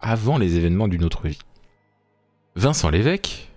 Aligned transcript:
avant 0.00 0.38
les 0.38 0.56
événements 0.56 0.88
d'une 0.88 1.04
autre 1.04 1.26
vie. 1.28 1.38
Vincent 2.56 2.90
Lévesque 2.90 3.48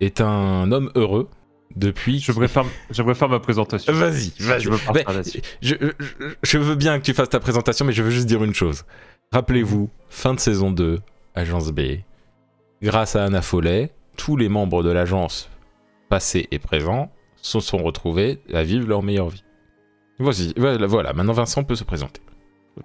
est 0.00 0.20
un 0.20 0.70
homme 0.72 0.90
heureux 0.94 1.28
depuis. 1.76 2.20
Je 2.20 2.32
préfère, 2.32 2.64
je 2.90 3.02
préfère 3.02 3.28
ma 3.28 3.40
présentation. 3.40 3.92
Vas-y, 3.92 4.32
vas-y. 4.40 5.42
je, 5.62 5.74
je, 6.42 6.58
veux 6.58 6.74
bien 6.74 6.98
que 6.98 7.04
tu 7.04 7.14
fasses 7.14 7.30
ta 7.30 7.40
présentation, 7.40 7.84
mais 7.84 7.92
je 7.92 8.02
veux 8.02 8.10
juste 8.10 8.26
dire 8.26 8.42
une 8.44 8.54
chose. 8.54 8.84
Rappelez-vous, 9.32 9.88
fin 10.08 10.34
de 10.34 10.40
saison 10.40 10.70
2, 10.70 10.98
Agence 11.34 11.70
B. 11.70 11.80
Grâce 12.82 13.16
à 13.16 13.24
Anna 13.24 13.42
Follet, 13.42 13.92
tous 14.16 14.36
les 14.36 14.48
membres 14.48 14.82
de 14.82 14.90
l'agence, 14.90 15.48
passés 16.08 16.48
et 16.50 16.58
présents, 16.58 17.10
se 17.36 17.60
sont 17.60 17.78
retrouvés 17.78 18.40
à 18.52 18.62
vivre 18.62 18.86
leur 18.86 19.02
meilleure 19.02 19.30
vie. 19.30 19.44
Voici, 20.18 20.52
voilà, 20.56 21.12
maintenant 21.12 21.32
Vincent 21.32 21.64
peut 21.64 21.74
se 21.74 21.84
présenter. 21.84 22.20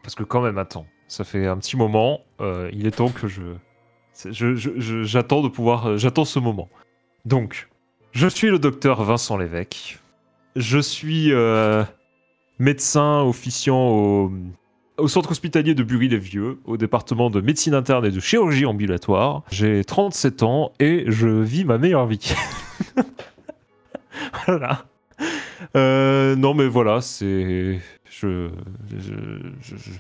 Parce 0.02 0.16
que 0.16 0.24
quand 0.24 0.42
même, 0.42 0.58
attends, 0.58 0.86
ça 1.08 1.24
fait 1.24 1.48
un 1.48 1.58
petit 1.58 1.78
moment, 1.78 2.22
euh, 2.42 2.70
il 2.74 2.86
est 2.86 2.92
temps 2.92 3.10
que 3.10 3.28
je... 3.28 3.42
J'attends 5.04 5.42
de 5.42 5.48
pouvoir... 5.48 5.88
Euh, 5.88 5.98
j'attends 5.98 6.26
ce 6.26 6.40
moment. 6.40 6.70
Donc, 7.26 7.70
je 8.12 8.28
suis 8.28 8.50
le 8.50 8.60
docteur 8.60 9.04
Vincent 9.04 9.38
Lévesque. 9.38 10.00
Je 10.56 10.80
suis 10.80 11.32
euh, 11.32 11.84
médecin 12.60 13.22
officiant 13.22 13.90
au, 13.90 14.32
au 14.98 15.08
centre 15.08 15.32
hospitalier 15.32 15.76
de 15.76 15.84
Bury-les-Vieux, 15.84 16.60
au 16.66 16.78
département 16.78 17.30
de 17.30 17.42
médecine 17.42 17.76
interne 17.76 18.06
et 18.06 18.12
de 18.12 18.20
chirurgie 18.20 18.66
ambulatoire. 18.66 19.44
J'ai 19.52 19.84
37 19.84 20.44
ans 20.44 20.74
et 20.80 21.06
je 21.08 21.28
vis 21.28 21.64
ma 21.64 21.78
meilleure 21.78 22.08
vie. 22.08 22.34
voilà. 24.48 24.86
Non, 25.76 26.56
mais 26.56 26.68
voilà, 26.68 27.02
c'est. 27.02 27.80
Je, 28.20 28.50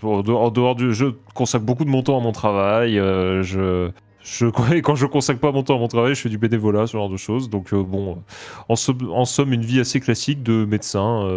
en 0.04 0.50
dehors 0.52 0.76
du. 0.76 0.94
Je 0.94 1.08
consacre 1.34 1.66
beaucoup 1.66 1.86
de 1.86 1.90
mon 1.90 2.04
temps 2.04 2.18
à 2.18 2.22
mon 2.22 2.32
travail. 2.32 3.00
Euh, 3.00 3.44
je. 3.44 3.92
Je, 4.22 4.46
quand 4.82 4.96
je 4.96 5.06
consacre 5.06 5.40
pas 5.40 5.52
mon 5.52 5.64
temps 5.64 5.76
à 5.76 5.80
mon 5.80 5.88
travail, 5.88 6.14
je 6.14 6.22
fais 6.22 6.30
du 6.30 6.38
bénévolat, 6.38 6.86
ce 6.88 6.94
genre 6.94 7.10
de 7.10 7.18
choses. 7.18 7.50
Donc, 7.50 7.74
euh, 7.74 7.82
bon, 7.82 8.22
en, 8.68 8.76
somme, 8.76 9.54
une 9.54 9.62
vie 9.62 9.80
assez 9.80 10.00
classique 10.00 10.44
de 10.44 10.66
médecin. 10.66 11.30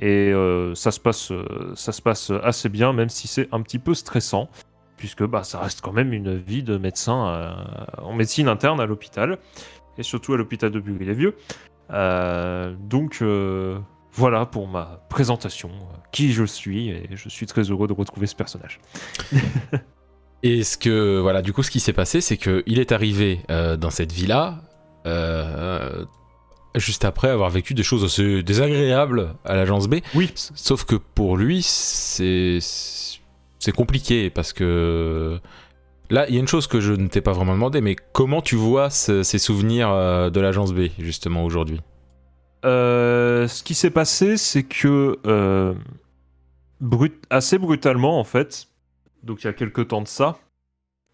et 0.00 0.32
ça, 0.74 0.90
se 0.92 1.00
passe, 1.00 1.32
ça 1.74 1.92
se 1.92 2.00
passe 2.00 2.30
assez 2.42 2.68
bien, 2.68 2.92
même 2.92 3.08
si 3.08 3.26
c'est 3.26 3.48
un 3.52 3.60
petit 3.60 3.80
peu 3.80 3.94
stressant, 3.94 4.48
puisque 4.96 5.24
bah, 5.24 5.42
ça 5.42 5.58
reste 5.58 5.80
quand 5.80 5.92
même 5.92 6.12
une 6.12 6.36
vie 6.36 6.62
de 6.62 6.78
médecin 6.78 7.56
en 7.98 8.12
médecine 8.12 8.46
interne 8.46 8.80
à 8.80 8.86
l'hôpital, 8.86 9.38
et 9.98 10.04
surtout 10.04 10.34
à 10.34 10.36
l'hôpital 10.36 10.70
de 10.70 10.78
Bury-les-Vieux. 10.78 11.34
Euh, 11.92 12.74
donc 12.78 13.18
euh, 13.20 13.78
voilà 14.12 14.46
pour 14.46 14.68
ma 14.68 15.04
présentation, 15.08 15.70
qui 16.12 16.32
je 16.32 16.44
suis, 16.44 16.90
et 16.90 17.08
je 17.12 17.28
suis 17.28 17.46
très 17.46 17.62
heureux 17.62 17.88
de 17.88 17.92
retrouver 17.92 18.26
ce 18.26 18.34
personnage. 18.34 18.80
et 20.42 20.62
ce 20.62 20.76
que, 20.76 21.18
voilà, 21.20 21.42
du 21.42 21.52
coup, 21.52 21.62
ce 21.62 21.70
qui 21.70 21.80
s'est 21.80 21.92
passé, 21.92 22.20
c'est 22.20 22.36
qu'il 22.36 22.78
est 22.78 22.92
arrivé 22.92 23.40
euh, 23.50 23.76
dans 23.76 23.90
cette 23.90 24.12
villa 24.12 24.62
juste 26.74 27.04
après 27.04 27.28
avoir 27.28 27.50
vécu 27.50 27.74
des 27.74 27.82
choses 27.82 28.02
assez 28.02 28.42
désagréables 28.42 29.34
à 29.44 29.56
l'agence 29.56 29.88
B. 29.88 29.96
Oui. 30.14 30.30
Sauf 30.34 30.84
que 30.84 30.96
pour 30.96 31.36
lui, 31.36 31.62
c'est 31.62 32.58
c'est 32.60 33.72
compliqué 33.72 34.30
parce 34.30 34.52
que 34.52 35.38
Là, 36.12 36.26
il 36.28 36.34
y 36.34 36.36
a 36.36 36.40
une 36.40 36.48
chose 36.48 36.66
que 36.66 36.78
je 36.78 36.92
ne 36.92 37.08
t'ai 37.08 37.22
pas 37.22 37.32
vraiment 37.32 37.54
demandé, 37.54 37.80
mais 37.80 37.96
comment 38.12 38.42
tu 38.42 38.54
vois 38.54 38.90
ces 38.90 39.38
souvenirs 39.38 39.88
euh, 39.90 40.28
de 40.28 40.40
l'agence 40.40 40.74
B, 40.74 40.88
justement, 40.98 41.42
aujourd'hui? 41.42 41.80
Euh, 42.64 43.48
Ce 43.48 43.62
qui 43.62 43.74
s'est 43.74 43.90
passé, 43.90 44.36
c'est 44.36 44.62
que, 44.62 45.18
euh, 45.26 45.74
assez 47.30 47.58
brutalement, 47.58 48.18
en 48.18 48.24
fait, 48.24 48.68
donc 49.22 49.42
il 49.42 49.46
y 49.46 49.50
a 49.50 49.52
quelques 49.52 49.88
temps 49.88 50.02
de 50.02 50.08
ça, 50.08 50.38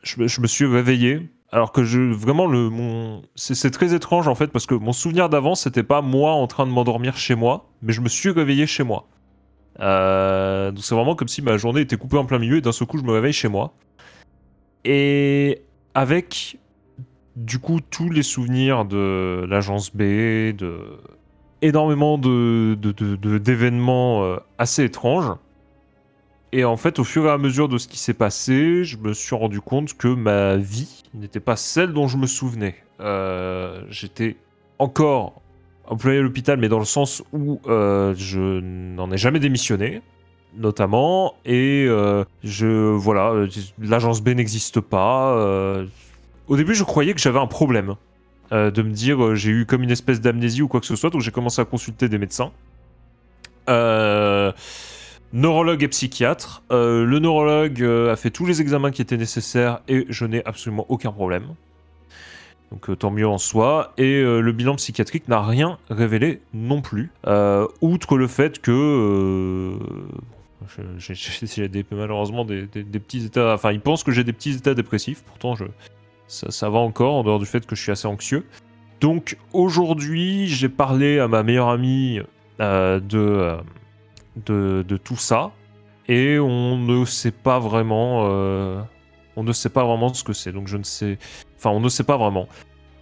je, 0.03 0.41
me 0.41 0.47
suis 0.47 0.67
réveillé. 0.67 1.29
Alors 1.51 1.73
que 1.73 1.81
vraiment 2.13 2.47
le 2.47 2.71
c'est 3.35 3.71
très 3.71 3.95
étrange 3.95 4.29
en 4.29 4.35
fait 4.35 4.49
parce 4.49 4.67
que 4.67 4.75
mon 4.75 4.93
souvenir 4.93 5.31
d'avant 5.31 5.55
c'était 5.55 5.83
pas 5.83 6.03
moi 6.03 6.33
en 6.33 6.47
train 6.47 6.67
de 6.67 6.71
m'endormir 6.71 7.17
chez 7.17 7.35
moi 7.35 7.71
mais 7.81 7.95
je 7.95 8.03
me 8.03 8.11
suis 8.11 8.29
réveillé 8.29 8.67
chez 8.67 8.85
moi. 8.85 9.07
donc 9.79 10.85
c'est 10.85 10.95
vraiment 10.95 11.15
comme 11.15 11.29
si 11.29 11.41
ma 11.41 11.57
journée 11.57 11.81
était 11.81 11.97
coupée 11.97 12.19
en 12.19 12.27
plein 12.27 12.39
milieu 12.39 12.59
et 12.59 12.61
d'un 12.61 12.73
seul 12.73 12.87
coup 12.87 12.99
je 12.99 13.03
me 13.03 13.13
réveille 13.13 13.33
chez 13.33 13.49
moi. 13.49 13.73
Et 14.85 15.63
avec 15.95 16.59
du 17.37 17.59
coup 17.59 17.81
tous 17.81 18.11
les 18.11 18.23
souvenirs 18.23 18.85
de 18.85 19.47
l'agence 19.49 19.95
B, 19.95 20.53
de 20.55 20.99
énormément 21.63 22.19
de, 22.19 22.77
d'événements 23.39 24.25
euh, 24.25 24.37
assez 24.59 24.85
étranges. 24.85 25.33
Et 26.53 26.65
en 26.65 26.77
fait, 26.77 26.99
au 26.99 27.05
fur 27.05 27.27
et 27.27 27.31
à 27.31 27.39
mesure 27.39 27.69
de 27.69 27.77
ce 27.77 27.89
qui 27.89 27.99
s'est 27.99 28.15
passé, 28.15 28.85
je 28.85 28.97
me 28.97 29.13
suis 29.13 29.37
rendu 29.37 29.61
compte 29.61 29.95
que 29.95 30.09
ma 30.09 30.57
vie 30.57 31.03
n'était 31.15 31.41
pas 31.41 31.57
celle 31.57 31.93
dont 31.93 32.09
je 32.09 32.17
me 32.17 32.27
souvenais. 32.27 32.77
Euh, 33.01 33.83
j'étais 33.91 34.37
encore 34.79 35.43
employé 35.87 36.19
à 36.19 36.23
l'hôpital, 36.23 36.59
mais 36.59 36.69
dans 36.69 36.79
le 36.79 36.87
sens 36.87 37.23
où 37.33 37.61
euh, 37.67 38.15
je 38.17 38.61
n'en 38.61 39.11
ai 39.11 39.19
jamais 39.19 39.41
démissionné 39.41 40.03
notamment. 40.57 41.35
Et 41.45 41.87
je 42.43 42.67
voilà, 42.67 43.47
l'agence 43.79 44.23
B 44.23 44.31
n'existe 44.31 44.81
pas. 44.81 45.85
Au 46.49 46.57
début, 46.57 46.75
je 46.75 46.85
croyais 46.85 47.13
que 47.13 47.21
j'avais 47.21 47.39
un 47.39 47.47
problème. 47.47 47.95
De 48.51 48.83
me 48.83 48.91
dire 48.91 49.35
j'ai 49.35 49.51
eu 49.51 49.67
comme 49.67 49.83
une 49.83 49.91
espèce 49.91 50.21
d'amnésie 50.21 50.63
ou 50.63 50.69
quoi 50.69 50.81
que 50.81 50.87
ce 50.87 50.97
soit, 50.97 51.11
donc 51.11 51.21
j'ai 51.21 51.31
commencé 51.31 51.61
à 51.61 51.65
consulter 51.65 52.09
des 52.09 52.19
médecins. 52.19 52.53
neurologue 55.33 55.83
et 55.83 55.89
psychiatre. 55.89 56.63
le 56.71 57.19
neurologue 57.19 57.83
a 57.83 58.17
fait 58.17 58.31
tous 58.31 58.47
les 58.47 58.61
examens 58.61 58.91
qui 58.91 59.03
étaient 59.03 59.17
nécessaires 59.17 59.81
et 59.89 60.07
je 60.09 60.25
n'ai 60.25 60.45
absolument 60.45 60.87
aucun 60.89 61.13
problème. 61.13 61.55
Donc 62.71 62.99
tant 62.99 63.11
mieux 63.11 63.27
en 63.27 63.39
soi. 63.39 63.93
Et 63.99 64.23
le 64.23 64.53
bilan 64.53 64.77
psychiatrique 64.77 65.29
n'a 65.29 65.43
rien 65.43 65.79
révélé 65.91 66.41
non 66.55 66.81
plus. 66.81 67.11
outre 67.81 68.17
le 68.17 68.27
fait 68.27 68.61
que 68.61 69.79
j'ai 70.99 71.85
malheureusement 71.91 72.45
des, 72.45 72.67
petits 72.67 73.25
états. 73.25 73.55
Enfin, 73.55 73.73
ils 73.73 73.81
pensent 73.81 74.05
que 74.05 74.13
j'ai 74.13 74.25
des 74.25 74.33
petits 74.33 74.55
états 74.55 74.75
dépressifs. 74.75 75.23
Pourtant, 75.23 75.55
je, 75.55 75.65
ça, 76.29 76.69
va 76.69 76.79
encore, 76.79 77.15
en 77.15 77.25
dehors 77.25 77.39
du 77.39 77.47
fait 77.47 77.67
que 77.67 77.75
je 77.75 77.83
suis 77.83 77.93
assez 77.93 78.07
anxieux. 78.07 78.47
Donc, 79.01 79.37
aujourd'hui, 79.53 80.47
j'ai 80.47 80.69
parlé 80.69 81.19
à 81.19 81.29
ma 81.29 81.43
meilleure 81.43 81.69
amie 81.69 82.21
euh, 82.61 83.01
de, 83.01 83.57
de, 84.45 84.85
de, 84.87 84.97
tout 84.97 85.17
ça. 85.17 85.53
Et 86.07 86.39
on 86.39 86.77
ne 86.77 87.05
sait 87.05 87.31
pas 87.31 87.59
vraiment. 87.59 88.29
Euh, 88.31 88.81
on 89.37 89.43
ne 89.43 89.53
sait 89.53 89.69
pas 89.69 89.85
vraiment 89.85 90.13
ce 90.13 90.25
que 90.25 90.33
c'est. 90.33 90.53
Donc, 90.53 90.69
je 90.69 90.77
ne 90.77 90.83
sais. 90.83 91.19
Enfin, 91.57 91.71
on 91.71 91.81
ne 91.81 91.89
sait 91.89 92.05
pas 92.05 92.17
vraiment. 92.17 92.49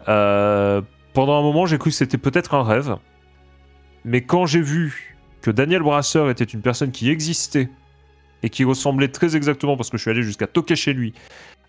Euh, 0.08 0.82
pendant 1.12 1.38
un 1.38 1.43
moment, 1.43 1.67
j'ai 1.67 1.78
cru 1.78 1.90
que 1.90 1.96
c'était 1.96 2.19
peut-être 2.19 2.55
un 2.55 2.62
rêve. 2.62 2.96
Mais 4.05 4.20
quand 4.20 4.46
j'ai 4.46 4.61
vu 4.61 5.17
que 5.40 5.50
Daniel 5.50 5.82
Brasseur 5.82 6.31
était 6.31 6.44
une 6.44 6.61
personne 6.61 6.93
qui 6.93 7.11
existait 7.11 7.70
et 8.43 8.50
qui 8.50 8.64
ressemblait 8.64 9.08
très 9.08 9.34
exactement, 9.34 9.76
parce 9.76 9.90
que 9.90 9.96
je 9.96 10.02
suis 10.02 10.11
allé 10.11 10.23
jusqu'à 10.23 10.46
toquer 10.46 10.76
chez 10.76 10.93
lui, 10.93 11.14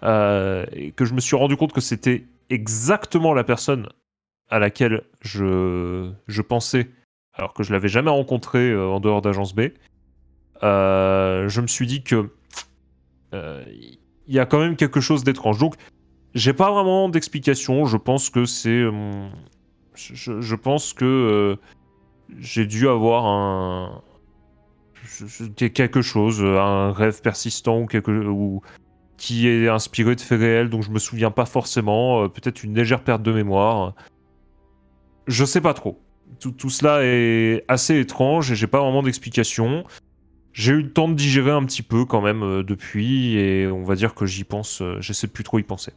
euh, 0.03 0.65
que 0.95 1.05
je 1.05 1.13
me 1.13 1.19
suis 1.19 1.35
rendu 1.35 1.57
compte 1.57 1.73
que 1.73 1.81
c'était 1.81 2.25
exactement 2.49 3.33
la 3.33 3.43
personne 3.43 3.89
à 4.49 4.59
laquelle 4.59 5.03
je, 5.21 6.11
je 6.27 6.41
pensais, 6.41 6.89
alors 7.33 7.53
que 7.53 7.63
je 7.63 7.73
l'avais 7.73 7.87
jamais 7.87 8.09
rencontré 8.09 8.69
euh, 8.69 8.87
en 8.87 8.99
dehors 8.99 9.21
d'Agence 9.21 9.53
B, 9.53 9.69
euh, 10.63 11.49
je 11.49 11.61
me 11.61 11.67
suis 11.67 11.87
dit 11.87 12.03
que 12.03 12.29
il 13.33 14.33
y 14.33 14.39
a 14.39 14.45
quand 14.45 14.59
même 14.59 14.75
quelque 14.75 14.99
chose 14.99 15.23
d'étrange. 15.23 15.59
Donc, 15.59 15.75
j'ai 16.33 16.53
pas 16.53 16.71
vraiment 16.71 17.07
d'explication. 17.07 17.85
Je 17.85 17.97
pense 17.97 18.29
que 18.29 18.45
c'est. 18.45 18.83
Je, 19.93 20.41
je, 20.41 20.55
pense 20.55 20.93
que 20.93 21.57
j'ai 22.39 22.65
dû 22.65 22.87
avoir 22.87 23.25
un 23.25 24.01
quelque 25.55 26.01
chose, 26.01 26.43
un 26.43 26.91
rêve 26.91 27.21
persistant 27.21 27.81
ou 27.81 27.85
quelque 27.85 28.11
ou 28.11 28.61
qui 29.17 29.47
est 29.47 29.67
inspiré 29.67 30.15
de 30.15 30.21
faits 30.21 30.39
réels 30.39 30.69
dont 30.69 30.81
je 30.81 30.91
me 30.91 30.99
souviens 30.99 31.31
pas 31.31 31.45
forcément, 31.45 32.23
euh, 32.23 32.27
peut-être 32.27 32.63
une 32.63 32.75
légère 32.75 33.03
perte 33.03 33.21
de 33.21 33.31
mémoire. 33.31 33.93
Je 35.27 35.43
sais 35.43 35.61
pas 35.61 35.73
trop. 35.73 36.01
Tout, 36.39 36.51
tout 36.51 36.69
cela 36.69 36.99
est 37.03 37.63
assez 37.67 37.99
étrange 37.99 38.51
et 38.51 38.55
j'ai 38.55 38.67
pas 38.67 38.79
vraiment 38.79 39.03
d'explication. 39.03 39.83
J'ai 40.53 40.73
eu 40.73 40.81
le 40.81 40.91
temps 40.91 41.07
de 41.07 41.13
digérer 41.13 41.51
un 41.51 41.63
petit 41.63 41.83
peu 41.83 42.05
quand 42.05 42.21
même 42.21 42.43
euh, 42.43 42.63
depuis 42.63 43.35
et 43.37 43.67
on 43.67 43.83
va 43.83 43.95
dire 43.95 44.15
que 44.15 44.25
j'y 44.25 44.43
pense, 44.43 44.81
euh, 44.81 44.97
j'essaie 44.99 45.27
plus 45.27 45.43
trop 45.43 45.59
y 45.59 45.63
penser. 45.63 45.93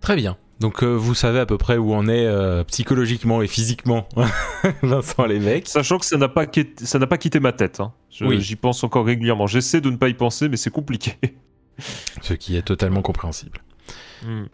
Très 0.00 0.16
bien. 0.16 0.36
Donc 0.60 0.82
euh, 0.82 0.94
vous 0.94 1.14
savez 1.14 1.38
à 1.38 1.46
peu 1.46 1.56
près 1.56 1.78
où 1.78 1.94
on 1.94 2.06
est 2.06 2.26
euh, 2.26 2.64
psychologiquement 2.64 3.40
et 3.40 3.46
physiquement, 3.46 4.06
Vincent 4.82 5.24
Lévesque. 5.24 5.68
Sachant 5.68 5.98
que 5.98 6.04
ça 6.04 6.18
n'a 6.18 6.28
pas, 6.28 6.46
quitté, 6.46 6.84
ça 6.84 6.98
n'a 6.98 7.06
pas 7.06 7.16
quitté 7.16 7.40
ma 7.40 7.52
tête. 7.52 7.80
Hein. 7.80 7.92
J'y 8.10 8.56
pense 8.56 8.84
encore 8.84 9.06
régulièrement. 9.06 9.46
J'essaie 9.46 9.80
de 9.80 9.90
ne 9.90 9.96
pas 9.96 10.08
y 10.08 10.14
penser, 10.14 10.48
mais 10.48 10.58
c'est 10.58 10.70
compliqué. 10.70 11.14
Ce 12.22 12.34
qui 12.34 12.56
est 12.56 12.62
totalement 12.62 13.02
compréhensible. 13.02 13.60
Hmm. 14.24 14.44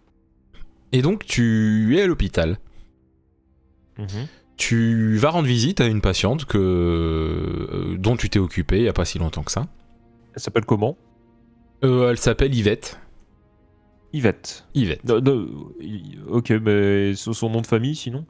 Et 0.93 1.03
donc 1.03 1.25
tu 1.25 1.97
es 1.97 2.03
à 2.03 2.07
l'hôpital. 2.07 2.59
Mhm. 3.99 4.27
Tu 4.57 5.17
vas 5.17 5.31
rendre 5.31 5.49
visite 5.49 5.81
à 5.81 5.87
une 5.87 6.01
patiente 6.01 6.47
que, 6.47 6.59
euh, 6.59 7.97
dont 7.99 8.17
tu 8.17 8.31
t'es 8.31 8.39
occupé 8.39 8.77
il 8.79 8.83
n'y 8.83 8.89
a 8.89 8.93
pas 8.93 9.05
si 9.05 9.19
longtemps 9.19 9.43
que 9.43 9.53
ça. 9.53 9.67
Elle 10.35 10.41
s'appelle 10.41 10.65
comment? 10.65 10.97
Elle 11.83 12.19
s'appelle 12.19 12.55
Yvette. 12.55 12.99
Yvette. 14.13 14.67
Yvette. 14.75 15.03
ok, 16.29 16.51
mais 16.63 17.15
son 17.15 17.51
nom 17.51 17.61
de 17.61 17.67
famille 17.67 17.95
sinon? 17.95 18.25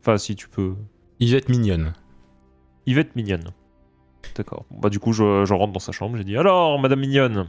Enfin, 0.00 0.18
si 0.18 0.36
tu 0.36 0.48
peux. 0.48 0.74
Yvette 1.20 1.48
Mignonne. 1.48 1.94
Yvette 2.86 3.14
Mignonne. 3.16 3.52
D'accord. 4.36 4.64
Bah, 4.70 4.88
du 4.88 4.98
coup, 4.98 5.12
je, 5.12 5.52
rentre 5.52 5.72
dans 5.72 5.80
sa 5.80 5.92
chambre. 5.92 6.16
J'ai 6.16 6.24
dit 6.24 6.36
Alors, 6.36 6.78
Madame 6.78 7.00
Mignonne, 7.00 7.48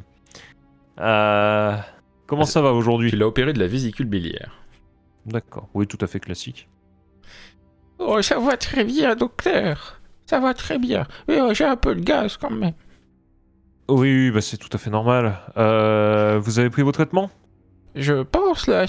euh, 1.00 1.76
comment 2.28 2.46
ça 2.46 2.62
va 2.62 2.74
aujourd'hui 2.74 3.10
Tu 3.10 3.18
l'as 3.18 3.28
opéré 3.28 3.54
de 3.54 3.60
la 3.60 3.68
vésicule 3.68 4.06
biliaire. 4.06 4.52
D'accord. 5.26 5.70
Oui, 5.74 5.88
tout 5.88 5.98
à 6.02 6.08
fait 6.08 6.20
classique. 6.20 6.68
Oh, 8.00 8.22
ça 8.22 8.40
va 8.40 8.58
très 8.58 8.84
bien, 8.84 9.16
docteur. 9.16 10.02
Ça 10.26 10.40
va 10.40 10.54
très 10.54 10.80
bien. 10.80 11.06
Mais 11.28 11.40
oh, 11.42 11.54
j'ai 11.54 11.66
un 11.66 11.76
peu 11.76 11.96
de 11.96 12.02
gaz 12.02 12.38
quand 12.38 12.52
même. 12.52 12.74
Oui, 13.90 14.32
bah 14.32 14.42
c'est 14.42 14.58
tout 14.58 14.70
à 14.72 14.78
fait 14.78 14.90
normal. 14.90 15.40
Euh, 15.58 16.40
vous 16.42 16.60
avez 16.60 16.70
pris 16.70 16.82
vos 16.82 16.92
traitements? 16.92 17.30
Je 17.96 18.24
pense 18.24 18.68
là. 18.68 18.86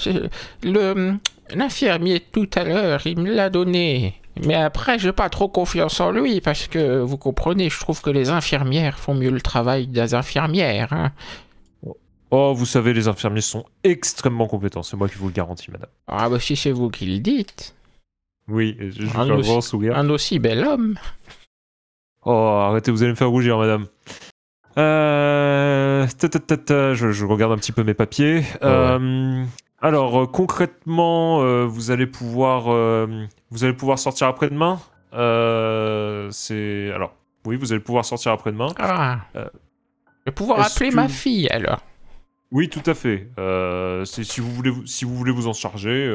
Le 0.63 1.17
l'infirmier 1.53 2.21
tout 2.31 2.49
à 2.55 2.63
l'heure, 2.63 3.05
il 3.05 3.19
me 3.19 3.31
l'a 3.31 3.49
donné. 3.49 4.15
Mais 4.43 4.55
après, 4.55 4.99
j'ai 4.99 5.11
pas 5.11 5.29
trop 5.29 5.47
confiance 5.47 5.99
en 5.99 6.11
lui 6.11 6.41
parce 6.41 6.67
que 6.67 6.99
vous 6.99 7.17
comprenez, 7.17 7.69
je 7.69 7.79
trouve 7.79 8.01
que 8.01 8.09
les 8.09 8.29
infirmières 8.29 8.99
font 8.99 9.13
mieux 9.13 9.29
le 9.29 9.41
travail 9.41 9.87
des 9.87 10.13
infirmières. 10.13 10.91
Hein. 10.91 11.11
Oh, 12.31 12.53
vous 12.53 12.65
savez, 12.65 12.93
les 12.93 13.07
infirmiers 13.07 13.41
sont 13.41 13.65
extrêmement 13.83 14.47
compétents. 14.47 14.83
C'est 14.83 14.97
moi 14.97 15.07
qui 15.07 15.15
vous 15.15 15.27
le 15.27 15.33
garantis, 15.33 15.71
madame. 15.71 15.89
Ah 16.07 16.29
bah 16.29 16.39
si 16.39 16.55
c'est 16.55 16.71
vous 16.71 16.89
qui 16.89 17.05
le 17.05 17.19
dites. 17.19 17.75
Oui, 18.47 18.77
je 18.79 19.05
vous 19.05 19.19
un, 19.19 19.29
un 19.29 19.39
grand 19.39 19.61
sourire. 19.61 19.97
Un 19.97 20.09
aussi 20.09 20.39
bel 20.39 20.65
homme. 20.65 20.95
Oh, 22.25 22.31
arrêtez, 22.31 22.91
vous 22.91 23.03
allez 23.03 23.11
me 23.11 23.17
faire 23.17 23.29
rougir, 23.29 23.57
madame. 23.57 23.85
Euh... 24.77 26.07
Je, 26.07 27.11
je, 27.11 27.25
regarde 27.25 27.51
un 27.53 27.57
petit 27.57 27.71
peu 27.71 27.83
mes 27.83 27.93
papiers. 27.93 28.43
Euh, 28.63 29.43
alors, 29.81 30.23
euh, 30.23 30.25
concrètement, 30.27 31.41
euh, 31.41 31.65
vous 31.65 31.91
allez 31.91 32.07
pouvoir, 32.07 32.63
vous 33.51 33.63
allez 33.63 33.73
pouvoir 33.73 33.99
sortir 33.99 34.27
après-demain? 34.27 34.79
c'est 36.31 36.91
alors, 36.93 37.15
oui, 37.45 37.55
vous 37.55 37.71
allez 37.71 37.81
pouvoir 37.81 38.05
sortir 38.05 38.31
après-demain. 38.33 38.67
Ah. 38.79 39.19
je 39.33 39.41
vais 40.25 40.31
pouvoir 40.31 40.59
appeler 40.59 40.91
ma 40.91 41.07
fille 41.07 41.47
alors. 41.49 41.81
Oui, 42.55 42.69
tout 42.69 42.83
à 42.85 42.93
fait. 42.93 43.27
si 44.05 44.41
vous 44.41 44.51
voulez, 44.51 44.71
si 44.85 45.03
vous 45.05 45.15
voulez 45.15 45.31
vous 45.31 45.47
en 45.47 45.53
charger, 45.53 46.09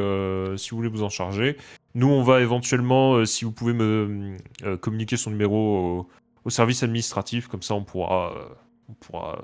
si 0.56 0.70
vous 0.70 0.76
voulez 0.78 0.88
vous 0.88 1.02
en 1.02 1.10
charger, 1.10 1.56
nous 1.94 2.08
on 2.08 2.22
va 2.22 2.40
éventuellement, 2.40 3.24
si 3.26 3.44
vous 3.44 3.52
pouvez 3.52 3.74
me 3.74 4.36
communiquer 4.80 5.16
son 5.16 5.30
numéro 5.30 6.06
au 6.44 6.50
service 6.50 6.82
administratif, 6.82 7.48
comme 7.48 7.62
ça 7.62 7.74
on 7.74 7.84
pourra, 7.84 8.32
euh, 8.36 8.44
on 8.88 8.92
pourra 8.94 9.38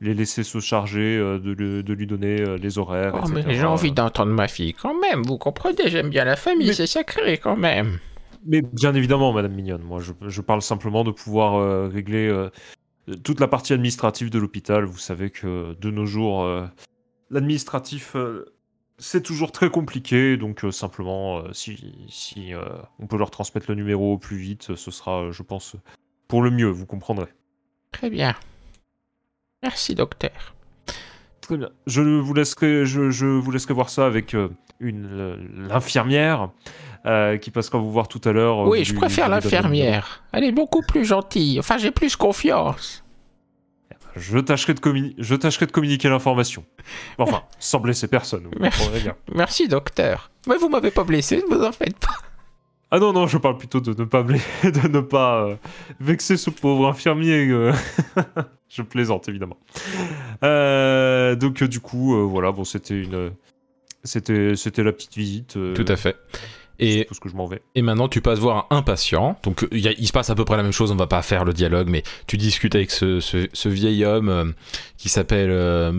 les 0.00 0.14
laisser 0.14 0.42
se 0.42 0.60
charger 0.60 1.16
euh, 1.16 1.38
de, 1.38 1.92
lui 1.92 2.06
donner 2.06 2.40
euh, 2.40 2.56
les 2.56 2.78
horaires. 2.78 3.20
Oh, 3.22 3.28
mais 3.28 3.54
j'ai 3.54 3.64
envie 3.64 3.92
d'entendre 3.92 4.32
ma 4.32 4.48
fille 4.48 4.74
quand 4.74 4.98
même, 4.98 5.22
vous 5.22 5.38
comprenez, 5.38 5.88
j'aime 5.88 6.10
bien 6.10 6.24
la 6.24 6.36
famille, 6.36 6.74
c'est 6.74 6.86
sacré 6.86 7.38
quand 7.38 7.56
même. 7.56 7.98
Mais 8.46 8.62
bien 8.62 8.94
évidemment, 8.94 9.32
Madame 9.32 9.52
Mignonne, 9.52 9.82
moi 9.82 10.00
je, 10.00 10.40
parle 10.40 10.62
simplement 10.62 11.04
de 11.04 11.10
pouvoir 11.10 11.90
régler 11.90 12.32
toute 13.16 13.40
la 13.40 13.48
partie 13.48 13.72
administrative 13.72 14.30
de 14.30 14.38
l'hôpital. 14.38 14.84
Vous 14.84 14.98
savez 14.98 15.30
que 15.30 15.74
de 15.74 15.90
nos 15.90 16.06
jours, 16.06 16.46
l'administratif 17.30 18.16
c'est 18.98 19.22
toujours 19.22 19.50
très 19.50 19.70
compliqué, 19.70 20.36
donc 20.36 20.64
simplement, 20.72 21.42
si, 21.52 22.52
on 22.98 23.06
peut 23.06 23.16
leur 23.16 23.30
transmettre 23.30 23.66
le 23.70 23.74
numéro 23.74 24.18
plus 24.18 24.36
vite, 24.36 24.76
ce 24.76 24.90
sera, 24.90 25.30
je 25.30 25.42
pense, 25.42 25.76
pour 26.28 26.42
le 26.42 26.50
mieux, 26.50 26.68
vous 26.68 26.86
comprendrez. 26.86 27.28
Très 27.92 28.10
bien. 28.10 28.34
Merci, 29.62 29.94
docteur. 29.94 30.54
Très 31.50 31.58
bien. 31.58 31.70
Je 31.88 32.00
vous 32.00 32.32
laisserai, 32.32 32.86
je, 32.86 33.26
vous 33.26 33.50
laisserai 33.50 33.74
voir 33.74 33.90
ça 33.90 34.06
avec 34.06 34.34
euh, 34.36 34.50
une 34.78 35.66
l'infirmière 35.68 36.50
euh, 37.06 37.38
qui 37.38 37.50
passera 37.50 37.78
vous 37.78 37.90
voir 37.90 38.06
tout 38.06 38.20
à 38.24 38.30
l'heure. 38.30 38.60
Oui, 38.68 38.84
je 38.84 38.94
préfère 38.94 39.28
l'infirmière. 39.28 40.22
Elle 40.30 40.44
est 40.44 40.52
beaucoup 40.52 40.82
plus 40.82 41.04
gentille. 41.04 41.58
Enfin, 41.58 41.76
j'ai 41.76 41.90
plus 41.90 42.14
confiance. 42.14 43.02
Je 44.14 44.38
tâcherai 44.38 44.74
de, 44.74 44.80
je 45.18 45.34
tâcherai 45.34 45.66
de 45.66 45.72
communiquer 45.72 46.08
l'information. 46.08 46.64
Enfin, 47.18 47.42
sans 47.58 47.80
blesser 47.80 48.06
personne. 48.06 48.44
Vous 48.44 48.60
Merci. 48.60 48.88
Merci, 49.34 49.66
docteur. 49.66 50.30
Mais 50.46 50.56
vous 50.56 50.68
m'avez 50.68 50.92
pas 50.92 51.02
blessé, 51.02 51.42
ne 51.48 51.52
vous 51.52 51.64
en 51.64 51.72
faites 51.72 51.98
pas. 51.98 52.14
Ah 52.92 53.00
non, 53.00 53.12
non, 53.12 53.26
je 53.26 53.38
parle 53.38 53.58
plutôt 53.58 53.80
de 53.80 53.92
ne 53.92 54.04
pas, 54.04 54.22
de 54.62 54.88
ne 54.88 55.00
pas 55.00 55.46
euh, 55.46 55.56
vexer 55.98 56.36
ce 56.36 56.50
pauvre 56.50 56.86
infirmier. 56.86 57.48
Euh. 57.48 57.72
je 58.70 58.82
plaisante, 58.82 59.28
évidemment. 59.28 59.58
Euh, 60.42 61.34
donc, 61.36 61.62
du 61.62 61.80
coup, 61.80 62.28
voilà, 62.28 62.52
bon, 62.52 62.64
c'était 62.64 62.98
une. 63.02 63.32
C'était, 64.04 64.56
c'était 64.56 64.82
la 64.82 64.92
petite 64.92 65.14
visite. 65.14 65.58
Tout 65.74 65.84
à 65.86 65.96
fait. 65.96 66.16
Et, 66.78 67.04
parce 67.04 67.20
que 67.20 67.28
je 67.28 67.36
m'en 67.36 67.44
vais. 67.44 67.60
et 67.74 67.82
maintenant, 67.82 68.08
tu 68.08 68.22
passes 68.22 68.38
voir 68.38 68.66
un 68.70 68.80
patient. 68.80 69.38
Donc, 69.42 69.68
il, 69.70 69.94
il, 69.98 70.06
se 70.06 70.12
passe 70.12 70.30
à 70.30 70.34
peu 70.34 70.46
près 70.46 70.56
la 70.56 70.62
même 70.62 70.72
chose. 70.72 70.90
On 70.90 70.96
va 70.96 71.06
pas 71.06 71.20
faire 71.20 71.44
le 71.44 71.52
dialogue, 71.52 71.88
mais 71.90 72.02
tu 72.26 72.38
discutes 72.38 72.74
avec 72.74 72.90
ce, 72.90 73.20
ce, 73.20 73.68
vieil 73.68 74.06
homme 74.06 74.54
qui 74.96 75.10
s'appelle. 75.10 75.50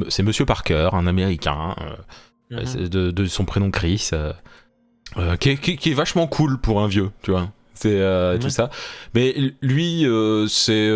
c'est 0.10 0.24
Monsieur 0.24 0.46
Parker, 0.46 0.90
un 0.94 1.06
Américain, 1.06 1.76
mhm. 2.50 2.88
de, 2.88 3.12
de, 3.12 3.26
son 3.26 3.46
prénom 3.46 3.70
Chris. 3.70 4.10
Euh, 5.18 5.36
qui, 5.36 5.50
est, 5.50 5.94
vachement 5.94 6.28
cool 6.28 6.58
pour 6.58 6.82
un 6.82 6.88
vieux, 6.88 7.12
tu 7.22 7.32
vois. 7.32 7.50
Euh, 7.86 8.38
tout 8.38 8.50
ça. 8.50 8.70
Mais 9.14 9.36
lui, 9.62 10.06
euh, 10.06 10.48
c'est, 10.48 10.90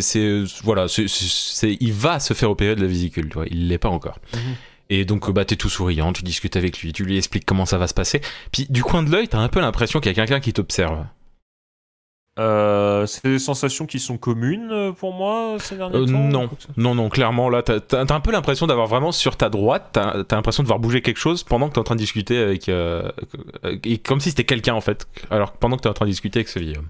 c'est, 0.00 0.44
voilà, 0.62 0.86
c'est, 0.88 1.76
il 1.80 1.92
va 1.92 2.20
se 2.20 2.34
faire 2.34 2.50
opérer 2.50 2.76
de 2.76 2.80
la 2.80 2.86
vésicule, 2.86 3.28
tu 3.28 3.34
vois. 3.34 3.46
Il 3.50 3.68
l'est 3.68 3.78
pas 3.78 3.88
encore. 3.88 4.18
Mhm. 4.34 4.40
Et 4.88 5.04
donc, 5.04 5.30
bah, 5.32 5.44
t'es 5.44 5.56
tout 5.56 5.68
souriant, 5.68 6.12
tu 6.12 6.22
discutes 6.22 6.56
avec 6.56 6.80
lui, 6.80 6.92
tu 6.92 7.04
lui 7.04 7.16
expliques 7.16 7.44
comment 7.44 7.66
ça 7.66 7.76
va 7.76 7.88
se 7.88 7.94
passer. 7.94 8.20
Puis, 8.52 8.66
du 8.70 8.82
coin 8.84 9.02
de 9.02 9.10
l'œil, 9.10 9.28
t'as 9.28 9.38
un 9.38 9.48
peu 9.48 9.60
l'impression 9.60 10.00
qu'il 10.00 10.10
y 10.10 10.12
a 10.12 10.14
quelqu'un 10.14 10.40
qui 10.40 10.52
t'observe. 10.52 11.04
Euh, 12.38 13.06
c'est 13.06 13.24
des 13.24 13.38
sensations 13.38 13.86
qui 13.86 13.98
sont 13.98 14.18
communes 14.18 14.68
euh, 14.70 14.92
pour 14.92 15.14
moi 15.14 15.56
ces 15.58 15.76
derniers 15.76 15.96
euh, 15.96 16.04
temps 16.04 16.12
Non, 16.12 16.50
non, 16.76 16.94
non, 16.94 17.08
clairement, 17.08 17.48
là, 17.48 17.62
t'as 17.62 17.78
as, 17.92 18.12
un 18.12 18.20
peu 18.20 18.30
l'impression 18.30 18.66
d'avoir 18.66 18.86
vraiment 18.86 19.10
sur 19.10 19.36
ta 19.36 19.48
droite, 19.48 19.88
t'as 19.92 20.20
as, 20.20 20.34
l'impression 20.34 20.62
de 20.62 20.68
voir 20.68 20.78
bouger 20.78 21.00
quelque 21.00 21.16
chose 21.18 21.44
pendant 21.44 21.68
que 21.68 21.74
t'es 21.74 21.80
en 21.80 21.84
train 21.84 21.94
de 21.94 22.00
discuter 22.00 22.38
avec. 22.38 22.68
et 22.68 23.98
comme 23.98 24.20
si 24.20 24.30
c'était 24.30 24.44
quelqu'un 24.44 24.74
en 24.74 24.82
fait, 24.82 25.08
alors 25.30 25.52
pendant 25.52 25.76
que 25.76 25.82
t'es 25.82 25.88
en 25.88 25.94
train 25.94 26.04
de 26.04 26.10
discuter 26.10 26.40
avec 26.40 26.48
ce 26.48 26.58
vieux 26.58 26.76
homme. 26.76 26.88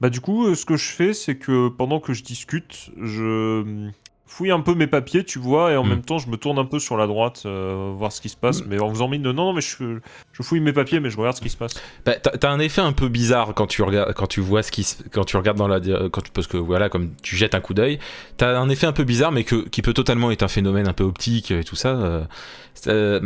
Bah, 0.00 0.08
du 0.08 0.22
coup, 0.22 0.54
ce 0.54 0.64
que 0.64 0.78
je 0.78 0.88
fais, 0.88 1.12
c'est 1.12 1.36
que 1.36 1.68
pendant 1.68 2.00
que 2.00 2.14
je 2.14 2.22
discute, 2.22 2.90
je 2.98 3.90
fouille 4.30 4.52
un 4.52 4.60
peu 4.60 4.74
mes 4.74 4.86
papiers, 4.86 5.24
tu 5.24 5.40
vois, 5.40 5.72
et 5.72 5.76
en 5.76 5.84
hmm. 5.84 5.88
même 5.88 6.02
temps, 6.02 6.18
je 6.18 6.28
me 6.28 6.36
tourne 6.36 6.58
un 6.58 6.64
peu 6.64 6.78
sur 6.78 6.96
la 6.96 7.08
droite, 7.08 7.42
euh, 7.46 7.92
voir 7.96 8.12
ce 8.12 8.20
qui 8.20 8.28
se 8.28 8.36
passe. 8.36 8.62
Hmm. 8.62 8.68
Mais 8.68 8.80
en 8.80 8.88
faisant 8.88 9.08
mine 9.08 9.22
de 9.22 9.32
non, 9.32 9.46
non, 9.46 9.52
mais 9.52 9.60
je, 9.60 9.98
je, 10.32 10.42
fouille 10.42 10.60
mes 10.60 10.72
papiers, 10.72 11.00
mais 11.00 11.10
je 11.10 11.16
regarde 11.16 11.36
ce 11.36 11.40
qui 11.40 11.50
se 11.50 11.56
passe. 11.56 11.74
Bah, 12.06 12.14
t'as 12.14 12.50
un 12.50 12.60
effet 12.60 12.80
un 12.80 12.92
peu 12.92 13.08
bizarre 13.08 13.54
quand 13.54 13.66
tu 13.66 13.82
regardes, 13.82 14.14
quand 14.14 14.28
tu 14.28 14.40
vois 14.40 14.62
ce 14.62 14.70
qui, 14.70 14.86
quand 15.10 15.24
tu 15.24 15.36
regardes 15.36 15.58
dans 15.58 15.66
la, 15.66 15.80
quand 16.10 16.28
parce 16.30 16.46
que 16.46 16.56
voilà, 16.56 16.88
comme 16.88 17.10
tu 17.22 17.36
jettes 17.36 17.56
un 17.56 17.60
coup 17.60 17.74
d'œil, 17.74 17.98
t'as 18.36 18.56
un 18.56 18.68
effet 18.68 18.86
un 18.86 18.92
peu 18.92 19.02
bizarre, 19.02 19.32
mais 19.32 19.42
que, 19.42 19.68
qui 19.68 19.82
peut 19.82 19.94
totalement 19.94 20.30
être 20.30 20.44
un 20.44 20.48
phénomène 20.48 20.86
un 20.86 20.94
peu 20.94 21.04
optique 21.04 21.50
et 21.50 21.64
tout 21.64 21.76
ça. 21.76 21.88
Euh, 21.88 22.24
euh, 22.86 23.20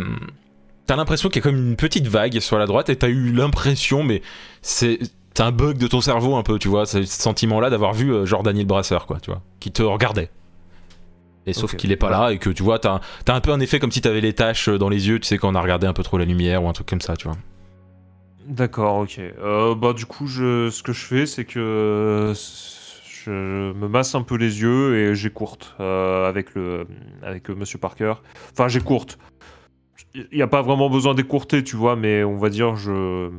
t'as 0.86 0.96
l'impression 0.96 1.28
qu'il 1.28 1.36
y 1.36 1.42
a 1.42 1.50
comme 1.50 1.56
une 1.56 1.76
petite 1.76 2.06
vague 2.06 2.40
sur 2.40 2.58
la 2.58 2.64
droite, 2.64 2.88
et 2.88 2.96
t'as 2.96 3.08
eu 3.08 3.30
l'impression, 3.30 4.02
mais 4.02 4.22
c'est 4.62 4.98
T'as 5.34 5.46
un 5.46 5.50
bug 5.50 5.78
de 5.78 5.88
ton 5.88 6.00
cerveau 6.00 6.36
un 6.36 6.44
peu, 6.44 6.60
tu 6.60 6.68
vois, 6.68 6.86
ce 6.86 7.02
sentiment-là 7.02 7.68
d'avoir 7.68 7.92
vu 7.92 8.24
genre 8.24 8.44
Daniel 8.44 8.66
Brasseur, 8.66 9.04
quoi, 9.04 9.18
tu 9.20 9.32
vois, 9.32 9.42
qui 9.58 9.72
te 9.72 9.82
regardait. 9.82 10.30
Et 11.46 11.52
sauf 11.52 11.76
qu'il 11.76 11.92
est 11.92 11.96
pas 11.96 12.10
là 12.10 12.30
et 12.30 12.38
que 12.38 12.50
tu 12.50 12.62
vois, 12.62 12.78
t'as 12.78 13.00
as 13.28 13.34
un 13.34 13.40
peu 13.40 13.50
un 13.50 13.60
effet 13.60 13.78
comme 13.78 13.90
si 13.90 14.00
t'avais 14.00 14.20
les 14.20 14.32
taches 14.32 14.68
dans 14.68 14.88
les 14.88 15.08
yeux, 15.08 15.20
tu 15.20 15.26
sais, 15.26 15.38
quand 15.38 15.50
on 15.50 15.54
a 15.54 15.60
regardé 15.60 15.86
un 15.86 15.92
peu 15.92 16.02
trop 16.02 16.18
la 16.18 16.24
lumière 16.24 16.62
ou 16.62 16.68
un 16.68 16.72
truc 16.72 16.88
comme 16.88 17.00
ça, 17.00 17.16
tu 17.16 17.28
vois. 17.28 17.36
D'accord, 18.46 18.98
ok. 18.98 19.18
Euh, 19.18 19.74
bah, 19.74 19.92
du 19.92 20.06
coup, 20.06 20.26
je, 20.26 20.68
ce 20.70 20.82
que 20.82 20.92
je 20.92 21.04
fais, 21.04 21.26
c'est 21.26 21.44
que 21.44 22.32
je 23.24 23.30
me 23.30 23.88
masse 23.88 24.14
un 24.14 24.22
peu 24.22 24.36
les 24.36 24.60
yeux 24.60 24.96
et 24.96 25.14
j'écourte 25.14 25.74
euh, 25.80 26.28
avec, 26.28 26.54
le, 26.54 26.86
avec 27.22 27.48
Monsieur 27.48 27.78
Parker. 27.78 28.14
Enfin, 28.52 28.68
j'écourte. 28.68 29.18
Il 30.14 30.26
n'y 30.32 30.42
a 30.42 30.46
pas 30.46 30.62
vraiment 30.62 30.90
besoin 30.90 31.14
d'écourter, 31.14 31.64
tu 31.64 31.76
vois, 31.76 31.96
mais 31.96 32.22
on 32.22 32.36
va 32.36 32.50
dire, 32.50 32.76
je, 32.76 33.30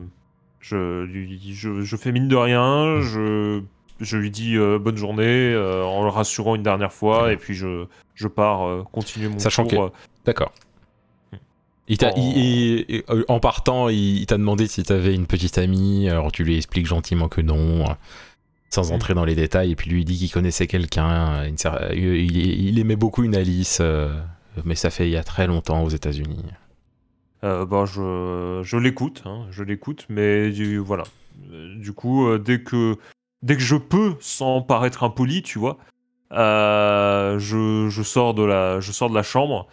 je, 0.60 1.08
je, 1.52 1.82
je 1.82 1.96
fais 1.96 2.12
mine 2.12 2.28
de 2.28 2.36
rien, 2.36 3.00
je 3.02 3.62
je 4.00 4.18
lui 4.18 4.32
dis 4.32 4.58
euh, 4.58 4.78
bonne 4.80 4.98
journée 4.98 5.54
euh, 5.54 5.84
en 5.84 6.04
le 6.04 6.10
rassurant 6.10 6.56
une 6.56 6.64
dernière 6.64 6.92
fois 6.92 7.32
et 7.32 7.38
puis 7.38 7.54
je, 7.54 7.86
je 8.14 8.28
pars 8.28 8.68
euh, 8.68 8.84
continuer 8.92 9.30
mon 9.30 9.40
Sachant 9.40 9.66
tour. 9.66 9.92
D'accord. 10.26 10.52
Il 11.88 12.00
en 13.28 13.40
partant, 13.40 13.90
il, 13.90 14.26
t'a 14.26 14.38
demandé 14.38 14.66
si 14.66 14.82
t'avais 14.82 15.14
une 15.14 15.28
petite 15.28 15.60
amie, 15.60 16.10
alors 16.10 16.32
tu 16.32 16.44
lui 16.44 16.58
expliques 16.58 16.88
gentiment 16.88 17.30
que 17.30 17.42
non, 17.42 17.86
sans 18.72 18.92
entrer 18.92 19.14
dans 19.14 19.24
les 19.24 19.36
détails, 19.36 19.74
et 19.74 19.76
puis 19.76 19.92
lui 19.92 20.04
dit 20.04 20.18
qu'il 20.18 20.32
connaissait 20.32 20.66
quelqu'un, 20.66 21.46
il, 21.94 22.80
aimait 22.80 22.96
beaucoup 22.96 23.24
une 23.24 23.36
Alice, 23.36 23.84
mais 24.64 24.74
ça 24.74 24.90
fait 24.90 25.08
il 25.08 25.12
y 25.12 25.16
a 25.16 25.24
très 25.24 25.46
longtemps 25.46 25.84
aux 25.84 25.90
États-Unis. 25.90 26.46
bah, 27.44 27.86
je, 27.86 28.62
je 28.64 28.78
l'écoute, 28.78 29.22
hein, 29.26 29.46
je 29.52 29.62
l'écoute, 29.62 30.08
mais 30.10 30.50
voilà. 30.80 31.04
Du 31.78 31.94
coup, 31.94 32.36
dès 32.40 32.62
que 32.62 32.98
dès 33.44 33.56
que 33.56 33.62
je 33.62 33.76
peux, 33.76 34.16
sans 34.20 34.62
paraître 34.62 35.04
impoli, 35.04 35.42
tu 35.44 35.60
vois, 35.60 35.78
euh, 36.32 37.38
je, 37.40 38.04
sors 38.04 38.34
de 38.34 38.44
la, 38.44 38.80
je 38.80 38.92
sors 38.92 39.10
de 39.10 39.16
la 39.16 39.24
chambre 39.24 39.68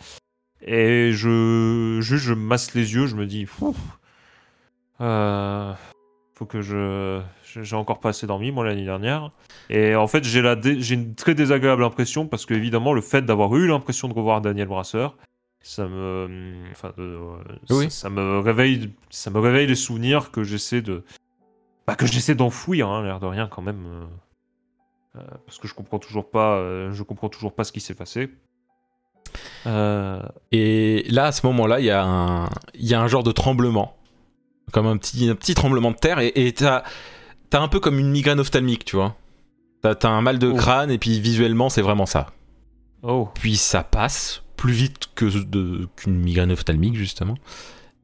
Et 0.60 1.10
je, 1.12 1.98
juste, 2.00 2.24
je 2.24 2.34
masse 2.34 2.74
les 2.74 2.94
yeux, 2.94 3.06
je 3.06 3.16
me 3.16 3.26
dis, 3.26 3.46
euh, 5.00 5.72
faut 6.34 6.46
que 6.46 6.60
je, 6.60 7.20
j'ai 7.44 7.76
encore 7.76 8.00
pas 8.00 8.10
assez 8.10 8.26
dormi 8.26 8.52
moi 8.52 8.64
l'année 8.64 8.84
dernière. 8.84 9.30
Et 9.70 9.94
en 9.94 10.06
fait, 10.06 10.24
j'ai 10.24 10.42
la, 10.42 10.56
j'ai 10.60 10.94
une 10.94 11.14
très 11.14 11.34
désagréable 11.34 11.84
impression 11.84 12.26
parce 12.26 12.46
que 12.46 12.54
évidemment, 12.54 12.92
le 12.92 13.00
fait 13.00 13.22
d'avoir 13.22 13.54
eu 13.56 13.66
l'impression 13.66 14.08
de 14.08 14.14
revoir 14.14 14.40
Daniel 14.40 14.68
Brasseur, 14.68 15.16
ça 15.60 15.86
me, 15.86 16.28
enfin, 16.72 16.92
euh, 16.98 17.36
Oui. 17.70 17.84
ça, 17.84 18.02
ça 18.02 18.10
me 18.10 18.38
réveille, 18.40 18.92
ça 19.10 19.30
me 19.30 19.38
réveille 19.38 19.66
les 19.66 19.76
souvenirs 19.76 20.30
que 20.30 20.42
j'essaie 20.44 20.82
de, 20.82 21.04
bah, 21.86 21.94
que 21.96 22.06
j'essaie 22.06 22.34
d'enfouir, 22.34 22.88
hein, 22.88 23.02
l'air 23.02 23.20
de 23.20 23.26
rien 23.26 23.46
quand 23.48 23.62
même, 23.62 23.84
euh, 23.86 25.18
euh, 25.20 25.22
parce 25.46 25.58
que 25.58 25.66
je 25.68 25.74
comprends 25.74 25.98
toujours 25.98 26.30
pas, 26.30 26.56
euh, 26.56 26.92
je 26.92 27.02
comprends 27.02 27.28
toujours 27.28 27.54
pas 27.54 27.64
ce 27.64 27.72
qui 27.72 27.80
s'est 27.80 27.94
passé. 27.94 28.30
Et 30.52 31.04
là, 31.08 31.26
à 31.26 31.32
ce 31.32 31.46
moment-là, 31.46 31.80
il 31.80 31.86
y, 31.86 31.90
a 31.90 32.04
un- 32.04 32.48
y 32.74 32.94
a 32.94 33.00
un 33.00 33.06
genre 33.08 33.22
de 33.22 33.32
tremblement. 33.32 33.96
Comme 34.72 34.86
un 34.86 34.96
petit, 34.96 35.28
un 35.28 35.34
petit 35.34 35.54
tremblement 35.54 35.90
de 35.90 35.96
terre. 35.96 36.18
Et 36.20 36.52
t'as 36.54 36.82
un 37.52 37.68
peu 37.68 37.80
comme 37.80 37.98
une 37.98 38.10
migraine 38.10 38.40
ophtalmique, 38.40 38.84
tu 38.84 38.96
vois. 38.96 39.16
T'as 39.82 40.08
un 40.08 40.20
mal 40.22 40.38
de 40.38 40.48
Oh. 40.48 40.54
crâne, 40.54 40.90
et 40.90 40.98
puis 40.98 41.20
visuellement, 41.20 41.68
c'est 41.68 41.82
vraiment 41.82 42.06
ça. 42.06 42.28
Oh, 43.02 43.28
Puis 43.34 43.56
ça 43.56 43.82
passe 43.82 44.42
plus 44.56 44.72
vite 44.72 45.08
que 45.16 45.24
qu'une 45.96 46.14
migraine 46.20 46.52
ophtalmique, 46.52 46.94
justement. 46.94 47.34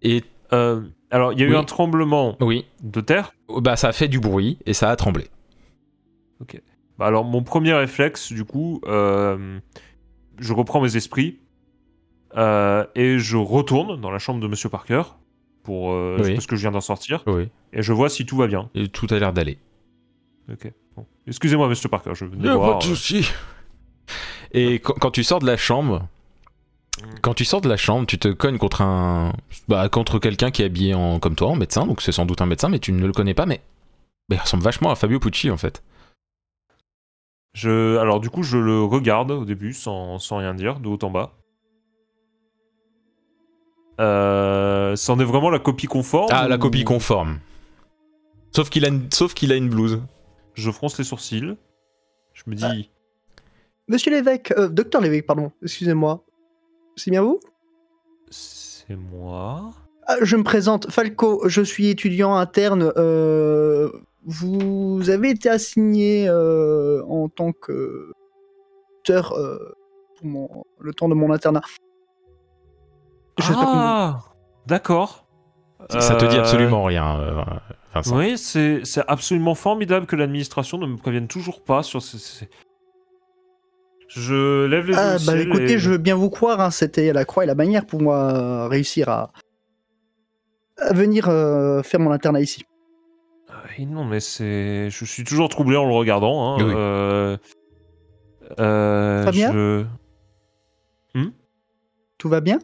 Et 0.02 0.24
Euh, 0.54 0.80
alors 1.10 1.32
il 1.32 1.40
y 1.40 1.42
a 1.42 1.46
eu 1.46 1.56
un 1.56 1.64
tremblement 1.64 2.36
oui, 2.40 2.66
de 2.82 3.00
terre. 3.00 3.34
bah, 3.48 3.76
ça 3.76 3.88
a 3.88 3.92
fait 3.92 4.08
du 4.08 4.20
bruit, 4.20 4.58
et 4.66 4.74
ça 4.74 4.90
a 4.90 4.96
tremblé. 4.96 5.26
Bah 6.98 7.06
alors, 7.06 7.24
mon 7.24 7.44
premier 7.44 7.74
réflexe, 7.74 8.32
du 8.32 8.44
coup, 8.44 8.80
euh, 8.86 9.60
je 10.38 10.52
reprends 10.52 10.80
mes 10.80 10.96
esprits 10.96 11.38
euh, 12.36 12.84
et 12.96 13.20
je 13.20 13.36
retourne 13.36 14.00
dans 14.00 14.10
la 14.10 14.18
chambre 14.18 14.40
de 14.40 14.48
Monsieur 14.48 14.68
Parker 14.68 15.02
pour 15.62 15.92
euh, 15.92 16.18
Oui. 16.20 16.34
parce 16.34 16.46
que 16.48 16.56
je 16.56 16.62
viens 16.62 16.72
d'en 16.72 16.80
sortir 16.80 17.22
Oui. 17.28 17.50
et 17.72 17.82
je 17.82 17.92
vois 17.92 18.08
si 18.08 18.26
tout 18.26 18.36
va 18.36 18.48
bien. 18.48 18.68
Et 18.74 18.88
tout 18.88 19.06
a 19.10 19.18
l'air 19.20 19.32
d'aller. 19.32 19.58
Ok. 20.50 20.72
Bon. 20.96 21.06
Excusez-moi, 21.28 21.68
Monsieur 21.68 21.88
Parker, 21.88 22.10
je 22.14 22.24
venais 22.24 22.52
voir. 22.52 22.78
pas 22.80 22.84
de 22.84 22.90
euh, 22.90 22.94
souci. 22.96 23.30
Et 24.52 24.80
quand, 24.80 24.94
quand 24.94 25.12
tu 25.12 25.22
sors 25.22 25.38
de 25.38 25.46
la 25.46 25.56
chambre, 25.56 26.08
quand 27.22 27.34
tu 27.34 27.44
sors 27.44 27.60
de 27.60 27.68
la 27.68 27.76
chambre, 27.76 28.06
tu 28.06 28.18
te 28.18 28.28
cognes 28.28 28.58
contre 28.58 28.82
un, 28.82 29.32
bah, 29.68 29.88
contre 29.88 30.18
quelqu'un 30.18 30.50
qui 30.50 30.62
est 30.62 30.66
habillé 30.66 30.94
en 30.94 31.18
comme 31.18 31.34
toi, 31.34 31.48
en 31.48 31.56
médecin. 31.56 31.86
Donc 31.86 32.02
c'est 32.02 32.12
sans 32.12 32.26
doute 32.26 32.40
un 32.40 32.46
médecin, 32.46 32.68
mais 32.68 32.78
tu 32.78 32.92
ne 32.92 33.06
le 33.06 33.12
connais 33.12 33.34
pas. 33.34 33.46
Mais, 33.46 33.60
mais 34.28 34.36
il 34.36 34.40
ressemble 34.40 34.62
vachement 34.62 34.90
à 34.90 34.96
Fabio 34.96 35.18
Pucci 35.18 35.50
en 35.50 35.56
fait. 35.56 35.82
Je, 37.54 37.96
alors 37.98 38.20
du 38.20 38.30
coup, 38.30 38.42
je 38.42 38.58
le 38.58 38.82
regarde 38.82 39.30
au 39.30 39.44
début 39.44 39.72
sans, 39.72 40.18
sans 40.18 40.38
rien 40.38 40.54
dire, 40.54 40.80
de 40.80 40.88
haut 40.88 40.98
en 41.02 41.10
bas. 41.10 41.32
Euh, 44.00 44.94
c'en 44.94 45.18
est 45.18 45.24
vraiment 45.24 45.50
la 45.50 45.58
copie 45.58 45.86
conforme 45.86 46.28
Ah, 46.30 46.46
la 46.46 46.56
copie 46.56 46.84
conforme. 46.84 47.40
Sauf 48.52 48.70
qu'il 48.70 48.84
a 48.84 48.88
une, 48.88 49.10
sauf 49.10 49.34
qu'il 49.34 49.50
a 49.52 49.56
une 49.56 49.68
blouse. 49.68 50.00
Je 50.54 50.70
fronce 50.70 50.98
les 50.98 51.04
sourcils. 51.04 51.56
Je 52.32 52.42
me 52.46 52.54
dis, 52.54 52.90
Monsieur 53.88 54.10
l'évêque, 54.10 54.52
euh, 54.56 54.68
docteur 54.68 55.00
l'évêque, 55.00 55.26
pardon, 55.26 55.50
excusez-moi. 55.62 56.22
C'est 56.98 57.10
bien 57.10 57.22
vous? 57.22 57.40
C'est 58.30 58.96
moi. 58.96 59.70
Ah, 60.06 60.16
Je 60.22 60.36
me 60.36 60.42
présente, 60.42 60.90
Falco, 60.90 61.48
je 61.48 61.62
suis 61.62 61.88
étudiant 61.88 62.34
interne. 62.34 62.92
euh, 62.96 63.90
vous 64.24 65.08
avez 65.08 65.30
été 65.30 65.48
assigné 65.48 66.28
euh, 66.28 67.02
en 67.06 67.28
tant 67.28 67.52
que 67.52 68.12
tuteur 69.04 69.32
euh, 69.32 69.58
pour 70.16 70.26
mon- 70.26 70.64
le 70.80 70.92
temps 70.92 71.08
de 71.08 71.14
mon 71.14 71.32
internat. 71.32 71.62
Ah, 73.38 74.18
d'accord. 74.66 75.24
Ça 75.90 76.16
te 76.16 76.24
dit 76.26 76.36
absolument 76.36 76.82
rien, 76.84 77.62
Vincent. 77.94 78.16
Oui, 78.18 78.36
c'est 78.36 78.84
c'est 78.84 79.04
absolument 79.06 79.54
formidable 79.54 80.06
que 80.06 80.16
l'administration 80.16 80.76
ne 80.78 80.86
me 80.86 80.96
prévienne 80.96 81.28
toujours 81.28 81.62
pas 81.62 81.82
sur 81.82 82.02
ces. 82.02 82.48
Je 84.08 84.64
lève 84.66 84.86
les 84.86 84.94
yeux 84.94 84.98
Ah, 84.98 85.16
bah 85.26 85.36
écoutez, 85.38 85.72
et- 85.74 85.78
je 85.78 85.90
veux 85.90 85.98
bien 85.98 86.14
vous 86.16 86.30
croire, 86.30 86.60
hein, 86.60 86.70
c'était 86.70 87.12
la 87.12 87.24
croix 87.24 87.44
et 87.44 87.46
la 87.46 87.54
bannière 87.54 87.84
pour 87.86 88.00
moi 88.00 88.16
euh, 88.34 88.66
réussir 88.68 89.08
à, 89.08 89.32
à 90.78 90.92
venir 90.94 91.28
euh, 91.28 91.82
faire 91.82 92.00
mon 92.00 92.10
internat 92.10 92.40
ici. 92.40 92.64
Oui, 93.78 93.86
non, 93.86 94.04
mais 94.04 94.20
c'est. 94.20 94.88
Je 94.90 95.04
suis 95.04 95.24
toujours 95.24 95.48
troublé 95.48 95.76
en 95.76 95.86
le 95.86 95.92
regardant. 95.94 96.56
Hein. 96.58 96.64
Oui. 96.64 96.72
Euh... 96.76 97.36
euh, 98.60 99.24
Fabien 99.24 99.52
je- 99.52 99.84
Tout 102.18 102.28
va 102.28 102.40
bien 102.40 102.58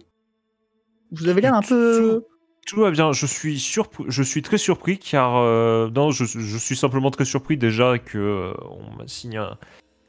Vous 1.12 1.28
avez 1.28 1.40
l'air 1.40 1.54
un 1.54 1.62
peu... 1.62 2.24
Tout 2.66 2.80
va 2.80 2.90
bien. 2.90 3.12
Je 3.12 3.26
suis 3.26 3.58
surpris. 3.60 4.04
Je 4.08 4.22
suis 4.22 4.42
très 4.42 4.58
surpris 4.58 4.98
car 4.98 5.36
euh, 5.36 5.88
non, 5.94 6.10
je, 6.10 6.24
je 6.24 6.58
suis 6.58 6.74
simplement 6.76 7.10
très 7.10 7.24
surpris 7.24 7.56
déjà 7.56 7.98
que 7.98 8.18
euh, 8.18 8.52
on 8.70 8.96
m'a 8.96 9.06
signé 9.06 9.36
un 9.38 9.56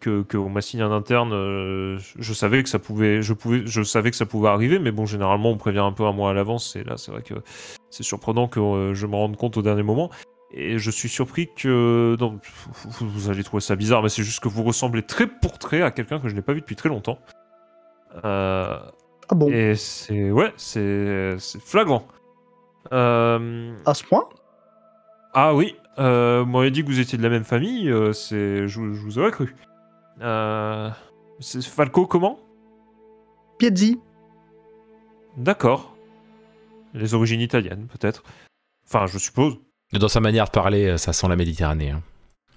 que, 0.06 0.22
que 0.22 0.38
on 0.38 0.50
m'a 0.50 0.62
signé 0.62 0.84
un 0.84 0.92
interne. 0.92 1.34
euh, 1.34 1.98
je 2.20 2.34
savais 2.34 2.62
que 2.62 2.70
ça 2.70 2.78
pouvait, 2.78 3.24
je 3.24 3.34
pouvais, 3.34 3.64
je 3.66 3.82
savais 3.82 4.12
que 4.12 4.18
ça 4.18 4.28
pouvait 4.28 4.50
arriver, 4.50 4.78
mais 4.78 4.92
bon, 4.92 5.06
généralement 5.06 5.50
on 5.50 5.58
prévient 5.58 5.80
un 5.80 5.92
peu 5.92 6.04
un 6.04 6.12
mois 6.12 6.30
à 6.30 6.34
l'avance. 6.34 6.76
Et 6.76 6.84
là, 6.84 6.98
c'est 6.98 7.12
vrai 7.12 7.24
que 7.24 7.34
c'est 7.90 8.04
surprenant 8.04 8.48
que 8.48 8.60
euh, 8.60 8.94
je 8.94 9.08
me 9.08 9.16
rende 9.16 9.36
compte 9.36 9.58
au 9.58 9.64
dernier 9.64 9.82
moment. 9.82 10.12
Et 10.52 10.78
je 10.78 10.92
suis 10.92 11.10
surpris 11.10 11.50
que 11.56 12.16
non, 12.20 12.40
vous, 13.00 13.30
allez 13.30 13.44
trouver 13.44 13.62
ça 13.62 13.76
bizarre, 13.76 14.04
mais 14.04 14.10
c'est 14.10 14.24
juste 14.24 14.42
que 14.42 14.48
vous 14.48 14.64
ressemblez 14.64 15.02
très 15.02 15.28
pour 15.28 15.58
trait 15.58 15.82
à 15.82 15.90
quelqu'un 15.90 16.20
que 16.20 16.30
je 16.30 16.36
n'ai 16.36 16.44
pas 16.44 16.54
vu 16.54 16.62
depuis 16.62 16.76
très 16.76 16.88
longtemps. 16.88 17.18
Euh, 18.24 18.78
Ah 19.28 19.36
bon, 19.36 19.50
et 19.50 19.76
c'est 19.76 20.32
ouais, 20.32 20.54
c'est 20.56 21.36
c'est 21.40 21.62
flagrant. 21.62 22.08
À 22.92 23.40
ce 23.94 24.04
point? 24.04 24.30
Ah 25.34 25.54
oui, 25.54 25.76
euh, 25.98 26.44
vous 26.46 26.52
m'avez 26.52 26.72
dit 26.72 26.82
que 26.82 26.88
vous 26.88 27.00
étiez 27.00 27.18
de 27.18 27.24
la 27.24 27.30
même 27.30 27.44
famille, 27.44 27.90
euh, 27.90 28.14
c'est 28.14 28.68
je, 28.68 28.94
je 28.94 29.02
vous 29.02 29.20
aurais 29.20 29.32
cru. 29.32 29.54
Euh, 30.22 30.90
c'est 31.40 31.64
Falco 31.64 32.08
comment? 32.08 32.40
Piezzi 33.58 34.00
D'accord. 35.38 35.96
Les 36.94 37.14
origines 37.14 37.42
italiennes 37.42 37.88
peut-être. 37.88 38.24
Enfin, 38.88 39.06
je 39.08 39.18
suppose. 39.18 39.58
Dans 39.94 40.08
sa 40.08 40.20
manière 40.20 40.46
de 40.46 40.52
parler, 40.52 40.88
euh, 40.88 40.98
ça 40.98 41.14
sent 41.14 41.28
la 41.28 41.36
Méditerranée. 41.36 41.92
hein. 41.92 42.02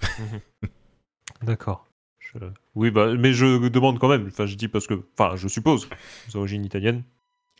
D'accord. 1.42 1.86
Je- 2.18 2.38
Oui, 2.74 2.90
bah, 2.90 3.14
mais 3.18 3.32
je 3.32 3.68
demande 3.68 3.98
quand 3.98 4.08
même. 4.08 4.26
Enfin, 4.28 4.46
je 4.46 4.54
dis 4.54 4.68
parce 4.68 4.86
que, 4.86 5.02
enfin, 5.18 5.34
je 5.36 5.48
suppose. 5.48 5.88
Les 6.28 6.36
origines 6.36 6.64
italiennes. 6.64 7.02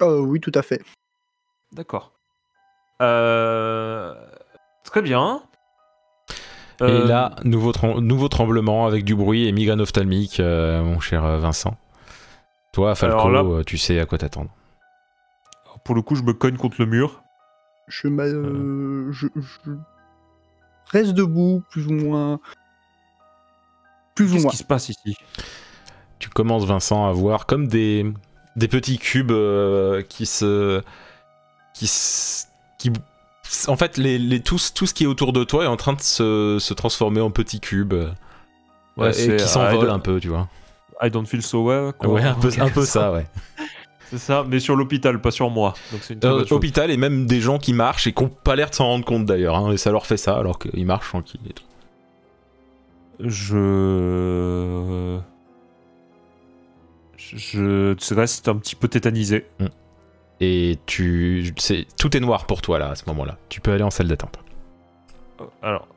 Euh, 0.03 0.21
Oui, 0.21 0.41
tout 0.41 0.53
à 0.55 0.63
fait. 0.63 0.83
D'accord. 1.73 2.13
Euh... 3.03 4.15
Très 4.85 5.03
bien. 5.03 5.43
Et 6.81 6.85
Euh, 6.85 7.07
là, 7.07 7.35
nouveau, 7.45 7.73
trem- 7.73 7.99
nouveau 7.99 8.29
tremblement 8.29 8.87
avec 8.87 9.05
du 9.05 9.15
bruit 9.17 9.47
et 9.49 9.53
migraine 9.53 9.81
ophtalmique, 9.81 10.39
euh, 10.39 10.83
mon 10.83 11.01
cher 11.01 11.25
euh, 11.25 11.39
Vincent. 11.39 11.77
Toi, 12.73 12.95
Falco, 12.95 13.29
là- 13.31 13.65
tu 13.65 13.79
sais 13.79 13.99
à 13.99 14.07
quoi 14.07 14.19
t'attendre. 14.19 14.51
pour 15.85 15.95
le 15.95 16.03
coup, 16.03 16.15
je 16.15 16.23
me 16.23 16.33
cogne 16.35 16.57
contre 16.57 16.77
le 16.81 16.87
mur. 16.87 17.23
Je, 17.89 18.09
m'a- 18.09 18.25
euh, 18.25 19.11
je, 19.11 19.27
je 19.37 19.71
reste 20.91 21.13
debout, 21.15 21.63
plus 21.71 21.87
ou 21.87 21.93
moins. 21.93 22.39
Plus 24.15 24.27
ou 24.27 24.33
Qu'est-ce 24.35 24.43
moins. 24.43 24.51
qui 24.51 24.57
se 24.59 24.65
passe 24.65 24.89
ici? 24.91 25.17
Tu 26.19 26.29
commences, 26.29 26.65
Vincent, 26.65 27.09
à 27.09 27.13
voir 27.13 27.47
comme 27.47 27.69
des, 27.69 28.05
des 28.57 28.69
petits 28.69 28.99
cubes 28.99 29.31
euh, 29.31 30.03
qui 30.03 30.27
se. 30.27 30.83
qui 31.75 31.87
se- 31.87 32.47
qui 32.79 32.93
En 33.67 33.77
fait, 33.77 33.97
les, 33.97 34.19
les, 34.19 34.41
tout, 34.41 34.59
ce- 34.59 34.73
tout 34.73 34.87
ce 34.87 34.95
qui 34.95 35.05
est 35.05 35.07
autour 35.07 35.33
de 35.33 35.43
toi 35.45 35.65
est 35.65 35.69
en 35.69 35.77
train 35.77 35.95
de 35.95 36.01
se, 36.01 36.59
se 36.61 36.75
transformer 36.75 37.21
en 37.21 37.31
petits 37.31 37.61
cubes. 37.61 37.93
euh, 37.95 38.11
Ouais, 38.97 39.11
et 39.11 39.13
c'est- 39.13 39.37
qui 39.37 39.45
s'envolent 39.49 39.89
I 39.89 39.93
un 39.93 39.99
peu, 40.01 40.21
tu 40.21 40.29
vois. 40.29 40.49
I 41.03 41.11
don't 41.11 41.27
feel 41.27 41.43
so 41.43 41.65
well. 41.69 41.93
quoi. 41.97 42.09
Ouais, 42.11 42.23
un 42.25 42.35
peu, 42.35 42.49
un 42.49 42.51
peu 42.51 42.59
Quelque 42.61 42.85
ça, 42.85 43.13
ouais. 43.13 43.27
C'est 44.11 44.19
ça, 44.19 44.43
mais 44.49 44.59
sur 44.59 44.75
l'hôpital, 44.75 45.21
pas 45.21 45.31
sur 45.31 45.51
moi. 45.51 45.75
Donc 45.93 46.01
c'est 46.03 46.15
une 46.15 46.21
Euh, 46.25 46.45
hôpital 46.51 46.91
et 46.91 46.97
même 46.97 47.27
des 47.27 47.41
gens 47.43 47.59
qui 47.59 47.75
marchent 47.75 48.07
et 48.07 48.13
qui 48.15 48.23
n'ont 48.23 48.31
pas 48.31 48.57
l'air 48.57 48.71
de 48.71 48.75
s'en 48.75 48.87
rendre 48.87 49.05
compte 49.05 49.27
d'ailleurs. 49.27 49.55
hein, 49.55 49.71
et 49.71 49.77
ça 49.77 49.93
leur 49.93 50.07
fait 50.07 50.17
ça 50.17 50.35
alors 50.37 50.59
qu'ils 50.59 50.87
marchent 50.87 51.09
tranquilles 51.09 51.41
et 51.49 51.53
tout. 51.53 51.65
Je. 53.21 55.19
Je 57.17 57.95
je 58.01 58.15
reste 58.15 58.49
un 58.49 58.57
petit 58.57 58.75
peu 58.77 58.89
tétanisé. 58.89 59.47
Et 60.41 60.79
tu. 60.87 61.53
c'est 61.59 61.87
Tout 61.99 62.17
est 62.17 62.21
noir 62.21 62.47
pour 62.47 62.63
toi 62.63 62.79
là 62.79 62.91
à 62.91 62.95
ce 62.95 63.03
moment-là. 63.09 63.39
Tu 63.49 63.61
peux 63.61 63.73
aller 63.73 63.83
en 63.83 63.91
salle 63.91 64.09
d'attente. 64.09 64.39
Euh, 65.41 65.45
Alors. 65.63 65.89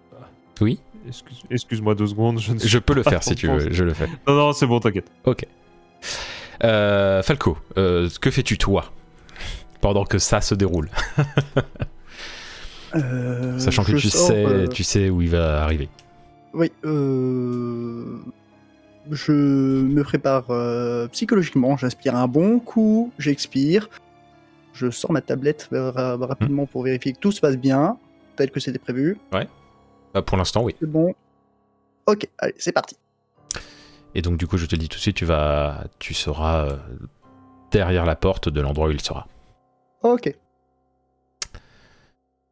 Oui 0.62 0.80
excuse- 1.08 1.44
Excuse-moi 1.50 1.96
deux 1.96 2.08
secondes. 2.08 2.40
Je, 2.40 2.54
ne 2.54 2.60
suis 2.60 2.70
Je 2.70 2.80
peux 2.80 2.94
le 2.94 3.04
faire 3.04 3.24
si 3.24 3.36
tu 3.36 3.48
veux, 3.48 3.72
je 3.72 3.84
le 3.84 3.94
fais. 3.94 4.08
Non, 4.28 4.36
non, 4.36 4.54
c'est 4.54 4.66
bon, 4.68 4.80
t'inquiète. 4.80 5.12
Euh, 6.64 7.24
Falco, 7.24 7.58
euh, 7.78 8.08
que 8.22 8.30
fais-tu 8.30 8.58
toi 8.58 8.86
pendant 9.82 10.06
que 10.06 10.18
ça 10.20 10.42
se 10.42 10.54
déroule? 10.56 10.90
Euh, 12.94 13.58
Sachant 13.58 13.86
que 13.86 13.94
tu 13.94 14.10
sors, 14.10 14.28
sais, 14.28 14.46
euh, 14.46 14.68
tu 14.68 14.84
sais 14.84 15.10
où 15.10 15.22
il 15.22 15.30
va 15.30 15.64
arriver. 15.64 15.88
Oui. 16.54 16.70
Euh... 16.84 18.18
je 19.10 19.32
me 19.32 20.04
prépare 20.04 20.44
euh, 20.50 21.08
psychologiquement, 21.08 21.78
j'inspire 21.78 22.16
un 22.18 22.28
bon 22.28 22.60
coup, 22.60 23.14
j'expire, 23.18 23.90
je 24.74 24.90
sors 24.90 25.12
ma 25.12 25.22
tablette 25.22 25.70
ra- 25.72 26.16
rapidement 26.18 26.66
pour 26.66 26.84
vérifier 26.84 27.14
que 27.14 27.20
tout 27.20 27.32
se 27.32 27.42
passe 27.42 27.58
bien, 27.58 27.98
tel 28.36 28.52
que 28.52 28.60
c'était 28.60 28.80
prévu. 28.80 29.18
Bah, 30.14 30.22
pour 30.22 30.38
l'instant, 30.38 30.64
oui. 30.64 30.76
C'est 30.80 30.90
bon. 30.90 31.14
Ok, 32.06 32.28
allez, 32.38 32.56
c'est 32.58 32.72
parti. 32.72 32.98
Et 34.14 34.22
donc, 34.22 34.38
du 34.38 34.46
coup, 34.48 34.58
je 34.58 34.66
te 34.66 34.76
le 34.76 34.80
dis 34.80 34.90
tout 34.90 34.98
de 34.98 35.02
suite, 35.02 35.16
tu 35.16 35.26
vas, 35.26 35.86
tu 36.00 36.14
seras 36.14 36.66
euh, 36.68 36.78
derrière 37.72 38.06
la 38.06 38.16
porte 38.16 38.50
de 38.50 38.60
l'endroit 38.60 38.88
où 38.88 38.92
il 38.92 39.00
sera. 39.02 39.28
Ok. 40.04 40.36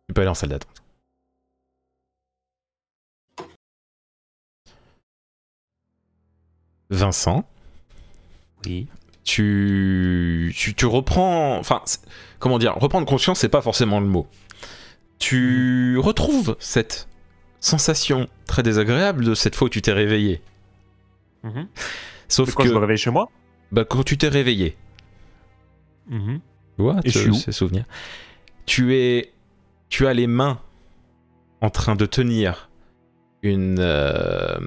Tu 0.08 0.14
peux 0.14 0.22
aller 0.22 0.30
en 0.30 0.34
salle 0.36 0.50
d'attente. 0.50 0.82
Vincent, 6.90 7.44
Oui. 8.66 8.88
Tu, 9.24 10.54
tu, 10.56 10.74
tu 10.74 10.86
reprends. 10.86 11.58
Enfin, 11.58 11.82
comment 12.40 12.58
dire 12.58 12.76
Reprendre 12.76 13.06
conscience, 13.06 13.40
c'est 13.40 13.50
pas 13.50 13.62
forcément 13.62 14.00
le 14.00 14.08
mot. 14.08 14.28
Tu 15.20 15.98
retrouves 15.98 16.56
cette 16.60 17.08
sensation 17.60 18.28
très 18.46 18.64
désagréable 18.64 19.26
de 19.26 19.34
cette 19.34 19.56
fois 19.56 19.66
où 19.68 19.70
tu 19.70 19.82
t'es 19.82 19.92
réveillé. 19.92 20.42
Mhm. 21.44 21.68
Sauf 22.28 22.54
quoi, 22.54 22.64
que 22.64 22.70
je 22.70 22.74
me 22.74 22.80
réveille 22.80 22.98
chez 22.98 23.12
moi? 23.12 23.30
Bah, 23.72 23.86
quand 23.86 24.04
tu 24.04 24.18
t'es 24.18 24.30
réveillé, 24.30 24.78
tu 26.10 26.42
vois, 26.78 26.98
Et 27.04 27.10
je 27.10 27.20
suis 27.20 27.30
où? 27.30 27.34
ces 27.34 27.52
souvenirs, 27.52 27.86
tu 28.66 28.96
es, 28.96 29.32
tu 29.90 30.08
as 30.08 30.14
les 30.14 30.28
mains 30.28 30.60
en 31.62 31.70
train 31.70 31.96
de 31.96 32.06
tenir 32.06 32.70
une, 33.42 33.78
euh, 33.80 34.58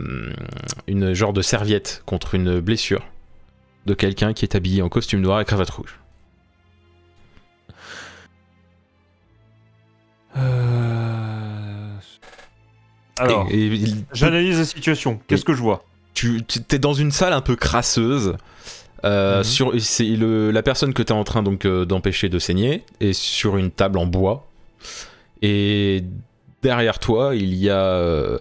une 0.87 1.15
genre 1.15 1.33
de 1.33 1.43
serviette 1.43 2.03
contre 2.07 2.35
une 2.35 2.61
blessure 2.61 3.05
de 3.87 3.95
quelqu'un 3.95 4.33
qui 4.33 4.45
est 4.45 4.55
habillé 4.55 4.83
en 4.83 4.89
costume 4.89 5.21
noir 5.21 5.41
et 5.41 5.45
cravate 5.45 5.71
rouge. 5.71 5.99
Euh, 10.37 11.97
Alors, 13.19 13.49
il- 13.51 14.05
j'analyse 14.13 14.59
la 14.59 14.65
situation. 14.65 15.21
Qu'est-ce 15.27 15.45
que 15.45 15.55
je 15.55 15.63
vois 15.63 15.85
tu 16.15 16.43
es 16.71 16.79
dans 16.79 16.93
une 16.93 17.11
salle 17.11 17.33
un 17.33 17.41
peu 17.41 17.57
crasseuse. 17.57 18.37
Euh, 19.05 19.39
Mhm. 19.39 19.45
sur, 19.45 19.73
c'est 19.81 20.05
la 20.05 20.63
personne 20.63 20.93
que 20.93 21.03
tu 21.03 21.09
es 21.09 21.17
en 21.17 21.25
train 21.25 21.43
donc 21.43 21.65
euh, 21.65 21.87
d'empêcher 21.87 22.29
de 22.29 22.39
saigner 22.39 22.85
est 23.01 23.15
sur 23.15 23.57
une 23.57 23.71
table 23.71 23.97
en 23.99 24.05
bois. 24.07 24.47
Et 25.41 26.05
derrière 26.63 26.99
toi, 26.99 27.35
il 27.35 27.55
y 27.55 27.71
a, 27.71 28.39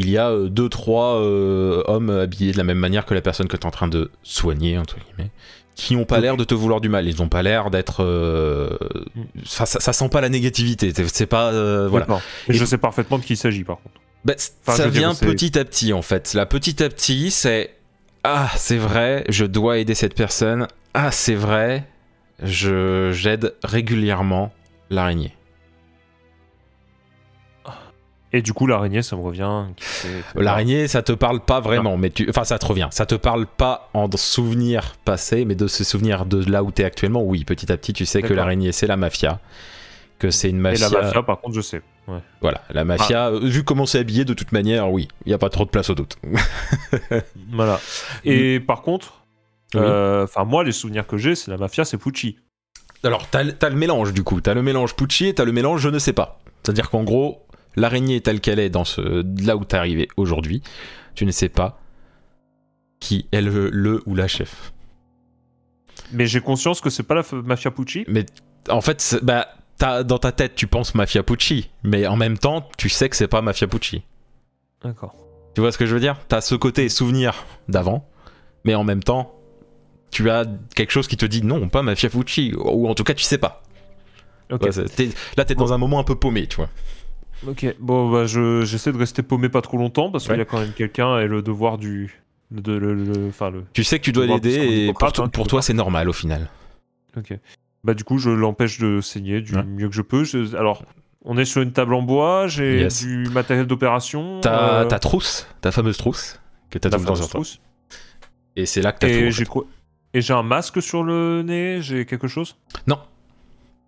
il 0.00 0.10
y 0.10 0.18
a 0.18 0.30
euh, 0.30 0.48
deux, 0.48 0.68
trois 0.68 1.16
euh, 1.16 1.82
hommes 1.86 2.10
habillés 2.10 2.52
de 2.52 2.56
la 2.58 2.64
même 2.64 2.78
manière 2.78 3.04
que 3.06 3.14
la 3.14 3.20
personne 3.20 3.46
que 3.48 3.56
tu 3.56 3.62
es 3.62 3.66
en 3.66 3.70
train 3.70 3.88
de 3.88 4.10
soigner, 4.22 4.76
entre 4.78 4.96
guillemets, 4.96 5.30
qui 5.76 5.94
n'ont 5.96 6.04
pas 6.04 6.20
l'air 6.20 6.36
de 6.36 6.44
te 6.44 6.54
vouloir 6.54 6.80
du 6.80 6.88
mal. 6.88 7.06
Ils 7.06 7.16
n'ont 7.18 7.28
pas 7.28 7.42
l'air 7.42 7.70
d'être. 7.70 8.02
euh, 8.02 8.70
Mhm. 9.14 9.24
ça, 9.44 9.66
ça, 9.66 9.80
ça 9.80 9.92
sent 9.92 10.08
pas 10.08 10.20
la 10.20 10.28
négativité. 10.28 10.92
C'est- 11.06 11.26
pas. 11.26 11.52
euh, 11.52 11.88
voilà. 11.88 12.06
Et 12.48 12.52
Et- 12.52 12.54
je 12.54 12.64
sais 12.64 12.78
parfaitement 12.78 13.18
de 13.18 13.24
qui 13.24 13.34
il 13.34 13.36
s'agit, 13.36 13.64
par 13.64 13.76
contre. 13.76 13.94
Bah, 14.24 14.34
Enfin, 14.66 14.76
ça 14.76 14.88
vient 14.88 15.14
petit 15.14 15.58
à 15.58 15.64
petit 15.64 15.92
en 15.94 16.02
fait. 16.02 16.34
Là, 16.34 16.44
petit 16.46 16.82
à 16.82 16.88
petit, 16.88 17.30
c'est 17.30 17.74
ah, 18.24 18.50
c'est 18.56 18.76
vrai, 18.76 19.24
je 19.30 19.46
dois 19.46 19.78
aider 19.78 19.94
cette 19.94 20.14
personne. 20.14 20.66
Ah, 20.92 21.10
c'est 21.10 21.34
vrai, 21.34 21.86
je 22.42 23.10
j'aide 23.12 23.54
régulièrement 23.64 24.52
l'araignée. 24.90 25.34
Et 28.32 28.42
du 28.42 28.52
coup, 28.52 28.66
l'araignée, 28.68 29.02
ça 29.02 29.16
me 29.16 29.22
revient. 29.22 29.64
L'araignée, 30.36 30.86
ça 30.86 31.02
te 31.02 31.10
parle 31.12 31.40
pas 31.40 31.58
vraiment, 31.60 31.96
mais 31.96 32.10
tu, 32.10 32.26
enfin, 32.30 32.44
ça 32.44 32.58
te 32.60 32.66
revient. 32.66 32.88
Ça 32.92 33.04
te 33.04 33.16
parle 33.16 33.46
pas 33.46 33.90
en 33.92 34.08
souvenir 34.16 34.94
passé, 35.04 35.44
mais 35.44 35.54
de 35.56 35.66
se 35.66 35.82
souvenir 35.82 36.26
de 36.26 36.48
là 36.48 36.62
où 36.62 36.70
t'es 36.70 36.84
actuellement. 36.84 37.22
Oui, 37.24 37.44
petit 37.44 37.72
à 37.72 37.76
petit, 37.76 37.92
tu 37.92 38.06
sais 38.06 38.22
que 38.22 38.32
l'araignée, 38.32 38.70
c'est 38.72 38.86
la 38.86 38.96
mafia, 38.96 39.40
que 40.20 40.30
c'est 40.30 40.48
une 40.50 40.58
Et 40.58 40.60
mafia. 40.60 40.88
la 40.90 41.02
mafia, 41.02 41.22
par 41.24 41.40
contre, 41.40 41.56
je 41.56 41.60
sais. 41.60 41.82
Ouais. 42.08 42.20
Voilà, 42.40 42.62
la 42.70 42.84
mafia. 42.84 43.28
euh, 43.28 43.40
Vu 43.42 43.62
comment 43.64 43.84
c'est 43.86 43.98
habillé, 43.98 44.24
de 44.24 44.34
toute 44.34 44.52
manière, 44.52 44.90
oui, 44.92 45.08
il 45.26 45.30
y 45.30 45.34
a 45.34 45.38
pas 45.38 45.50
trop 45.50 45.64
de 45.64 45.70
place 45.70 45.90
au 45.90 45.94
doute. 45.94 46.16
Voilà. 47.52 47.80
Et 48.24 48.60
par 48.60 48.82
contre, 48.82 49.24
Oui. 49.74 49.80
euh, 49.82 50.26
moi, 50.46 50.64
les 50.64 50.72
souvenirs 50.72 51.06
que 51.06 51.16
j'ai, 51.16 51.34
c'est 51.34 51.50
la 51.50 51.56
mafia, 51.56 51.84
c'est 51.84 51.98
Pucci. 51.98 52.38
Alors, 53.02 53.26
t'as 53.28 53.42
le- 53.42 53.52
t'as 53.52 53.68
le 53.70 53.76
mélange 53.76 54.12
du 54.12 54.22
coup. 54.22 54.40
T'as 54.40 54.54
le 54.54 54.62
mélange 54.62 54.94
Pucci 54.94 55.26
et 55.26 55.34
t'as 55.34 55.44
le 55.44 55.52
mélange 55.52 55.80
je 55.80 55.88
ne 55.88 55.98
sais 55.98 56.12
pas. 56.12 56.38
C'est-à-dire 56.62 56.90
qu'en 56.90 57.02
gros, 57.02 57.46
l'araignée 57.76 58.20
telle 58.20 58.40
qu'elle 58.40 58.58
est 58.58 58.70
dans 58.70 58.84
ce, 58.84 59.24
là 59.44 59.56
où 59.56 59.64
t'es 59.64 59.76
arrivé 59.76 60.08
aujourd'hui, 60.16 60.62
tu 61.14 61.26
ne 61.26 61.30
sais 61.30 61.48
pas 61.48 61.78
qui 63.00 63.26
est 63.32 63.40
le, 63.40 63.70
le 63.70 64.02
ou 64.06 64.14
la 64.14 64.28
chef. 64.28 64.72
Mais 66.12 66.26
j'ai 66.26 66.40
conscience 66.40 66.80
que 66.80 66.90
c'est 66.90 67.02
pas 67.02 67.14
la 67.14 67.22
mafia 67.44 67.70
Pucci. 67.70 68.04
Mais 68.08 68.26
en 68.68 68.80
fait, 68.80 69.18
bah, 69.22 69.48
t'as- 69.78 70.02
dans 70.02 70.18
ta 70.18 70.32
tête, 70.32 70.54
tu 70.54 70.66
penses 70.66 70.94
Mafia 70.94 71.22
Pucci, 71.22 71.70
mais 71.82 72.06
en 72.06 72.16
même 72.16 72.36
temps, 72.38 72.68
tu 72.76 72.88
sais 72.88 73.08
que 73.08 73.16
c'est 73.16 73.28
pas 73.28 73.42
Mafia 73.42 73.66
Pucci. 73.66 74.02
D'accord. 74.82 75.14
Tu 75.54 75.60
vois 75.60 75.72
ce 75.72 75.78
que 75.78 75.86
je 75.86 75.94
veux 75.94 76.00
dire? 76.00 76.18
T'as 76.28 76.40
ce 76.40 76.54
côté 76.54 76.88
souvenir 76.88 77.44
d'avant, 77.68 78.06
mais 78.64 78.74
en 78.74 78.84
même 78.84 79.02
temps, 79.02 79.34
tu 80.10 80.28
as 80.30 80.44
quelque 80.74 80.90
chose 80.90 81.06
qui 81.08 81.16
te 81.16 81.26
dit 81.26 81.42
non, 81.42 81.68
pas 81.68 81.82
Mafia 81.82 82.08
Pucci, 82.10 82.52
ou 82.56 82.88
en 82.88 82.94
tout 82.94 83.04
cas, 83.04 83.14
tu 83.14 83.24
sais 83.24 83.38
pas. 83.38 83.62
Ok. 84.50 84.62
Ouais, 84.64 84.84
t'es- 84.88 85.10
là, 85.36 85.44
t'es 85.44 85.54
dans 85.54 85.72
un 85.72 85.78
moment 85.78 85.98
un 86.00 86.04
peu 86.04 86.16
paumé, 86.16 86.46
tu 86.46 86.56
vois. 86.56 86.68
Ok. 87.46 87.66
Bon, 87.80 88.10
bah, 88.10 88.26
je- 88.26 88.64
j'essaie 88.64 88.92
de 88.92 88.98
rester 88.98 89.22
paumé 89.22 89.48
pas 89.48 89.62
trop 89.62 89.76
longtemps 89.78 90.10
parce 90.10 90.24
qu'il 90.24 90.32
Ouais. 90.32 90.38
y 90.38 90.42
a 90.42 90.44
quand 90.44 90.60
même 90.60 90.72
quelqu'un 90.72 91.18
et 91.20 91.26
le 91.26 91.42
devoir 91.42 91.78
du. 91.78 92.20
De, 92.50 92.72
le, 92.72 92.94
le- 92.94 93.30
le, 93.30 93.64
Tu 93.72 93.84
sais 93.84 93.98
que 94.00 94.04
tu 94.04 94.10
dois 94.12 94.26
l'aider 94.26 94.54
et 94.88 94.92
pour, 94.92 95.08
hein, 95.20 95.28
pour 95.28 95.46
toi 95.46 95.62
c'est 95.62 95.72
normal 95.72 96.08
au 96.08 96.12
final. 96.12 96.48
Ok. 97.16 97.32
Bah 97.84 97.94
du 97.94 98.02
coup, 98.04 98.18
je 98.18 98.28
l'empêche 98.30 98.78
de 98.80 99.00
saigner 99.00 99.40
du 99.40 99.54
Ouais. 99.54 99.62
mieux 99.62 99.88
que 99.88 99.94
je 99.94 100.02
peux. 100.02 100.24
Je- 100.24 100.56
Alors, 100.56 100.84
on 101.24 101.38
est 101.38 101.44
sur 101.44 101.62
une 101.62 101.72
table 101.72 101.94
en 101.94 102.02
bois, 102.02 102.48
j'ai 102.48 102.80
Yes. 102.80 103.04
du 103.04 103.28
matériel 103.32 103.66
d'opération. 103.66 104.40
Ta, 104.40 104.80
euh, 104.80 104.84
ta 104.84 104.98
trousse, 104.98 105.46
ta 105.60 105.70
fameuse 105.70 105.96
trousse 105.96 106.40
que 106.70 106.78
t'as 106.78 106.90
temps 106.90 106.98
fameuse 106.98 107.18
sur 107.18 107.28
toi. 107.28 107.38
trousse. 107.38 107.60
Et 108.56 108.66
c'est 108.66 108.82
là 108.82 108.90
que 108.92 108.98
t'as 108.98 109.06
tout. 109.08 109.14
Et 109.14 109.28
en 109.28 109.30
j'ai 109.30 109.44
fait. 109.44 109.48
quoi? 109.50 109.64
Et 110.12 110.20
j'ai 110.20 110.34
un 110.34 110.42
masque 110.42 110.82
sur 110.82 111.04
le 111.04 111.42
nez, 111.42 111.78
j'ai 111.82 112.04
quelque 112.04 112.26
chose? 112.26 112.56
Non. 112.88 112.98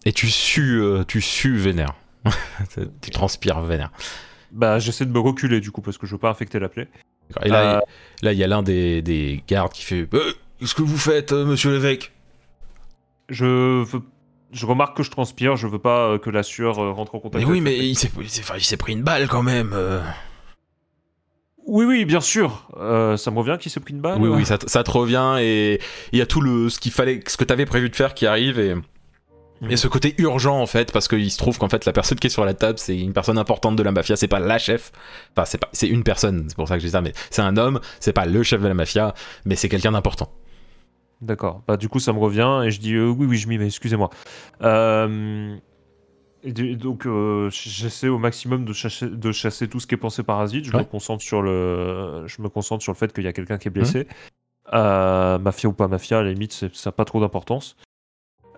Et 0.07 0.13
tu 0.13 0.29
sues, 0.29 0.81
euh, 0.81 1.03
tu 1.07 1.21
sues 1.21 1.57
vénère. 1.57 1.95
tu 3.01 3.11
transpires 3.11 3.61
vénère. 3.61 3.91
Bah 4.53 4.79
j'essaie 4.79 5.07
de 5.07 5.13
me 5.13 5.19
reculer 5.19 5.61
du 5.61 5.71
coup 5.71 5.81
parce 5.81 5.99
que 5.99 6.07
je 6.07 6.13
veux 6.13 6.19
pas 6.19 6.31
infecter 6.31 6.59
la 6.59 6.69
plaie. 6.69 6.89
Et 7.45 7.49
là, 7.49 7.77
Euh, 7.77 7.81
il- 8.21 8.25
là, 8.27 8.33
il 8.33 8.39
y 8.39 8.45
a 8.45 8.47
l'un 8.47 8.63
des, 8.63 9.01
des 9.03 9.43
gardes 9.49 9.73
qui 9.73 9.83
fait 9.85 10.07
Euh, 10.13 10.33
Qu'est-ce 10.61 10.75
que 10.75 10.83
vous 10.83 10.99
faites, 10.99 11.33
euh, 11.33 11.45
monsieur 11.47 11.73
l'évêque? 11.73 12.13
Je 13.29 13.83
veux- 13.85 14.03
je 14.53 14.67
remarque 14.67 14.97
que 14.97 15.03
je 15.03 15.11
transpire, 15.11 15.57
je 15.57 15.67
veux 15.67 15.79
pas 15.79 16.09
euh, 16.11 16.19
que 16.19 16.29
la 16.31 16.43
sueur 16.43 16.79
euh, 16.79 16.93
rentre 16.93 17.15
en 17.15 17.21
contact. 17.21 17.43
Mais 17.45 17.51
oui, 17.51 17.61
mais 17.63 17.79
il 17.79 17.97
s'est, 17.97 18.11
enfin, 18.17 18.55
il 18.57 18.63
s'est 18.65 18.77
pris 18.77 18.93
une 18.93 19.03
balle 19.03 19.27
quand 19.29 19.43
même. 19.43 19.71
euh. 19.73 20.03
Oui, 21.67 21.85
oui, 21.85 22.05
bien 22.05 22.21
sûr. 22.21 22.69
Euh, 22.77 23.17
ça 23.17 23.31
me 23.31 23.39
revient 23.39 23.57
qu'il 23.59 23.71
s'est 23.71 23.81
pris 23.81 23.95
une 23.95 24.01
balle. 24.01 24.21
Oui, 24.21 24.29
oui, 24.29 24.45
ça, 24.45 24.59
te- 24.59 24.69
ça 24.69 24.83
te 24.83 24.91
revient 24.91 25.37
et 25.41 25.81
il 26.13 26.19
y 26.19 26.23
a 26.23 26.27
tout 26.27 26.41
le, 26.41 26.69
ce 26.69 26.79
qu'il 26.81 26.93
fallait, 26.93 27.21
ce 27.27 27.37
que 27.37 27.45
t'avais 27.45 27.67
prévu 27.67 27.89
de 27.89 27.97
faire 27.97 28.15
qui 28.15 28.27
arrive 28.27 28.59
et. 28.59 28.75
Il 29.63 29.71
y 29.71 29.75
a 29.75 29.77
ce 29.77 29.89
côté 29.89 30.15
urgent 30.19 30.61
en 30.61 30.67
fait, 30.67 30.93
parce 30.93 31.09
qu'il 31.09 31.31
se 31.31 31.39
trouve 31.39 31.59
qu'en 31.59 31.69
fait 31.69 31.85
la 31.85 31.93
personne 31.93 32.19
qui 32.19 32.27
est 32.27 32.31
sur 32.31 32.45
la 32.45 32.55
table 32.55 32.79
c'est 32.79 32.99
une 32.99 33.13
personne 33.13 33.39
importante 33.39 33.77
de 33.77 33.83
la 33.83 33.93
mafia, 33.93 34.17
c'est 34.17 34.29
pas 34.29 34.41
la 34.41 34.59
chef, 34.59 34.91
enfin 35.33 35.45
c'est 35.45 35.59
pas, 35.59 35.69
c'est 35.73 35.89
une 35.89 36.03
personne, 36.03 36.47
c'est 36.49 36.57
pour 36.57 36.67
ça 36.67 36.75
que 36.75 36.81
je 36.81 36.87
dis 36.87 36.93
ça, 36.93 37.01
mais 37.01 37.13
c'est 37.31 37.43
un 37.43 37.57
homme, 37.57 37.81
c'est 38.01 38.13
pas 38.13 38.27
le 38.27 38.43
chef 38.43 38.61
de 38.61 38.69
la 38.69 38.75
mafia, 38.75 39.15
mais 39.45 39.55
c'est 39.55 39.69
quelqu'un 39.69 39.93
d'important. 39.93 40.33
D'accord. 41.23 41.63
Bah, 41.69 41.77
du 41.77 41.89
coup, 41.89 42.01
ça 42.01 42.13
me 42.13 42.19
revient 42.19 42.63
et 42.65 42.71
je 42.73 42.81
dis 42.81 42.95
euh, 42.95 43.07
oui, 43.07 43.27
oui, 43.27 43.37
je 43.37 43.49
m'y 43.49 43.57
mets, 43.57 43.67
excusez-moi. 43.67 44.11
Euh, 44.63 45.57
et 46.43 46.53
donc, 46.75 47.07
euh, 47.07 47.49
j'essaie 47.51 48.09
au 48.09 48.19
maximum 48.19 48.65
de 48.65 48.73
chasser, 48.73 49.09
de 49.09 49.31
chasser 49.31 49.69
tout 49.69 49.79
ce 49.79 49.87
qui 49.87 49.95
est 49.95 49.99
pensée 49.99 50.25
parasite. 50.25 50.65
Je, 50.65 50.77
me 50.77 50.83
concentre 50.83 51.23
sur 51.23 51.41
le, 51.41 52.25
je 52.27 52.43
me 52.43 52.49
concentre 52.49 52.83
sur 52.83 52.93
le 52.93 52.97
fait 52.99 53.13
qu'il 53.13 53.23
y 53.23 53.29
a 53.29 53.33
quelqu'un 53.33 53.59
qui 53.59 53.69
est 53.69 53.71
blessé. 53.71 54.09
Euh, 54.73 55.39
mafia 55.39 55.69
ou 55.69 55.73
pas 55.73 55.87
mafia, 55.87 56.19
à 56.19 56.23
la 56.25 56.33
limite, 56.33 56.53
ça 56.53 56.69
n'a 56.87 56.93
pas 56.93 57.05
trop 57.05 57.21
d'importance. 57.21 57.77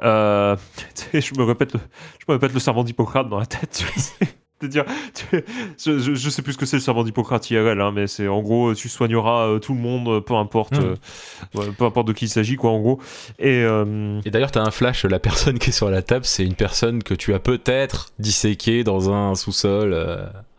Euh, 0.03 0.57
tu 1.13 1.21
je, 1.21 1.35
me 1.39 1.45
répète 1.45 1.73
le, 1.75 1.81
je 2.19 2.25
me 2.29 2.35
répète 2.35 2.53
le 2.53 2.61
serment 2.61 2.85
d'Hippocrate 2.85 3.29
dans 3.29 3.39
la 3.39 3.47
tête. 3.47 3.85
tu 4.61 4.69
tu- 4.71 5.45
je, 5.79 5.99
je, 5.99 6.15
je 6.15 6.31
sais 6.31 6.41
plus 6.43 6.55
ce 6.55 6.59
que 6.59 6.65
c'est 6.67 6.77
le 6.77 6.83
serment 6.83 7.05
d'Hippocrate 7.05 7.51
IRL, 7.51 7.81
hein, 7.81 7.93
mais 7.93 8.07
c'est 8.07 8.29
en 8.29 8.41
gros, 8.41 8.75
tu 8.75 8.89
soigneras 8.89 9.47
euh, 9.49 9.59
tout 9.59 9.75
le 9.75 9.81
monde, 9.81 10.09
euh, 10.09 10.21
peu 10.21 10.35
importe, 10.35 10.79
euh, 10.79 10.95
ouais, 11.55 11.67
peu 11.77 11.85
importe 11.85 12.09
de 12.09 12.13
qui 12.13 12.25
il 12.27 12.29
s'agit, 12.29 12.57
quoi, 12.57 12.71
en 12.71 12.81
gros. 12.81 12.99
Et 13.39 13.63
euh, 13.63 14.21
Et 14.25 14.31
d'ailleurs 14.31 14.51
t'as 14.53 14.63
un 14.63 14.71
flash, 14.71 15.05
la 15.05 15.19
personne 15.19 15.59
qui 15.59 15.71
est 15.71 15.73
sur 15.73 15.91
la 15.91 16.03
table 16.03 16.25
c'est 16.25 16.45
une 16.45 16.55
personne 16.55 17.03
que 17.03 17.15
tu 17.15 17.35
as 17.35 17.41
peut-être 17.41 18.13
disséquée 18.19 18.85
dans 18.85 19.13
un 19.13 19.35
sous-sol 19.35 19.95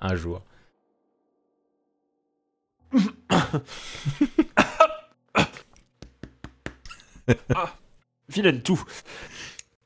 un 0.01 0.15
jour. 0.15 0.41
vilaine 8.35 8.61
tout. 8.61 8.81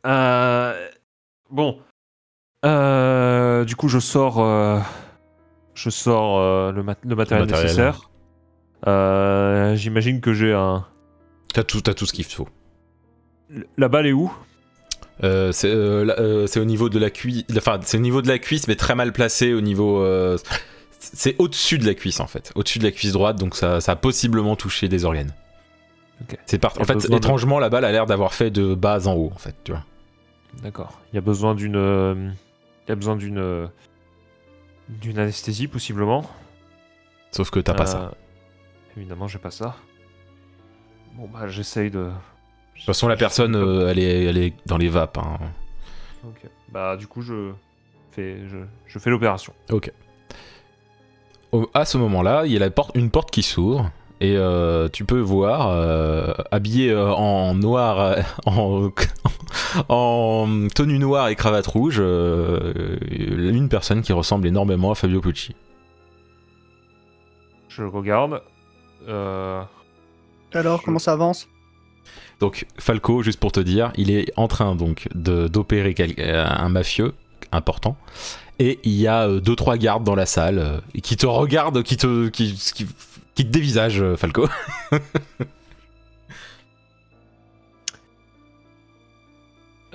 Euh, 0.06 0.88
bon, 1.50 1.80
Euh, 2.66 3.64
du 3.64 3.76
coup, 3.78 3.88
je 3.88 4.00
sors, 4.00 4.40
euh, 4.42 4.80
je 5.76 5.90
sors 5.90 6.72
le, 6.74 6.84
mat- 6.84 7.00
le 7.06 7.16
matériel 7.16 7.46
matériel. 7.48 7.68
nécessaire. 7.68 8.10
J'imagine 9.78 10.20
que 10.22 10.34
j'ai 10.34 10.54
un. 10.54 10.86
T'as 11.54 11.64
tout, 11.64 11.82
t'as 11.82 11.94
tout 11.94 12.06
ce 12.06 12.14
qu'il 12.14 12.26
faut. 12.26 12.48
La 13.78 13.88
balle 13.88 14.08
est 14.08 14.12
où? 14.14 14.32
Euh, 15.24 15.52
c'est 15.52 15.68
euh, 15.70 16.06
euh, 16.20 16.48
au 16.62 16.66
niveau 16.66 16.88
de 16.90 16.98
la 17.00 17.10
cuisse, 17.10 17.44
enfin 17.58 17.80
c'est 17.84 17.98
au 17.98 18.02
niveau 18.02 18.22
de 18.22 18.28
la 18.30 18.40
cuisse, 18.40 18.68
mais 18.70 18.76
très 18.76 18.96
mal 18.96 19.12
placé 19.12 19.54
au 19.54 19.60
niveau. 19.62 20.06
c'est 21.00 21.36
au-dessus 21.40 21.78
de 21.78 21.86
la 21.86 21.94
cuisse 21.94 22.20
en 22.20 22.28
fait, 22.28 22.52
au-dessus 22.56 22.80
de 22.80 22.84
la 22.86 22.92
cuisse 22.92 23.12
droite, 23.14 23.38
donc 23.38 23.56
ça, 23.56 23.82
ça 23.82 23.94
a 23.94 23.96
possiblement 23.96 24.56
touché 24.56 24.88
des 24.88 25.04
organes. 25.06 25.34
Ok. 26.22 26.38
C'est 26.46 26.60
par... 26.60 26.80
En 26.80 26.84
fait, 26.84 26.96
de- 27.10 27.16
étrangement, 27.16 27.60
la 27.60 27.70
balle 27.70 27.86
a 27.86 27.92
l'air 27.92 28.06
d'avoir 28.06 28.34
fait 28.34 28.52
de 28.52 28.76
bas 28.76 29.08
en 29.08 29.14
haut 29.14 29.32
en 29.34 29.38
fait, 29.38 29.56
tu 29.64 29.72
vois. 29.72 29.84
D'accord. 30.62 31.00
Il 31.12 31.16
y 31.16 31.18
a 31.18 31.22
besoin 31.22 31.56
d'une. 31.56 31.76
euh, 31.76 32.32
Il 32.86 32.90
y 32.90 32.92
a 32.92 32.96
besoin 32.96 33.16
d'une. 33.16 33.38
euh, 33.38 33.68
D'une 34.90 35.20
anesthésie, 35.20 35.68
possiblement. 35.68 36.26
Sauf 37.32 37.52
que 37.52 37.60
t'as 37.60 37.76
pas 37.76 37.84
Euh, 37.84 37.86
ça. 37.86 38.12
Évidemment, 38.98 39.28
j'ai 39.28 39.38
pas 39.38 39.52
ça. 39.52 39.76
Bon, 41.14 41.28
bah, 41.32 41.48
j'essaye 41.48 41.92
de. 41.92 42.06
De 42.06 42.12
toute 42.76 42.86
façon, 42.86 43.08
la 43.08 43.16
personne, 43.18 43.56
euh, 43.56 43.90
elle, 43.90 44.00
est, 44.00 44.24
elle 44.26 44.38
est 44.40 44.54
dans 44.66 44.78
les 44.78 44.88
vapes. 44.90 45.20
hein. 45.20 45.38
Ok. 46.26 46.42
Bah, 46.72 46.98
du 46.98 47.06
coup, 47.08 47.22
je 47.22 47.52
fais, 48.12 48.48
je, 48.48 48.58
je 48.88 49.00
fais 49.00 49.10
l'opération. 49.12 49.54
Au- 51.52 51.70
à 51.74 51.86
ce 51.86 51.98
moment-là, 51.98 52.46
il 52.46 52.52
y 52.52 52.56
a 52.56 52.60
la 52.60 52.70
porte, 52.70 52.96
une 52.96 53.10
porte 53.12 53.32
qui 53.32 53.44
s'ouvre. 53.44 53.92
Et 54.22 54.36
euh, 54.36 54.90
tu 54.90 55.06
peux 55.06 55.20
voir, 55.22 55.70
euh, 55.70 56.34
habillé 56.52 56.92
euh, 56.92 57.14
en 57.14 57.54
noir, 57.56 58.18
en, 58.46 58.90
en 59.90 60.68
tenue 60.76 61.00
noire 61.00 61.30
et 61.30 61.36
cravate 61.36 61.66
rouge, 61.68 61.98
euh, 62.00 62.98
une 63.10 63.70
personne 63.70 64.02
qui 64.02 64.12
ressemble 64.12 64.46
énormément 64.48 64.92
à 64.92 64.96
Fabio 64.96 65.22
Pucci. 65.22 65.56
Je 67.70 67.82
le 67.84 67.88
regarde. 67.90 68.42
Euh, 69.08 69.62
Alors, 70.54 70.80
Je- 70.80 70.86
comment 70.86 71.00
ça 71.00 71.14
avance? 71.14 71.48
Donc 72.40 72.66
Falco, 72.78 73.22
juste 73.24 73.40
pour 73.40 73.52
te 73.52 73.60
dire, 73.60 73.92
il 73.96 74.12
est 74.12 74.32
en 74.38 74.48
train 74.48 74.76
donc 74.76 75.08
de- 75.14 75.48
d'opérer 75.48 75.94
quel- 75.94 76.16
un 76.20 76.70
mafieux 76.70 77.14
important. 77.52 77.98
Et 78.60 78.80
il 78.84 78.94
y 79.00 79.08
a 79.08 79.28
euh, 79.28 79.40
deux 79.40 79.56
trois 79.56 79.78
gardes 79.78 80.04
dans 80.04 80.16
la 80.16 80.26
salle 80.26 80.60
euh, 80.60 80.80
et 80.94 81.02
qui 81.02 81.16
te 81.16 81.26
regardent, 81.26 81.84
qui 81.84 81.96
te 81.98 82.28
qui, 82.28 82.54
qui, 82.76 82.86
qui 83.40 83.46
te 83.46 83.52
dévisagent, 83.52 84.02
euh, 84.02 84.18
Falco. 84.18 84.50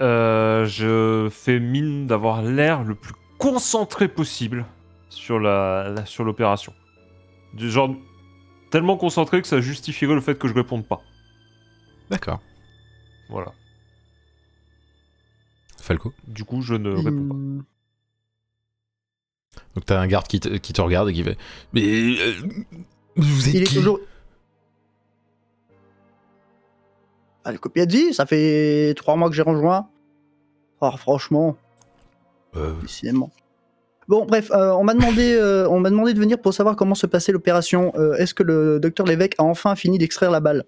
euh, 0.01 0.65
je 0.67 1.29
fais 1.31 1.61
mine 1.61 2.07
d'avoir 2.07 2.41
l'air 2.43 2.83
le 2.85 2.95
plus 2.95 3.13
concentré 3.39 4.09
possible 4.09 4.65
sur 5.11 5.39
la, 5.39 5.91
la- 5.95 6.07
sur 6.07 6.25
l'opération. 6.25 6.73
Du 7.53 7.71
genre 7.71 7.95
tellement 8.71 8.97
concentré 8.97 9.41
que 9.43 9.47
ça 9.47 9.61
justifierait 9.61 10.15
le 10.15 10.21
fait 10.23 10.39
que 10.39 10.49
je 10.49 10.55
réponde 10.55 10.87
pas. 10.87 11.03
D'accord. 12.11 12.41
Voilà. 13.29 13.53
Falco. 15.81 16.15
Du 16.27 16.45
coup, 16.45 16.63
je 16.63 16.75
ne 16.75 16.91
réponds 16.91 17.29
pas. 17.29 17.35
Hmm, 17.35 17.63
Donc 19.75 19.85
t'as 19.85 20.01
un 20.01 20.07
garde 20.07 20.27
qui 20.27 20.41
te, 20.41 20.49
qui 20.49 20.73
te 20.73 20.81
regarde 20.81 21.11
et 21.11 21.13
qui 21.13 21.23
fait 21.23 21.37
Mais 21.75 21.83
euh, 21.85 22.33
vous 23.17 23.49
êtes 23.49 23.55
Il 23.55 23.63
est 23.63 23.73
toujours. 23.75 24.01
Ah, 27.45 27.53
le 27.53 27.59
copier 27.59 27.87
de 27.87 27.93
vie, 27.93 28.15
ça 28.15 28.25
fait 28.27 28.95
trois 28.97 29.17
mois 29.17 29.29
que 29.29 29.35
j'ai 29.35 29.43
rejoint. 29.43 29.89
Oh, 30.81 30.91
franchement, 30.97 31.57
Euh, 32.57 32.73
décidément. 32.83 33.31
Bon, 34.09 34.25
bref, 34.27 34.51
euh, 34.53 34.71
on 34.73 34.85
m'a 34.85 34.95
demandé, 34.95 35.33
euh, 35.35 35.69
on 35.69 35.81
m'a 35.81 35.91
demandé 35.91 36.13
de 36.15 36.19
venir 36.21 36.39
pour 36.41 36.53
savoir 36.55 36.77
comment 36.77 36.95
se 36.95 37.07
passait 37.07 37.33
l'opération. 37.33 37.93
Euh, 37.97 38.15
Est-ce 38.17 38.35
que 38.35 38.43
le 38.43 38.79
docteur 38.81 39.07
Lévesque 39.07 39.35
a 39.39 39.43
enfin 39.45 39.75
fini 39.77 39.99
d'extraire 39.99 40.31
la 40.31 40.41
balle? 40.41 40.65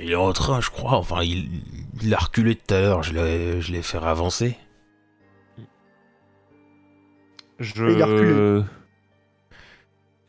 Il 0.00 0.10
est 0.10 0.14
en 0.14 0.32
train, 0.32 0.60
je 0.60 0.70
crois. 0.70 0.92
Enfin, 0.92 1.22
il, 1.22 1.48
il 2.02 2.14
a 2.14 2.18
reculé 2.18 2.54
tout 2.56 2.74
à 2.74 2.80
l'heure. 2.80 3.02
Je 3.02 3.14
l'ai, 3.14 3.60
je 3.60 3.72
l'ai 3.72 3.82
fait 3.82 3.98
avancer. 3.98 4.56
Il 7.58 8.02
a 8.02 8.06
reculé. 8.06 8.62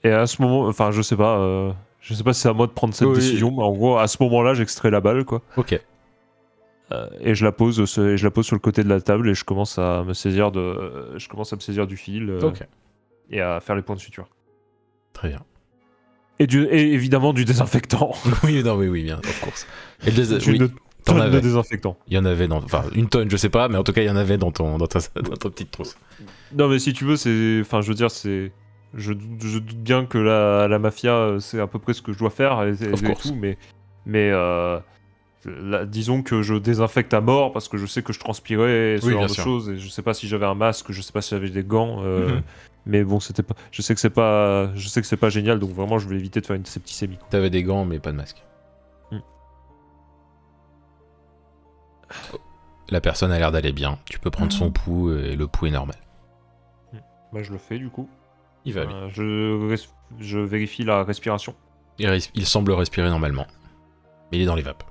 Et 0.03 0.11
à 0.11 0.25
ce 0.27 0.41
moment, 0.41 0.65
enfin, 0.67 0.91
je 0.91 1.01
sais 1.01 1.15
pas, 1.17 1.37
euh, 1.39 1.71
je 1.99 2.13
sais 2.13 2.23
pas 2.23 2.33
si 2.33 2.41
c'est 2.41 2.49
à 2.49 2.53
moi 2.53 2.67
de 2.67 2.71
prendre 2.71 2.93
cette 2.93 3.07
Oui. 3.07 3.15
décision, 3.15 3.51
mais 3.51 3.63
en 3.63 3.71
gros, 3.73 3.97
à 3.97 4.07
ce 4.07 4.17
moment-là, 4.23 4.53
j'extrais 4.53 4.89
la 4.91 5.01
balle, 5.01 5.25
quoi, 5.25 5.41
Ok. 5.57 5.79
Euh, 6.91 7.07
et 7.21 7.35
je 7.35 7.45
la 7.45 7.51
pose, 7.51 7.79
et 7.99 8.17
je 8.17 8.23
la 8.23 8.31
pose 8.31 8.45
sur 8.47 8.55
le 8.55 8.59
côté 8.61 8.83
de 8.83 8.89
la 8.89 8.99
table, 8.99 9.29
et 9.29 9.35
je 9.35 9.43
commence 9.45 9.77
à 9.77 10.03
me 10.03 10.13
saisir 10.13 10.51
de, 10.51 11.13
je 11.17 11.27
commence 11.27 11.53
à 11.53 11.55
me 11.55 11.61
saisir 11.61 11.85
du 11.85 11.97
fil, 11.97 12.29
euh, 12.29 12.41
Ok. 12.41 12.63
et 13.29 13.41
à 13.41 13.59
faire 13.59 13.75
les 13.75 13.83
points 13.83 13.95
de 13.95 13.99
suture. 14.01 14.27
Très 15.13 15.29
bien. 15.29 15.41
Et, 16.39 16.47
du, 16.47 16.63
et 16.65 16.93
évidemment 16.93 17.33
du 17.33 17.45
désinfectant. 17.45 18.13
oui, 18.43 18.63
non, 18.63 18.75
oui, 18.75 18.87
oui, 18.87 19.03
bien, 19.03 19.17
of 19.19 19.41
course. 19.41 19.67
Et 20.07 20.11
le 20.11 20.23
Une 20.49 20.63
oui, 20.63 20.71
t'en 21.03 21.13
tonne 21.13 21.17
de 21.17 21.21
avais. 21.27 21.41
désinfectant. 21.41 21.97
Il 22.07 22.13
y 22.13 22.17
en 22.17 22.25
avait 22.25 22.47
dans. 22.47 22.63
Enfin, 22.63 22.85
une 22.95 23.09
tonne, 23.09 23.29
je 23.29 23.37
sais 23.37 23.49
pas, 23.49 23.67
mais 23.67 23.77
en 23.77 23.83
tout 23.83 23.91
cas, 23.91 24.01
il 24.01 24.07
y 24.07 24.09
en 24.09 24.15
avait 24.15 24.37
dans, 24.37 24.51
ton, 24.51 24.77
dans, 24.77 24.87
ta, 24.87 24.99
dans 25.21 25.35
ta 25.35 25.49
petite 25.49 25.69
trousse. 25.71 25.97
Non, 26.57 26.69
mais 26.69 26.79
si 26.79 26.93
tu 26.93 27.03
veux, 27.05 27.17
c'est, 27.17 27.59
enfin, 27.61 27.81
je 27.81 27.89
veux 27.89 27.93
dire, 27.95 28.09
c'est, 28.09 28.51
je, 28.93 29.13
doute- 29.13 29.41
je 29.41 29.59
doute 29.59 29.77
bien 29.77 30.05
que 30.05 30.17
la, 30.17 30.67
la 30.67 30.79
mafia, 30.79 31.13
euh, 31.13 31.39
c'est 31.39 31.59
à 31.59 31.67
peu 31.67 31.79
près 31.79 31.93
ce 31.93 32.01
que 32.01 32.11
je 32.13 32.19
dois 32.19 32.29
faire 32.29 32.63
et, 32.63 32.71
et- 32.71 33.13
tout, 33.15 33.35
mais, 33.35 33.57
mais 34.05 34.29
euh, 34.31 34.79
là, 35.45 35.85
disons 35.85 36.23
que 36.23 36.41
je 36.41 36.55
désinfecte 36.55 37.13
à 37.13 37.21
mort 37.21 37.51
parce 37.53 37.67
que 37.67 37.77
je 37.77 37.85
sais 37.85 38.01
que 38.03 38.13
je 38.13 38.19
transpirais, 38.19 38.95
et 38.95 39.01
ce 39.01 39.05
Oui, 39.07 39.11
genre 39.13 39.27
de 39.27 39.33
choses, 39.33 39.69
et 39.69 39.77
je 39.77 39.89
sais 39.89 40.01
pas 40.01 40.13
si 40.13 40.27
j'avais 40.27 40.45
un 40.45 40.55
masque, 40.55 40.91
je 40.91 41.01
sais 41.01 41.11
pas 41.13 41.21
si 41.21 41.31
j'avais 41.31 41.49
des 41.49 41.63
gants, 41.63 42.01
euh, 42.03 42.35
Mhm. 42.37 42.41
mais 42.85 43.03
bon, 43.03 43.19
c'était 43.19 43.43
pas, 43.43 43.55
je 43.71 43.81
sais 43.81 43.93
que 43.93 43.99
c'est 44.01 44.09
pas, 44.09 44.73
je 44.75 44.87
sais 44.87 45.01
que 45.01 45.07
c'est 45.07 45.17
pas 45.17 45.29
génial, 45.29 45.59
donc 45.59 45.71
vraiment, 45.71 45.99
je 45.99 46.07
vais 46.09 46.15
éviter 46.15 46.41
de 46.41 46.45
faire 46.45 46.55
une 46.55 46.65
septicémie. 46.65 47.17
T'avais 47.29 47.49
des 47.49 47.63
gants, 47.63 47.85
mais 47.85 47.99
pas 47.99 48.11
de 48.11 48.17
masque. 48.17 48.43
Hmm. 49.11 49.19
La 52.89 53.01
personne 53.01 53.31
a 53.31 53.37
l'air 53.37 53.51
d'aller 53.51 53.71
bien. 53.71 53.99
Tu 54.05 54.17
peux 54.19 54.31
prendre 54.31 54.51
son 54.51 54.71
pouls 54.71 55.13
et 55.13 55.35
le 55.35 55.45
pouls 55.47 55.67
est 55.67 55.71
normal. 55.71 55.95
Bah, 57.31 57.43
je 57.43 57.51
le 57.51 57.59
fais 57.59 57.77
du 57.77 57.89
coup. 57.89 58.09
Il 58.69 58.75
va 58.75 58.85
bien. 58.85 59.09
Je, 59.09 59.23
res- 59.73 59.89
je 60.19 60.37
vérifie 60.39 60.83
la 60.83 61.03
respiration. 61.03 61.55
Il, 61.97 62.07
res- 62.07 62.29
il 62.35 62.45
semble 62.45 62.71
respirer 62.71 63.09
normalement. 63.09 63.45
Mais 64.31 64.37
il 64.37 64.41
est 64.43 64.45
dans 64.45 64.55
les 64.55 64.61
vapes. 64.61 64.83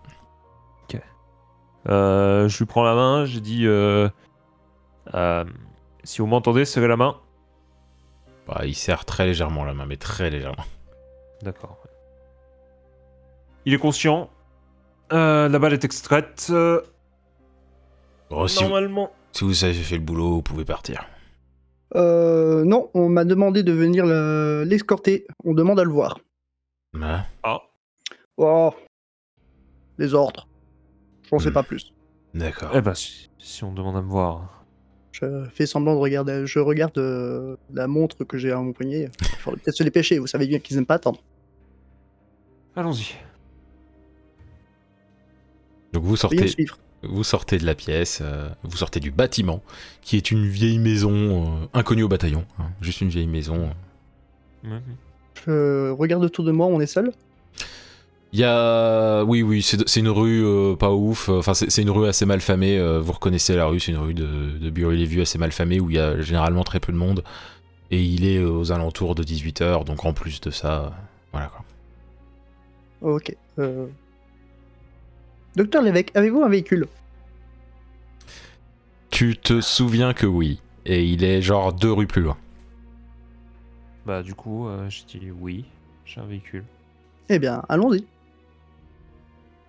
Euh, 1.88 2.48
je 2.48 2.58
lui 2.58 2.66
prends 2.66 2.82
la 2.82 2.94
main, 2.94 3.24
j'ai 3.24 3.40
dit 3.40 3.64
euh, 3.66 4.10
euh, 5.14 5.44
si 6.04 6.20
vous 6.20 6.26
m'entendez, 6.26 6.66
serrez 6.66 6.88
la 6.88 6.96
main. 6.96 7.16
Bah, 8.46 8.62
il 8.66 8.74
serre 8.74 9.06
très 9.06 9.24
légèrement 9.24 9.64
la 9.64 9.72
main, 9.72 9.86
mais 9.86 9.96
très 9.96 10.28
légèrement. 10.28 10.64
D'accord. 11.40 11.78
Il 13.64 13.72
est 13.72 13.78
conscient. 13.78 14.28
Euh, 15.12 15.48
la 15.48 15.58
balle 15.58 15.72
est 15.72 15.84
extraite. 15.84 16.48
Euh, 16.50 16.82
Oh, 18.30 18.46
si, 18.48 18.58
vous, 18.62 18.68
normalement. 18.68 19.10
si 19.32 19.44
vous 19.44 19.64
avez 19.64 19.72
fait 19.72 19.94
le 19.96 20.02
boulot, 20.02 20.30
vous 20.32 20.42
pouvez 20.42 20.66
partir. 20.66 21.06
Euh, 21.94 22.64
Non, 22.64 22.90
on 22.94 23.09
m'a 23.09 23.24
demandé 23.24 23.62
de 23.62 23.72
venir 23.72 24.05
le- 24.07 24.64
l'escorter. 24.66 25.27
On 25.44 25.55
demande 25.55 25.81
à 25.81 25.85
le 25.85 25.90
voir. 25.90 26.18
Ah, 27.01 27.27
Ah, 27.42 27.61
Oh, 28.37 28.72
les 29.98 30.14
ordres. 30.14 30.46
Je 31.24 31.35
n'en 31.35 31.38
sais 31.40 31.51
Hmm. 31.51 31.55
pas 31.55 31.62
plus. 31.62 31.92
D'accord. 32.35 32.70
eh 32.74 32.81
ben, 32.81 32.94
si, 32.94 33.31
si 33.38 33.64
on 33.64 33.72
demande 33.72 33.96
à 33.96 34.03
me 34.03 34.09
voir. 34.09 34.64
Je 35.12 35.46
fais 35.51 35.66
semblant 35.66 35.94
de 35.94 35.98
regarder. 36.01 36.46
Je 36.46 36.61
regarde 36.61 36.96
euh, 36.98 37.57
la 37.72 37.88
montre 37.88 38.22
que 38.24 38.38
j'ai 38.38 38.53
à 38.53 38.59
mon 38.61 38.72
poignet. 38.72 39.09
Il 39.20 39.27
faudrait 39.38 39.61
peut-être 39.61 39.77
se 39.77 39.83
dépêcher. 39.83 40.18
Vous 40.18 40.29
savez 40.29 40.46
bien 40.46 40.61
qu'ils 40.61 40.77
n'aiment 40.77 40.87
pas 40.87 40.94
attendre. 40.94 41.20
Allons-y. 42.77 43.14
Donc 45.92 46.05
vous 46.05 46.16
sortez, 46.16 46.46
suivre. 46.46 46.79
Vous 47.02 47.24
sortez 47.24 47.58
de 47.58 47.64
la 47.66 47.74
pièce, 47.74 48.20
euh, 48.22 48.48
vous 48.64 48.76
sortez 48.76 49.00
du 49.00 49.11
bâtiment, 49.11 49.62
qui 50.02 50.16
est 50.16 50.30
une 50.30 50.46
vieille 50.48 50.78
maison 50.78 51.12
euh, 51.62 51.66
inconnue 51.74 52.02
au 52.02 52.08
bataillon. 52.08 52.44
hein. 52.58 52.64
juste 52.80 53.00
une 53.00 53.08
vieille 53.08 53.26
maison. 53.28 53.70
Mhm. 54.64 54.80
Je 55.46 55.90
regarde 55.90 56.24
autour 56.24 56.44
de 56.44 56.50
moi. 56.52 56.66
On 56.66 56.80
est 56.80 56.87
seul? 56.87 57.12
Il 58.32 58.40
y 58.40 58.44
a. 58.44 59.22
Oui, 59.24 59.42
oui, 59.42 59.62
c'est 59.62 59.88
c'est 59.88 60.00
une 60.00 60.08
rue 60.11 60.44
euh, 60.44 60.74
pas 60.76 60.90
ouf. 60.92 61.28
Enfin, 61.30 61.54
c'est 61.54 61.70
c'est 61.70 61.80
une 61.82 61.90
rue 61.90 62.06
assez 62.08 62.26
mal 62.26 62.40
famée. 62.40 62.76
euh, 62.78 63.00
vous 63.00 63.12
reconnaissez 63.12 63.54
la 63.56 63.64
rue, 63.66 63.80
c'est 63.80 63.92
une 63.92 63.98
rue 63.98 64.12
de, 64.14 64.58
de 64.58 64.68
Bureau-les-Vues 64.70 65.22
assez 65.22 65.38
mal 65.38 65.52
famée 65.52 65.80
où 65.80 65.88
il 65.90 65.96
y 65.96 65.98
a 65.98 66.20
généralement 66.20 66.64
très 66.64 66.80
peu 66.80 66.92
de 66.92 66.98
monde. 66.98 67.22
Et 67.90 68.02
il 68.02 68.26
est 68.26 68.37
euh, 68.38 68.50
aux 68.50 68.70
alentours 68.72 69.14
de 69.14 69.22
18h, 69.22 69.84
donc 69.84 70.04
en 70.04 70.12
plus 70.12 70.40
de 70.42 70.50
ça. 70.50 70.82
euh, 70.82 70.88
voilà 71.32 71.46
quoi. 71.46 71.64
Ok. 73.00 73.34
euh. 73.61 73.87
Docteur 75.56 75.82
Lévesque, 75.82 76.11
avez-vous 76.14 76.42
un 76.42 76.48
véhicule? 76.48 76.87
Tu 79.11 79.37
te 79.37 79.61
souviens 79.61 80.12
que 80.14 80.26
oui. 80.26 80.61
Et 80.87 81.04
il 81.04 81.24
est 81.24 81.42
genre 81.42 81.72
deux 81.72 81.92
rues 81.92 82.06
plus 82.06 82.22
loin. 82.22 82.37
Bah, 84.06 84.22
du 84.22 84.34
coup, 84.34 84.68
euh, 84.68 84.88
j'ai 84.88 85.18
dit 85.18 85.30
oui, 85.30 85.64
j'ai 86.04 86.20
un 86.20 86.26
véhicule. 86.26 86.64
Eh 87.28 87.38
bien, 87.38 87.62
allons-y. 87.68 88.06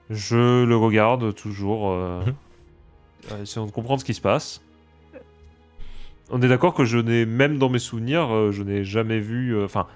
Je 0.10 0.64
le 0.66 0.76
regarde 0.76 1.34
toujours, 1.36 1.92
euh, 1.92 2.24
Mhm. 2.26 2.36
euh, 3.32 3.42
essayant 3.44 3.66
de 3.66 3.72
comprendre 3.72 4.00
ce 4.00 4.06
qui 4.06 4.14
se 4.14 4.22
passe. 4.22 4.62
On 6.32 6.42
est 6.42 6.48
d'accord 6.48 6.74
que 6.76 6.86
je 6.86 7.00
n'ai, 7.00 7.26
même 7.26 7.58
dans 7.58 7.70
mes 7.70 7.80
souvenirs, 7.80 8.32
euh, 8.34 8.52
je 8.52 8.64
n'ai 8.64 8.84
jamais 8.84 9.20
vu. 9.20 9.56
euh, 9.56 9.66
Enfin, 9.66 9.88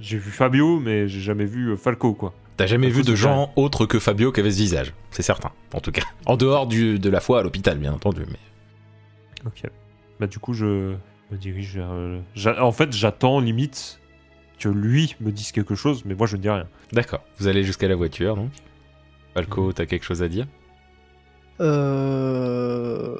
J'ai 0.00 0.18
vu 0.18 0.32
Fabio, 0.32 0.80
mais 0.80 1.06
j'ai 1.06 1.20
jamais 1.20 1.44
vu 1.44 1.68
euh, 1.70 1.76
Falco, 1.76 2.14
quoi. 2.14 2.34
T'as 2.56 2.66
jamais 2.66 2.88
vu 2.88 3.02
de 3.02 3.14
gens 3.16 3.52
autres 3.56 3.84
que 3.84 3.98
Fabio 3.98 4.30
qui 4.30 4.40
avaient 4.40 4.50
ce 4.52 4.58
visage, 4.58 4.94
c'est 5.10 5.22
certain, 5.22 5.50
en 5.72 5.80
tout 5.80 5.90
cas. 5.90 6.04
En 6.26 6.36
dehors 6.36 6.66
du, 6.66 6.98
de 7.00 7.10
la 7.10 7.20
foi 7.20 7.40
à 7.40 7.42
l'hôpital, 7.42 7.78
bien 7.78 7.92
entendu. 7.92 8.22
Mais... 8.28 9.46
Ok. 9.46 9.70
Bah 10.20 10.28
du 10.28 10.38
coup, 10.38 10.52
je 10.54 10.94
me 11.30 11.36
dirige 11.36 11.76
vers... 11.76 11.90
euh, 11.90 12.20
En 12.60 12.70
fait, 12.70 12.92
j'attends 12.92 13.40
limite 13.40 13.98
que 14.60 14.68
lui 14.68 15.16
me 15.20 15.32
dise 15.32 15.50
quelque 15.50 15.74
chose, 15.74 16.04
mais 16.04 16.14
moi 16.14 16.28
je 16.28 16.36
ne 16.36 16.42
dis 16.42 16.48
rien. 16.48 16.68
D'accord, 16.92 17.24
vous 17.38 17.48
allez 17.48 17.64
jusqu'à 17.64 17.88
la 17.88 17.96
voiture, 17.96 18.36
donc. 18.36 18.50
Falco, 19.34 19.72
t'as 19.72 19.86
quelque 19.86 20.04
chose 20.04 20.22
à 20.22 20.28
dire? 20.28 20.46
Euh... 21.60 23.16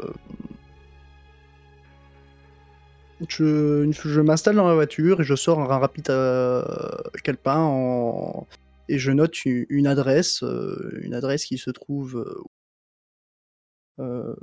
Je, 3.29 3.91
je 3.91 4.21
m'installe 4.21 4.55
dans 4.55 4.69
la 4.69 4.75
voiture 4.75 5.23
et 5.23 5.25
je 5.25 5.35
sors 5.35 5.59
un 5.61 5.79
rapide 5.79 6.11
euh, 6.11 6.63
calepin 7.23 7.59
en... 7.59 8.47
et 8.89 8.99
je 8.99 9.11
note 9.11 9.45
une, 9.45 9.67
une 9.69 9.87
adresse, 9.87 10.43
euh, 10.43 10.99
une 11.03 11.15
adresse 11.15 11.45
qui 11.45 11.59
se 11.59 11.71
trouve. 11.71 12.25
euh, 14.01 14.35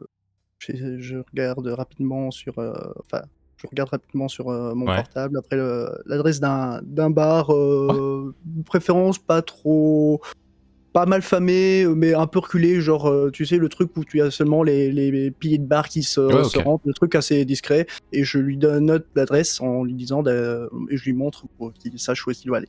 je, 0.60 1.00
je 1.00 1.18
regarde 1.32 1.68
rapidement 1.68 2.32
sur, 2.32 2.58
enfin, 3.00 3.22
je 3.58 3.68
regarde 3.68 3.90
rapidement 3.90 4.28
sur 4.28 4.46
mon 4.50 4.88
Ouais. 4.88 4.96
portable 4.96 5.38
après 5.38 5.58
l'adresse 6.06 6.40
d'un 6.40 6.82
d'un 6.84 7.10
bar, 7.10 7.48
de 7.50 8.34
préférence 8.66 9.20
pas 9.20 9.42
trop 9.42 10.22
pas 10.94 11.06
mal 11.06 11.22
famé, 11.22 11.86
mais 11.88 12.14
un 12.14 12.28
peu 12.28 12.40
reculé, 12.40 12.82
genre, 12.82 13.32
tu 13.32 13.46
sais, 13.46 13.56
le 13.58 13.70
truc 13.70 13.96
où 13.96 14.04
tu 14.04 14.22
as 14.22 14.30
seulement 14.30 14.62
les, 14.62 14.92
les 14.92 15.32
piliers 15.32 15.58
de 15.58 15.66
bar 15.66 15.88
qui 15.88 16.04
se, 16.04 16.20
Ouais, 16.20 16.44
se 16.44 16.58
rentrent, 16.58 16.86
le 16.86 16.94
truc 16.94 17.16
assez 17.16 17.46
discret, 17.46 17.88
et 18.12 18.26
je 18.26 18.40
lui 18.40 18.58
donne 18.58 18.88
note 18.88 19.08
d'adresse 19.16 19.62
en 19.62 19.86
lui 19.86 19.94
disant, 19.94 20.22
et 20.26 20.98
je 20.98 21.04
lui 21.06 21.14
montre 21.14 21.46
pour 21.58 21.72
qu'il 21.74 21.98
sache 21.98 22.28
où 22.28 22.32
est-ce 22.32 22.42
qu'il 22.42 22.50
doit 22.50 22.58
aller. 22.58 22.68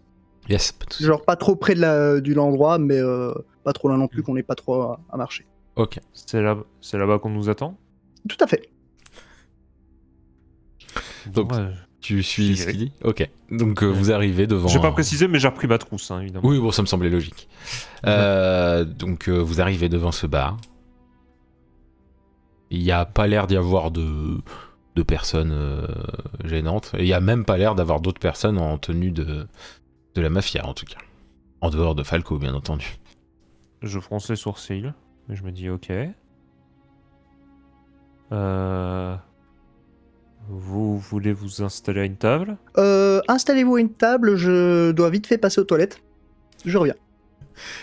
Yes, 0.49 0.73
pas 0.73 0.87
de 0.87 0.93
souci. 0.93 1.05
Genre, 1.05 1.23
pas 1.25 1.37
trop 1.37 1.55
près 1.57 1.75
de 1.75 1.81
la, 1.81 2.21
du 2.21 2.35
l'endroit, 2.35 2.79
mais 2.79 2.99
euh, 2.99 3.33
pas 3.65 3.73
trop 3.73 3.89
loin 3.89 3.97
non 3.97 4.09
plus, 4.09 4.23
qu'on 4.23 4.35
n'ait 4.35 4.43
pas 4.43 4.55
trop 4.57 4.83
à, 4.83 5.01
à 5.11 5.17
marcher. 5.17 5.47
Ok. 5.77 5.99
C'est 6.13 6.43
là, 6.43 6.57
c'est 6.81 6.99
là-bas 6.99 7.19
qu'on 7.19 7.31
nous 7.31 7.49
attend? 7.49 7.79
Tout 8.29 8.37
à 8.41 8.47
fait. 8.47 8.69
Donc, 11.33 11.53
Ouais. 11.53 11.69
Tu 12.01 12.21
suis 12.25 12.57
Je 12.57 12.63
ce 12.65 12.69
qu'il 12.71 12.79
dit? 12.79 12.93
Ok. 13.05 13.31
Donc 13.53 13.81
euh, 13.85 13.87
vous 13.87 14.11
arrivez 14.11 14.49
devant. 14.49 14.67
J'ai 14.67 14.81
pas 14.81 14.89
un- 14.89 14.93
précisé, 14.93 15.29
mais 15.29 15.39
j'ai 15.39 15.47
repris 15.47 15.69
ma 15.69 15.79
trousse, 15.79 16.11
hein, 16.11 16.21
évidemment. 16.21 16.49
Oui, 16.49 16.59
bon, 16.59 16.73
ça 16.73 16.83
me 16.83 16.89
semblait 16.89 17.11
logique. 17.11 17.49
Euh, 18.07 18.85
donc 18.85 19.29
euh, 19.29 19.39
vous 19.39 19.61
arrivez 19.61 19.89
devant 19.89 20.11
ce 20.11 20.27
bar. 20.27 20.57
Il 22.73 22.83
n'y 22.83 22.91
a 22.91 23.05
pas 23.05 23.29
l'air 23.29 23.47
d'y 23.47 23.57
avoir 23.57 23.93
de, 23.93 24.39
de 24.97 25.03
personnes 25.05 25.53
euh, 25.53 25.87
gênantes. 26.45 26.91
Et 26.99 27.03
il 27.03 27.05
n'y 27.05 27.13
a 27.13 27.21
même 27.21 27.45
pas 27.45 27.57
l'air 27.57 27.77
d'avoir 27.77 28.01
d'autres 28.01 28.19
personnes 28.19 28.59
en 28.59 28.79
tenue 28.79 29.13
de, 29.13 29.47
de 30.15 30.21
la 30.21 30.31
mafia, 30.31 30.67
en 30.67 30.75
tout 30.75 30.87
cas. 30.87 30.99
En 31.61 31.71
dehors 31.71 31.95
de 31.95 32.03
Falco, 32.03 32.39
bien 32.39 32.55
entendu. 32.55 32.99
Je 33.83 33.99
fronce 33.99 34.29
les 34.31 34.37
sourcils, 34.37 34.93
mais 35.29 35.37
je 35.37 35.43
me 35.45 35.53
dis 35.53 35.69
ok. 35.69 35.91
Euh... 38.33 39.17
Vous 40.49 40.99
voulez 40.99 41.33
vous 41.33 41.63
installer 41.63 42.01
à 42.01 42.05
une 42.05 42.17
table? 42.17 42.57
Euh, 42.77 43.21
Installez-vous 43.29 43.77
à 43.77 43.81
une 43.81 43.93
table, 43.93 44.37
je 44.37 44.91
dois 44.91 45.11
vite 45.11 45.27
fait 45.27 45.39
passer 45.39 45.61
aux 45.61 45.65
toilettes. 45.65 46.03
Je 46.65 46.77
reviens. 46.77 46.97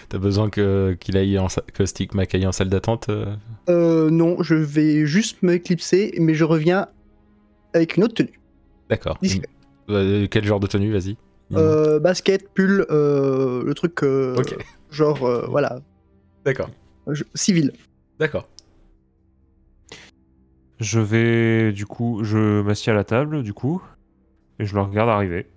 T'as 0.10 0.18
besoin 0.18 0.50
que, 0.50 0.98
qu'il 1.00 1.16
aille 1.16 1.38
en, 1.40 1.48
que 1.74 1.86
Stick 1.86 2.14
Mac 2.14 2.34
aille 2.36 2.48
en 2.48 2.52
salle 2.52 2.70
d'attente 2.70 3.08
euh? 3.10 3.36
Euh, 3.70 4.10
non, 4.10 4.42
je 4.42 4.56
vais 4.56 5.06
juste 5.06 5.42
m'éclipser, 5.42 6.14
mais 6.20 6.34
je 6.34 6.44
reviens 6.44 6.88
avec 7.74 7.96
une 7.96 8.04
autre 8.04 8.16
tenue. 8.16 8.40
D'accord. 8.90 9.18
Discret. 9.22 9.48
Euh, 9.90 10.28
quel 10.30 10.44
genre 10.44 10.60
de 10.60 10.68
tenue, 10.68 10.92
vas-y 10.92 11.18
Dis-moi. 11.50 11.64
Euh, 11.64 12.00
basket, 12.00 12.50
pull, 12.54 12.86
euh, 12.90 13.64
le 13.64 13.74
truc, 13.74 14.04
euh, 14.04 14.36
Ok. 14.38 14.56
genre, 14.92 15.24
euh, 15.26 15.48
voilà, 15.50 15.80
D'accord. 16.46 16.70
civil. 17.34 17.72
D'accord. 18.20 18.48
Je 20.80 21.00
vais, 21.00 21.72
du 21.74 21.86
coup, 21.86 22.24
je 22.24 22.62
m'assieds 22.62 22.92
à 22.92 22.96
la 22.96 23.04
table, 23.04 23.44
du 23.44 23.54
coup, 23.54 23.82
et 24.60 24.66
je 24.66 24.76
le 24.76 24.82
regarde 24.82 25.10
arriver. 25.10 25.48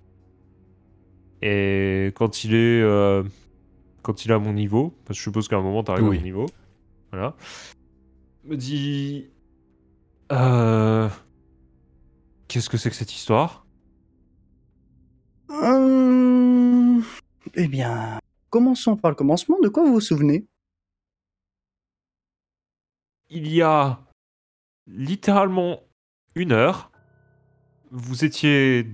Et 1.43 2.13
quand 2.15 2.45
il 2.45 2.55
est, 2.55 2.81
euh, 2.83 3.23
quand 4.03 4.25
il 4.25 4.31
est 4.31 4.35
à 4.35 4.39
mon 4.39 4.53
niveau, 4.53 4.95
parce 5.05 5.19
que 5.19 5.21
je 5.21 5.23
suppose 5.23 5.49
qu'à 5.49 5.57
un 5.57 5.63
moment 5.63 5.83
t'arrives 5.85 6.09
Oui. 6.09 6.17
à 6.17 6.21
mon 6.21 6.25
niveau, 6.25 6.47
voilà, 7.13 7.37
me 8.45 8.57
dit, 8.57 9.27
euh, 10.33 11.09
qu'est-ce 12.49 12.71
que 12.71 12.77
c'est 12.77 12.91
que 12.91 12.97
cette 12.97 13.13
histoire? 13.13 13.62
Hum, 15.53 17.03
Eh 17.55 17.69
bien, 17.69 18.19
commençons 18.51 18.97
par 18.97 19.11
le 19.11 19.15
commencement. 19.15 19.59
De 19.62 19.69
quoi 19.69 19.83
vous 19.85 19.93
vous 19.95 20.01
souvenez? 20.01 20.47
Il 23.29 23.53
y 23.53 23.62
a 23.62 24.01
littéralement 24.87 25.81
une 26.35 26.53
heure, 26.53 26.91
vous 27.91 28.25
étiez 28.25 28.87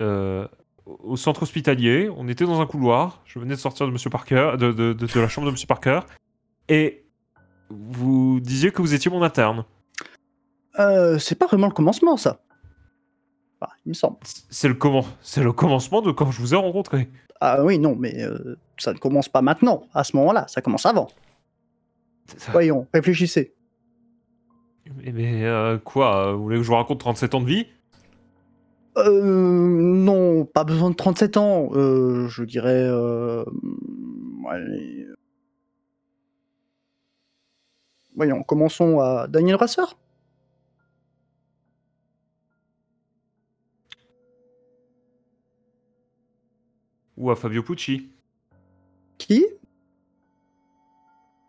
euh, 0.00 0.46
au 0.84 1.16
centre 1.16 1.42
hospitalier, 1.42 2.08
on 2.16 2.28
était 2.28 2.44
dans 2.44 2.60
un 2.60 2.66
couloir, 2.66 3.22
je 3.24 3.38
venais 3.38 3.54
de 3.54 3.60
sortir 3.60 3.86
de 3.86 3.92
Monsieur 3.92 4.10
Parker, 4.10 4.52
de, 4.58 4.72
de- 4.72 4.92
de- 4.92 5.06
de 5.06 5.20
la 5.20 5.28
chambre 5.28 5.46
de 5.46 5.52
Monsieur 5.52 5.66
Parker, 5.66 6.00
et 6.68 7.04
vous 7.70 8.40
disiez 8.40 8.70
que 8.72 8.80
vous 8.82 8.94
étiez 8.94 9.10
mon 9.10 9.22
interne. 9.22 9.64
euh, 10.78 11.18
C'est 11.18 11.34
pas 11.36 11.46
vraiment 11.46 11.66
le 11.68 11.72
commencement, 11.74 12.16
ça. 12.16 12.40
Enfin, 13.60 13.72
il 13.84 13.90
me 13.90 13.94
semble. 13.94 14.16
C'est 14.50 14.68
le 14.68 14.74
comment 14.74 15.04
C'est 15.20 15.42
le 15.42 15.52
commencement 15.52 16.02
de 16.02 16.12
quand 16.12 16.30
je 16.30 16.40
vous 16.40 16.54
ai 16.54 16.56
rencontré. 16.56 17.08
Ah 17.40 17.64
oui, 17.64 17.78
non, 17.78 17.96
mais 17.96 18.22
euh, 18.22 18.56
ça 18.78 18.92
ne 18.92 18.98
commence 18.98 19.28
pas 19.28 19.42
maintenant, 19.42 19.86
à 19.94 20.04
ce 20.04 20.16
moment-là, 20.16 20.46
ça 20.48 20.62
commence 20.62 20.86
avant. 20.86 21.08
Voyons, 22.50 22.86
réfléchissez. 22.92 23.54
Mais, 24.96 25.12
mais, 25.12 25.44
euh, 25.44 25.78
quoi 25.78 26.32
Vous 26.32 26.42
voulez 26.44 26.56
que 26.56 26.62
je 26.62 26.68
vous 26.68 26.74
raconte 26.74 27.00
37 27.00 27.34
ans 27.34 27.40
de 27.40 27.46
vie? 27.46 27.66
Euh, 28.98 29.20
non, 29.22 30.46
pas 30.46 30.64
besoin 30.64 30.90
de 30.90 30.94
37 30.94 31.36
ans, 31.36 31.68
euh, 31.74 32.28
je 32.28 32.44
dirais... 32.44 32.86
Euh, 32.88 33.44
allez. 34.48 35.06
Voyons, 38.14 38.42
commençons 38.42 39.00
à 39.00 39.26
Daniel 39.28 39.56
Brasseur. 39.56 39.98
Ou 47.26 47.30
à 47.32 47.34
Fabio 47.34 47.64
Pucci 47.64 48.08
Qui? 49.18 49.44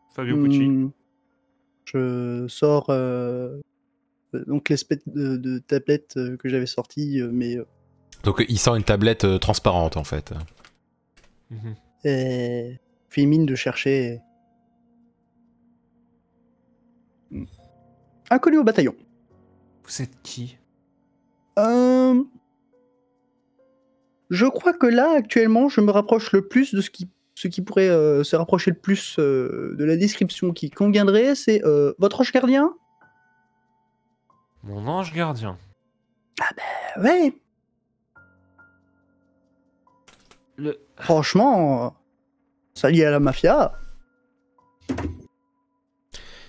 Fabio 0.10 0.36
Pucci. 0.44 0.64
Hmm, 0.64 0.90
Je 1.86 2.48
sors 2.48 2.90
euh, 2.90 3.60
euh, 4.34 4.44
donc 4.48 4.70
l'espèce 4.70 5.08
de, 5.08 5.38
de 5.38 5.60
tablette 5.60 6.18
euh, 6.18 6.36
que 6.36 6.50
j'avais 6.50 6.66
sortie, 6.66 7.22
mais 7.32 7.58
euh, 7.58 7.68
Donc 8.24 8.44
il 8.50 8.58
sort 8.58 8.76
une 8.76 8.84
tablette 8.84 9.24
euh, 9.24 9.38
transparente 9.38 9.98
en 9.98 10.04
fait. 10.04 10.34
Mhm. 11.52 11.76
et 12.04 12.80
fait 13.10 13.26
mine 13.28 13.46
de 13.46 13.54
chercher 13.54 14.20
inconnu 18.32 18.58
au 18.58 18.64
bataillon. 18.64 18.96
Vous 19.84 20.02
êtes 20.02 20.20
qui? 20.24 20.58
Euh, 21.60 22.24
Je 24.30 24.46
crois 24.46 24.74
que 24.74 24.88
là, 24.88 25.14
actuellement, 25.16 25.70
je 25.70 25.82
me 25.82 25.92
rapproche 25.92 26.32
le 26.34 26.48
plus 26.48 26.74
de 26.76 26.82
ce 26.82 26.90
qui, 26.90 27.10
ce 27.36 27.48
qui 27.48 27.62
pourrait 27.62 27.88
euh, 27.90 28.24
se 28.24 28.36
rapprocher 28.36 28.72
le 28.72 28.78
plus 28.78 29.16
euh, 29.20 29.74
de 29.78 29.84
la 29.86 29.96
description 29.96 30.52
qui 30.52 30.70
conviendrait, 30.70 31.36
c'est 31.36 31.64
euh, 31.66 31.94
votre 32.00 32.20
ange 32.22 32.32
gardien? 32.32 32.74
Mon 34.64 34.86
ange 34.88 35.14
gardien. 35.14 35.58
Euh, 36.98 37.02
Ouais, 37.04 37.34
Le... 40.58 40.78
franchement, 40.98 41.96
ça 42.74 42.90
lié 42.90 43.06
à 43.06 43.12
la 43.12 43.20
mafia. 43.20 43.74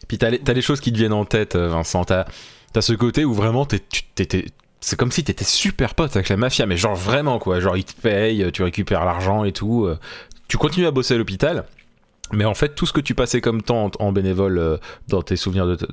Puis 0.08 0.16
t'as 0.16 0.30
les, 0.30 0.38
t'as 0.38 0.54
les 0.54 0.62
choses 0.62 0.80
qui 0.80 0.90
te 0.92 0.96
viennent 0.96 1.12
en 1.12 1.26
tête, 1.26 1.54
Vincent. 1.56 2.04
T'as 2.04 2.24
t'as 2.72 2.80
ce 2.80 2.94
côté 2.94 3.24
où 3.26 3.34
vraiment 3.34 3.66
t'es- 3.66 3.78
tu- 3.80 4.04
t'étais. 4.14 4.46
C'est 4.80 4.96
comme 4.96 5.10
si 5.10 5.24
t'étais 5.24 5.44
super 5.44 5.94
pote 5.94 6.14
avec 6.14 6.28
la 6.28 6.36
mafia, 6.36 6.66
mais 6.66 6.76
genre 6.76 6.94
vraiment 6.94 7.38
quoi. 7.38 7.58
Genre 7.60 7.76
ils 7.76 7.84
te 7.84 8.00
payent, 8.00 8.50
tu 8.52 8.62
récupères 8.62 9.04
l'argent 9.04 9.44
et 9.44 9.52
tout. 9.52 9.86
euh, 9.86 9.98
Tu 10.48 10.56
continues 10.56 10.86
à 10.86 10.90
bosser 10.92 11.14
à 11.14 11.18
l'hôpital, 11.18 11.64
mais 12.32 12.44
en 12.44 12.54
fait 12.54 12.74
tout 12.74 12.86
ce 12.86 12.92
que 12.92 13.00
tu 13.00 13.14
passais 13.14 13.40
comme 13.40 13.62
temps 13.62 13.90
en, 13.98 14.12
bénévole 14.12 14.58
euh, 14.58 14.76
dans 15.08 15.22
tes 15.22 15.36
souvenirs 15.36 15.66
de 15.66 15.74
t- 15.74 15.86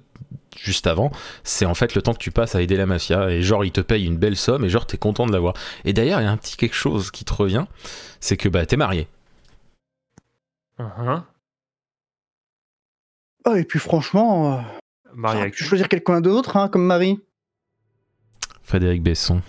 juste 0.58 0.86
avant, 0.88 1.12
c'est 1.44 1.66
en 1.66 1.74
fait 1.74 1.96
le 1.96 2.02
temps 2.04 2.14
que 2.14 2.20
tu 2.20 2.30
passes 2.32 2.54
à 2.56 2.62
aider 2.62 2.76
la 2.78 2.86
mafia. 2.86 3.32
Et 3.32 3.42
genre 3.42 3.66
ils 3.66 3.72
te 3.72 3.82
payent 3.82 4.06
une 4.06 4.18
belle 4.18 4.36
somme 4.38 4.64
et 4.64 4.70
genre 4.70 4.86
t'es 4.86 4.98
content 4.98 5.26
de 5.26 5.32
l'avoir. 5.32 5.56
Et 5.84 5.92
d'ailleurs 5.94 6.22
il 6.22 6.26
y 6.26 6.28
a 6.28 6.32
un 6.32 6.38
petit 6.38 6.56
quelque 6.56 6.76
chose 6.76 7.10
qui 7.10 7.26
te 7.26 7.34
revient, 7.34 7.66
c'est 8.20 8.38
que 8.38 8.50
bah 8.50 8.66
t'es 8.68 8.78
marié. 8.78 9.08
Uhum. 10.78 11.24
Ah, 13.46 13.58
et 13.60 13.64
puis 13.64 13.80
franchement, 13.80 14.58
euh, 14.58 14.62
Marié 15.14 15.42
avec 15.42 15.56
choisir 15.56 15.88
quelqu'un 15.88 16.20
d'autre 16.22 16.58
hein, 16.58 16.68
comme 16.68 16.86
mari. 16.86 17.20
Frédéric 18.66 19.04
Besson. 19.04 19.42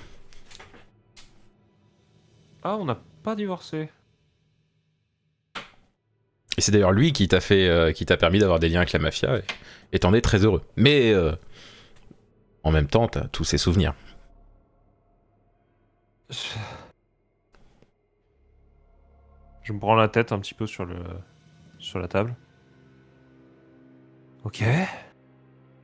Ah, 2.63 2.77
on 2.77 2.85
n'a 2.85 3.01
pas 3.23 3.35
divorcé. 3.35 3.89
Et 6.59 6.61
c'est 6.61 6.71
d'ailleurs 6.71 6.93
lui 6.93 7.13
qui 7.13 7.27
t'a 7.27 7.41
fait, 7.41 7.67
euh, 7.67 7.93
qui 7.93 8.07
t'a 8.07 8.17
permis 8.17 8.39
d'avoir 8.39 8.59
des 8.59 8.69
liens 8.69 8.81
avec 8.81 8.93
la 8.93 8.99
mafia, 8.99 9.39
et 9.39 9.45
et 9.93 9.99
t'en 9.99 10.13
es 10.13 10.21
très 10.21 10.45
heureux. 10.45 10.63
Mais 10.77 11.13
euh, 11.13 11.33
en 12.63 12.73
même 12.73 12.89
temps, 12.89 13.09
t'as 13.09 13.29
tous 13.29 13.45
ces 13.45 13.59
souvenirs. 13.59 13.95
Je 19.63 19.73
me 19.73 19.79
prends 19.79 19.95
la 19.95 20.09
tête 20.09 20.33
un 20.33 20.39
petit 20.41 20.55
peu 20.55 20.67
sur 20.67 20.85
le 20.85 20.97
sur 21.79 21.99
la 21.99 22.09
table. 22.09 22.35
Ok. 24.45 24.63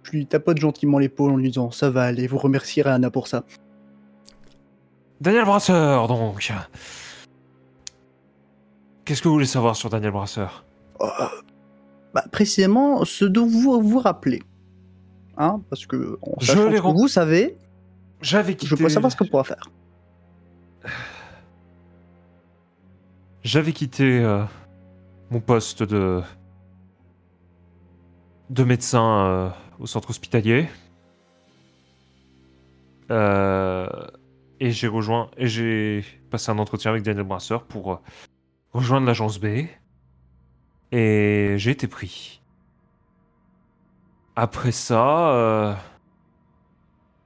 Je 0.02 0.10
lui 0.12 0.26
tapote 0.26 0.58
gentiment 0.58 0.98
l'épaule 0.98 1.32
en 1.32 1.36
lui 1.36 1.48
disant 1.48 1.70
Ça 1.70 1.90
va 1.90 2.02
aller, 2.02 2.26
vous 2.26 2.38
remercierez 2.38 2.90
Anna 2.90 3.10
pour 3.10 3.28
ça. 3.28 3.44
Daniel 5.20 5.44
Brasseur, 5.44 6.08
donc. 6.08 6.52
Qu'est-ce 9.04 9.22
que 9.22 9.28
vous 9.28 9.34
voulez 9.34 9.46
savoir 9.46 9.76
sur 9.76 9.90
Daniel 9.90 10.10
Brasseur? 10.10 10.64
Euh, 11.00 11.06
bah, 12.14 12.24
précisément, 12.30 13.04
ce 13.04 13.24
dont 13.24 13.46
vous 13.46 13.80
vous 13.80 13.98
rappelez. 13.98 14.42
Hein, 15.38 15.60
parce 15.70 15.86
que 15.86 16.18
en 16.22 16.34
Je 16.40 16.52
ce 16.52 16.52
que 16.52 16.92
vous 16.92 17.08
savez, 17.08 17.56
J'avais 18.20 18.54
quitté. 18.54 18.66
je 18.66 18.74
peux 18.82 18.88
savoir 18.88 19.10
ce 19.10 19.16
qu'on 19.16 19.26
pourra 19.26 19.44
faire. 19.44 19.70
J'avais 23.42 23.72
quitté 23.72 24.20
euh, 24.20 24.44
mon 25.30 25.40
poste 25.40 25.82
de 25.82 26.22
de 28.50 28.64
médecin 28.64 29.26
euh, 29.26 29.48
au 29.78 29.86
centre 29.86 30.10
hospitalier. 30.10 30.68
Euh, 33.10 33.86
et 34.60 34.70
j'ai 34.70 34.88
rejoint 34.88 35.30
et 35.36 35.46
j'ai 35.48 36.04
passé 36.30 36.50
un 36.50 36.58
entretien 36.58 36.90
avec 36.90 37.02
Daniel 37.02 37.24
Brasseur 37.24 37.64
pour 37.64 37.92
euh, 37.92 37.96
rejoindre 38.72 39.06
l'agence 39.06 39.38
B. 39.38 39.66
Et 40.92 41.54
j'ai 41.56 41.70
été 41.70 41.88
pris. 41.88 42.42
Après 44.36 44.72
ça, 44.72 45.30
euh, 45.30 45.74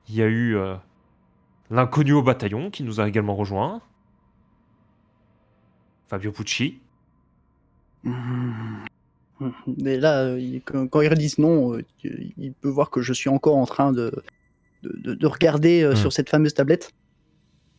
il 0.08 0.14
y 0.14 0.22
a 0.22 0.26
eu 0.26 0.56
l'inconnu 1.70 2.12
au 2.12 2.22
bataillon 2.22 2.70
qui 2.70 2.84
nous 2.84 3.00
a 3.00 3.08
également 3.08 3.34
rejoint. 3.34 3.80
Fabio 6.08 6.30
Pucci. 6.30 6.80
Mais 9.78 9.98
là, 9.98 10.24
euh, 10.24 10.38
il- 10.40 10.62
quand 10.62 11.00
ils 11.00 11.08
redisent 11.08 11.38
non, 11.38 11.74
euh, 11.74 11.82
il 12.04 12.52
peut 12.54 12.68
voir 12.68 12.90
que 12.90 13.02
je 13.02 13.12
suis 13.12 13.28
encore 13.28 13.56
en 13.56 13.66
train 13.66 13.92
de, 13.92 14.10
de, 14.82 14.92
de- 15.04 15.14
de 15.14 15.26
regarder 15.26 15.82
euh, 15.82 15.92
Hmm. 15.92 15.96
sur 15.96 16.12
cette 16.12 16.30
fameuse 16.30 16.54
tablette. 16.54 16.92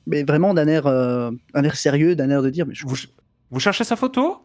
Mais 0.06 0.24
vraiment 0.24 0.54
d'un 0.54 0.67
air, 0.67 0.88
un 0.88 1.63
air 1.63 1.76
sérieux, 1.76 2.15
d'un 2.15 2.30
air 2.30 2.41
de 2.41 2.50
dire 2.50 2.65
mais 2.67 2.74
je- 2.74 2.86
Vous, 2.88 2.96
vous 3.52 3.60
cherchez 3.60 3.84
sa 3.84 3.96
photo? 3.96 4.38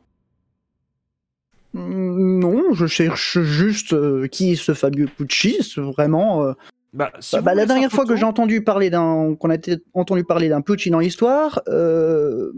Non, 1.74 2.72
je 2.74 2.86
cherche 2.86 3.38
juste 3.40 3.92
euh, 3.94 4.26
qui 4.26 4.52
est 4.52 4.56
ce 4.56 4.74
Fabio 4.74 5.06
Pucci. 5.16 5.56
Vraiment. 5.76 6.44
euh, 6.44 6.52
bah, 6.92 7.10
si 7.20 7.36
bah, 7.36 7.42
bah, 7.42 7.54
la 7.54 7.64
dernière 7.66 7.90
fois 7.90 8.04
que 8.04 8.14
j'ai 8.16 8.24
entendu 8.24 8.62
parler 8.62 8.90
d'un, 8.90 9.34
qu'on 9.36 9.50
a 9.50 9.56
entendu 9.94 10.24
parler 10.24 10.48
d'un 10.50 10.60
Pucci 10.60 10.90
dans 10.90 10.98
l'histoire, 10.98 11.62
euh, 11.68 12.52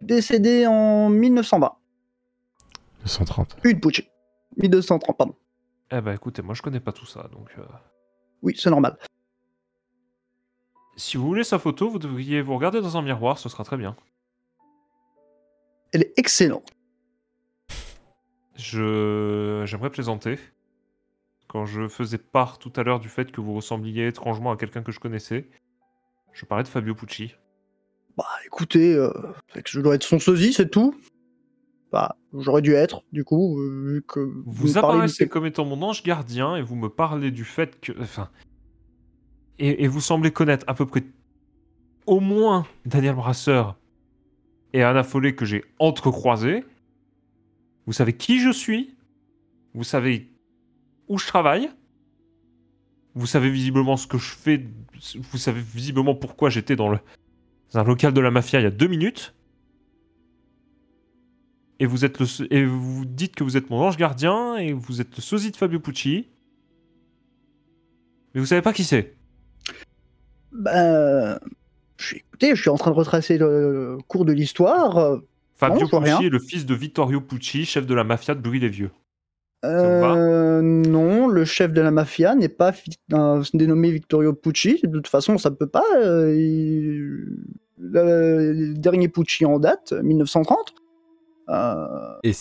décédé 0.00 0.66
en 0.66 1.08
1920. 1.10 1.72
230. 3.02 3.56
Une 3.64 3.80
Pucci. 3.80 4.08
1230, 4.56 5.16
pardon. 5.16 5.34
Eh 5.90 6.00
ben 6.00 6.12
écoutez, 6.14 6.42
moi 6.42 6.54
je 6.54 6.62
connais 6.62 6.80
pas 6.80 6.92
tout 6.92 7.06
ça, 7.06 7.28
donc 7.32 7.50
euh, 7.58 7.62
Oui, 8.42 8.54
c'est 8.58 8.70
normal. 8.70 8.96
si 10.96 11.16
vous 11.16 11.26
voulez 11.26 11.44
sa 11.44 11.58
photo, 11.58 11.90
vous 11.90 11.98
devriez 11.98 12.42
vous 12.42 12.54
regarder 12.54 12.80
dans 12.80 12.96
un 12.96 13.02
miroir, 13.02 13.38
ce 13.38 13.48
sera 13.48 13.64
très 13.64 13.76
bien. 13.76 13.96
Elle 15.92 16.02
est 16.02 16.18
excellente. 16.18 16.70
Je 18.54 19.62
j'aimerais 19.66 19.90
plaisanter. 19.90 20.38
Quand 21.48 21.66
je 21.66 21.88
faisais 21.88 22.18
part 22.18 22.58
tout 22.58 22.72
à 22.76 22.82
l'heure 22.82 23.00
du 23.00 23.08
fait 23.10 23.30
que 23.30 23.40
vous 23.42 23.52
ressembliez 23.54 24.06
étrangement 24.06 24.52
à 24.52 24.56
quelqu'un 24.56 24.82
que 24.82 24.92
je 24.92 25.00
connaissais, 25.00 25.50
je 26.32 26.46
parlais 26.46 26.64
de 26.64 26.68
Fabio 26.68 26.94
Pucci. 26.94 27.34
Bah 28.16 28.24
écoutez, 28.46 28.94
euh, 28.94 29.10
c'est 29.52 29.62
que 29.62 29.70
je 29.70 29.80
dois 29.80 29.94
être 29.94 30.02
son 30.02 30.18
sosie, 30.18 30.52
c'est 30.54 30.70
tout. 30.70 30.94
Bah, 31.92 32.16
j'aurais 32.32 32.62
dû 32.62 32.72
être, 32.72 33.04
du 33.12 33.22
coup, 33.22 33.60
euh, 33.60 33.84
vu 33.86 34.02
que 34.02 34.20
Vous 34.46 34.72
parlez 34.72 34.78
apparaissez 34.78 35.28
comme 35.28 35.44
étant 35.44 35.66
mon 35.66 35.82
ange 35.82 36.02
gardien 36.02 36.56
et 36.56 36.62
vous 36.62 36.74
me 36.74 36.88
parlez 36.88 37.30
du 37.30 37.44
fait 37.44 37.78
que. 37.80 37.92
Enfin. 38.00 38.30
Et, 39.58 39.84
et 39.84 39.88
vous 39.88 40.00
semblez 40.00 40.30
connaître 40.30 40.64
à 40.66 40.74
peu 40.74 40.86
près 40.86 41.04
au 42.06 42.20
moins 42.20 42.66
Daniel 42.86 43.14
Brasseur 43.14 43.76
et 44.72 44.82
Anna 44.82 45.02
Follet 45.02 45.34
que 45.34 45.44
j'ai 45.44 45.64
entrecroisés. 45.78 46.64
Vous 47.86 47.92
savez 47.92 48.14
qui 48.14 48.40
je 48.40 48.50
suis. 48.50 48.96
Vous 49.74 49.84
savez 49.84 50.32
où 51.08 51.18
je 51.18 51.26
travaille. 51.26 51.70
Vous 53.14 53.26
savez 53.26 53.50
visiblement 53.50 53.98
ce 53.98 54.06
que 54.06 54.16
je 54.16 54.32
fais. 54.32 54.66
Vous 55.30 55.38
savez 55.38 55.60
visiblement 55.60 56.14
pourquoi 56.14 56.48
j'étais 56.48 56.76
dans, 56.76 56.88
le, 56.88 56.98
dans 57.72 57.80
un 57.80 57.84
local 57.84 58.14
de 58.14 58.20
la 58.22 58.30
mafia 58.30 58.60
il 58.60 58.62
y 58.62 58.66
a 58.66 58.70
deux 58.70 58.88
minutes. 58.88 59.34
Et 61.82 61.86
vous, 61.86 62.04
êtes 62.04 62.20
le, 62.20 62.26
et 62.54 62.64
vous 62.64 63.04
dites 63.04 63.34
que 63.34 63.42
vous 63.42 63.56
êtes 63.56 63.68
mon 63.68 63.80
ange 63.80 63.96
gardien 63.96 64.54
et 64.56 64.72
vous 64.72 65.00
êtes 65.00 65.16
le 65.16 65.20
sosie 65.20 65.50
de 65.50 65.56
Fabio 65.56 65.80
Pucci. 65.80 66.28
Mais 68.34 68.40
vous 68.40 68.46
savez 68.46 68.62
pas 68.62 68.72
qui 68.72 68.84
c'est. 68.84 69.16
Bah, 70.52 71.40
je 71.96 72.06
suis, 72.06 72.16
écoutez, 72.18 72.54
je 72.54 72.60
suis 72.60 72.70
en 72.70 72.76
train 72.76 72.92
de 72.92 72.96
retracer 72.96 73.36
le 73.36 73.98
cours 74.06 74.24
de 74.24 74.32
l'histoire. 74.32 75.18
Fabio 75.56 75.88
Pucci 75.88 76.26
est 76.26 76.30
le 76.30 76.38
fils 76.38 76.66
de 76.66 76.74
Vittorio 76.74 77.20
Pucci, 77.20 77.64
chef 77.64 77.84
de 77.84 77.94
la 77.94 78.04
mafia 78.04 78.36
de 78.36 78.40
Bruy-les-Vieux. 78.40 78.90
vous 79.64 79.68
va 79.70 80.14
Euh, 80.14 80.60
non, 80.62 81.26
le 81.26 81.44
chef 81.44 81.72
de 81.72 81.80
la 81.80 81.90
mafia 81.90 82.36
n'est 82.36 82.48
pas 82.48 82.72
dénommé 83.54 83.90
Vittorio 83.90 84.34
Pucci. 84.34 84.78
De 84.84 84.88
toute 84.98 85.08
façon, 85.08 85.36
ça 85.36 85.50
peut 85.50 85.66
pas. 85.68 85.82
euh, 85.96 86.32
il- 86.32 87.38
le 87.78 88.74
dernier 88.74 89.08
Pucci 89.08 89.44
en 89.44 89.58
date, 89.58 89.92
1930. 89.92 90.74
Euh, 91.48 91.86
Et 92.22 92.32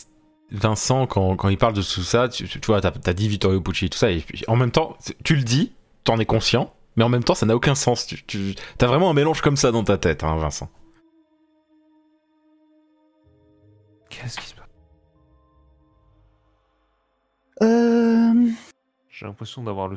Vincent, 0.52 1.08
quand, 1.08 1.36
quand 1.36 1.50
il 1.50 1.58
parle 1.58 1.74
de 1.74 1.82
tout 1.82 2.02
ça, 2.02 2.30
tu, 2.30 2.48
tu 2.48 2.60
vois, 2.68 2.82
t'as 2.82 2.92
as 3.06 3.14
dit 3.14 3.28
Vittorio 3.28 3.62
Pucci, 3.62 3.90
tout 3.90 3.98
ça, 3.98 4.12
et 4.12 4.20
puis, 4.20 4.44
en 4.48 4.56
même 4.56 4.72
temps, 4.72 4.98
tu 5.24 5.36
le 5.36 5.44
dis, 5.44 5.74
t'en 6.04 6.18
es 6.20 6.26
conscient, 6.26 6.74
mais 6.98 7.04
en 7.04 7.10
même 7.10 7.24
temps, 7.24 7.36
ça 7.36 7.46
n'a 7.46 7.56
aucun 7.56 7.76
sens. 7.76 8.06
Tu, 8.06 8.22
tu 8.26 8.56
as 8.80 8.86
vraiment 8.88 9.10
un 9.10 9.14
mélange 9.14 9.42
comme 9.42 9.58
ça 9.58 9.72
dans 9.72 9.84
ta 9.84 9.98
tête, 9.98 10.24
hein, 10.24 10.36
Vincent. 10.38 10.70
Qu'est-ce 14.10 14.38
qui 14.40 14.48
se 14.48 14.56
passe? 14.56 14.66
Euh, 17.64 18.50
J'ai 19.10 19.26
l'impression 19.26 19.64
d'avoir 19.64 19.88
le, 19.88 19.96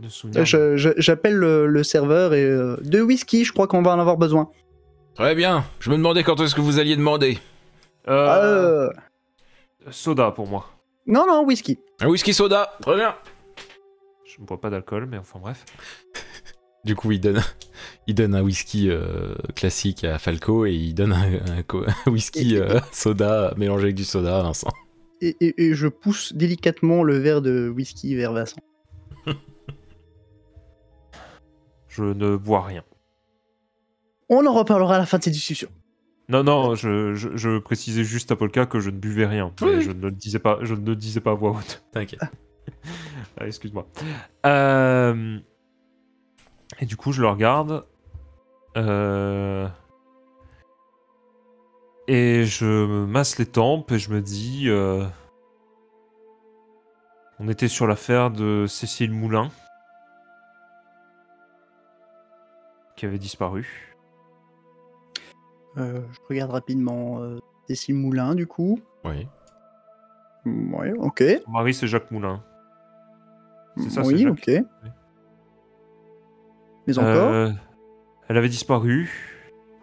le 0.00 0.08
souvenir. 0.08 0.44
J'appelle 0.44 1.34
le, 1.34 1.66
le 1.66 1.82
serveur 1.82 2.34
et 2.34 2.44
euh, 2.44 2.76
deux 2.82 3.02
whisky, 3.02 3.44
je 3.44 3.52
crois 3.52 3.66
qu'on 3.66 3.82
va 3.82 3.94
en 3.94 3.98
avoir 3.98 4.16
besoin. 4.16 4.48
Très 5.14 5.34
bien, 5.34 5.64
je 5.80 5.90
me 5.90 5.96
demandais 5.96 6.22
quand 6.22 6.40
est-ce 6.40 6.54
que 6.54 6.60
vous 6.60 6.78
alliez 6.78 6.96
demander. 6.96 7.38
Euh, 8.08 8.88
Euh, 8.88 9.90
Soda 9.90 10.30
pour 10.30 10.46
moi. 10.48 10.66
non, 11.06 11.26
non, 11.26 11.44
whisky. 11.44 11.78
Un 12.00 12.08
whisky 12.08 12.32
soda, 12.34 12.72
très 12.80 12.96
bien. 12.96 13.14
Je 14.24 14.40
ne 14.40 14.46
bois 14.46 14.60
pas 14.60 14.70
d'alcool, 14.70 15.06
mais 15.06 15.18
enfin 15.18 15.38
bref. 15.38 15.64
Du 16.84 16.96
coup, 16.96 17.12
il 17.12 17.20
donne, 17.20 17.40
il 18.08 18.14
donne 18.16 18.34
un 18.34 18.42
whisky 18.42 18.90
euh, 18.90 19.36
classique 19.54 20.02
à 20.02 20.18
Falco 20.18 20.66
et 20.66 20.72
il 20.72 20.94
donne 20.94 21.12
un, 21.12 21.58
un 21.58 21.62
co- 21.62 21.84
un 21.86 22.10
whisky 22.10 22.56
euh, 22.56 22.80
soda 22.90 23.54
mélangé 23.56 23.84
avec 23.84 23.94
du 23.94 24.02
soda 24.04 24.38
à 24.40 24.42
Vincent. 24.42 24.68
Et, 25.20 25.36
et- 25.40 25.66
et 25.66 25.74
je 25.74 25.86
pousse 25.86 26.32
délicatement 26.32 27.04
le 27.04 27.18
verre 27.18 27.40
de 27.40 27.68
whisky 27.68 28.16
vers 28.16 28.32
Vincent. 28.32 28.60
Je 31.88 32.02
ne 32.04 32.36
bois 32.36 32.62
rien. 32.62 32.82
On 34.28 34.44
en 34.46 34.52
reparlera 34.52 34.96
à 34.96 34.98
la 34.98 35.06
fin 35.06 35.18
de 35.18 35.24
cette 35.24 35.34
discussion. 35.34 35.68
Non, 36.28 36.42
non, 36.44 36.74
je, 36.74 37.14
je- 37.14 37.36
je 37.36 37.58
précisais 37.58 38.04
juste 38.04 38.30
à 38.32 38.36
Polka 38.36 38.64
que 38.66 38.80
je 38.80 38.90
ne 38.90 38.96
buvais 38.96 39.26
rien. 39.26 39.52
Mais 39.60 39.76
Oui. 39.76 39.82
je 39.82 39.90
ne 39.90 40.00
le 40.02 40.10
disais 40.10 40.38
pas, 40.38 40.58
je 40.62 40.74
ne 40.74 40.86
le 40.86 40.96
disais 40.96 41.20
pas 41.20 41.32
à 41.32 41.34
voix 41.34 41.50
haute. 41.52 41.84
T'inquiète. 41.92 42.20
Ah, 43.40 43.46
Excuse-moi. 43.46 43.86
Euh, 44.46 45.38
Et 46.80 46.86
du 46.86 46.96
coup, 46.96 47.12
je 47.12 47.20
le 47.22 47.28
regarde. 47.28 47.84
Euh, 48.76 49.68
Et 52.08 52.44
je 52.44 52.64
me 52.66 53.06
masse 53.06 53.38
les 53.38 53.46
tempes 53.46 53.90
et 53.92 53.98
je 53.98 54.10
me 54.10 54.20
dis. 54.20 54.64
euh, 54.68 55.04
On 57.40 57.48
était 57.48 57.68
sur 57.68 57.86
l'affaire 57.86 58.30
de 58.30 58.66
Cécile 58.68 59.12
Moulin. 59.12 59.48
Qui 62.96 63.06
avait 63.06 63.18
disparu. 63.18 63.91
Euh, 65.78 66.00
je 66.12 66.18
regarde 66.28 66.50
rapidement 66.50 67.20
euh, 67.22 67.38
Cécile 67.68 67.94
Moulin, 67.94 68.34
du 68.34 68.46
coup. 68.46 68.78
Oui. 69.04 69.26
Ouais, 70.44 70.92
ok. 70.98 71.22
Son 71.44 71.50
mari, 71.50 71.72
c'est 71.74 71.86
Jacques 71.86 72.10
Moulin. 72.10 72.42
C'est 73.76 73.90
ça, 73.90 74.02
c'est 74.04 74.12
oui, 74.12 74.18
Jacques. 74.22 74.32
ok. 74.32 74.64
Mais 76.86 76.98
encore 76.98 77.30
Euh, 77.32 77.50
Elle 78.28 78.36
avait 78.36 78.48
disparu. 78.48 79.10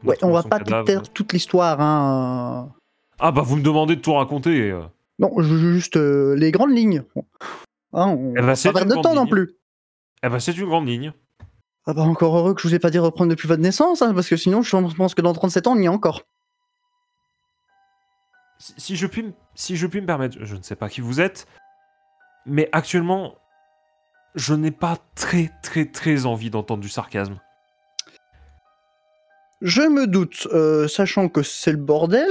Ouais, 0.03 0.15
a 0.21 0.27
on 0.27 0.31
va 0.31 0.43
pas 0.43 0.59
cadavre. 0.59 0.85
faire 0.87 1.09
toute 1.09 1.33
l'histoire, 1.33 1.79
hein. 1.81 2.71
Ah 3.19 3.31
bah 3.31 3.41
vous 3.41 3.57
me 3.57 3.61
demandez 3.61 3.95
de 3.97 4.01
tout 4.01 4.13
raconter. 4.13 4.73
Non, 5.17 5.31
juste 5.41 5.97
euh, 5.97 6.35
les 6.35 6.51
grandes 6.51 6.71
lignes. 6.71 7.03
Hein, 7.93 8.07
on 8.17 8.31
Eh 8.37 8.41
ben, 8.41 8.47
va 8.47 8.53
pas 8.53 8.71
perdre 8.73 8.95
de 8.95 9.01
temps 9.01 9.13
non 9.15 9.27
plus. 9.27 9.55
Eh 10.23 10.29
bah 10.29 10.39
c'est 10.39 10.55
une 10.57 10.67
grande 10.67 10.87
ligne. 10.87 11.11
Ah 11.85 11.93
bah 11.93 12.01
encore 12.03 12.37
heureux 12.37 12.53
que 12.53 12.61
je 12.61 12.67
vous 12.67 12.75
ai 12.75 12.79
pas 12.79 12.89
dit 12.91 12.99
reprendre 12.99 13.29
depuis 13.31 13.47
votre 13.47 13.61
naissance, 13.61 14.01
hein, 14.01 14.13
parce 14.13 14.27
que 14.29 14.37
sinon 14.37 14.61
je 14.61 14.75
pense 14.95 15.15
que 15.15 15.21
dans 15.21 15.33
37 15.33 15.67
ans 15.67 15.73
on 15.73 15.79
y 15.79 15.85
est 15.85 15.87
encore. 15.89 16.23
Si, 18.59 18.73
si 18.77 18.95
je 18.95 19.07
puis, 19.07 19.23
me- 19.23 19.33
si 19.55 19.75
je 19.77 19.87
puis 19.87 20.01
me 20.01 20.05
permettre, 20.05 20.37
je 20.41 20.55
ne 20.55 20.61
sais 20.61 20.75
pas 20.75 20.89
qui 20.89 21.01
vous 21.01 21.21
êtes, 21.21 21.47
mais 22.45 22.69
actuellement, 22.73 23.35
je 24.35 24.53
n'ai 24.53 24.71
pas 24.71 24.97
très 25.15 25.49
très 25.63 25.85
très 25.85 26.25
envie 26.25 26.49
d'entendre 26.49 26.81
du 26.81 26.89
sarcasme. 26.89 27.39
Je 29.61 29.81
me 29.81 30.07
doute, 30.07 30.47
euh, 30.53 30.87
sachant 30.87 31.27
que 31.29 31.41
c'est 31.43 31.71
le 31.71 31.77
bordel. 31.77 32.29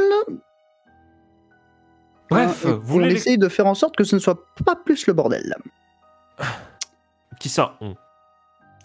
Bref, 2.31 2.65
hein, 2.67 2.73
vous 2.73 2.77
on 2.77 2.79
voulez 2.81 3.09
les- 3.11 3.17
essaye 3.17 3.39
de 3.39 3.49
faire 3.49 3.67
en 3.67 3.75
sorte 3.75 3.97
que 3.97 4.05
ce 4.05 4.15
ne 4.15 4.21
soit 4.21 4.39
pas 4.65 4.77
plus 4.77 5.07
le 5.07 5.15
bordel. 5.15 5.55
Qui 7.41 7.49
ça 7.49 7.77
on 7.81 7.97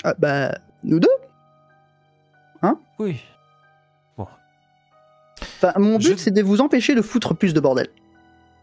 Ah, 0.04 0.14
bah, 0.18 0.58
nous 0.84 1.00
deux. 1.00 1.08
Oui. 3.00 3.20
Enfin, 5.38 5.74
mon 5.80 6.00
Je- 6.00 6.10
but 6.10 6.20
c'est 6.20 6.32
de 6.32 6.42
vous 6.42 6.62
empêcher 6.62 6.94
de 6.96 7.02
foutre 7.02 7.36
plus 7.36 7.54
de 7.54 7.60
bordel. 7.60 7.88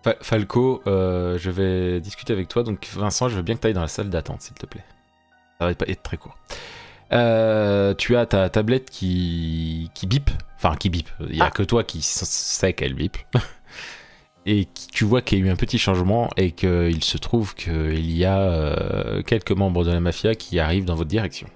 Fa- 0.03 0.15
Falco, 0.23 0.83
euh, 0.87 1.37
je 1.37 1.51
vais 1.51 2.01
discuter 2.01 2.33
avec 2.33 2.49
toi. 2.49 2.63
Donc, 2.63 2.87
Vincent, 2.95 3.29
je 3.29 3.37
veux 3.37 3.43
bien 3.43 3.55
que 3.57 3.61
tu 3.61 3.67
ailles 3.67 3.75
dans 3.75 3.81
la 3.83 3.89
salle 3.89 4.09
d'attente, 4.09 4.41
s'il 4.43 4.55
te 4.55 4.65
plaît. 4.67 4.85
Ça 5.59 5.67
va 5.67 5.75
pas 5.75 5.85
être 5.89 6.03
très 6.03 6.17
court. 6.17 6.39
Euh, 7.13 7.93
tu 7.95 8.17
as 8.17 8.25
ta 8.25 8.49
tablette 8.49 8.89
qui, 8.89 9.91
qui 9.95 10.07
bip. 10.07 10.31
Enfin, 10.57 10.75
qui 10.77 10.89
bip. 10.91 11.09
Il 11.29 11.37
y 11.37 11.41
a 11.43 11.47
Ah. 11.47 11.51
que 11.51 11.63
toi 11.65 11.85
qui 11.85 12.01
sais 12.03 12.73
qu'elle 12.73 12.95
bip. 12.95 13.17
Et 14.47 14.67
tu 14.93 15.05
vois 15.05 15.21
qu'il 15.21 15.39
y 15.39 15.43
a 15.43 15.47
eu 15.47 15.51
un 15.51 15.57
petit 15.57 15.79
changement 15.79 16.31
et 16.37 16.53
qu'il 16.53 17.05
se 17.05 17.19
trouve 17.19 17.55
qu'il 17.55 18.11
y 18.11 18.25
a 18.25 18.39
euh, 18.41 19.23
quelques 19.23 19.53
membres 19.53 19.85
de 19.85 19.91
la 19.93 20.01
mafia 20.01 20.35
qui 20.35 20.59
arrivent 20.59 20.87
dans 20.87 20.95
votre 20.95 21.11
direction. 21.11 21.47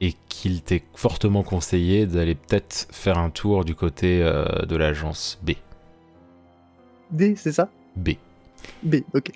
Et 0.00 0.14
qu'il 0.28 0.62
t'est 0.62 0.82
fortement 0.94 1.42
conseillé 1.42 2.06
d'aller 2.06 2.34
peut-être 2.34 2.86
faire 2.92 3.18
un 3.18 3.30
tour 3.30 3.64
du 3.64 3.74
côté 3.74 4.22
euh, 4.22 4.44
de 4.64 4.76
l'agence 4.76 5.38
B. 5.42 5.50
D, 7.10 7.34
c'est 7.36 7.52
ça? 7.52 7.68
B. 7.96 8.10
B, 8.84 8.96
ok. 9.12 9.30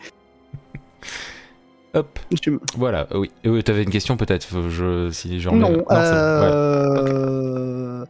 Hop, 1.95 2.19
Tu 2.41 2.53
me- 2.53 2.61
voilà, 2.77 3.07
euh, 3.13 3.19
oui. 3.19 3.31
Euh, 3.45 3.61
T'avais 3.63 3.83
une 3.83 3.91
question 3.91 4.17
peut-être 4.17 4.69
je, 4.69 5.11
si 5.11 5.41
j'en 5.41 5.55
Non, 5.55 5.85
voilà. 5.89 6.43
euh... 6.45 8.05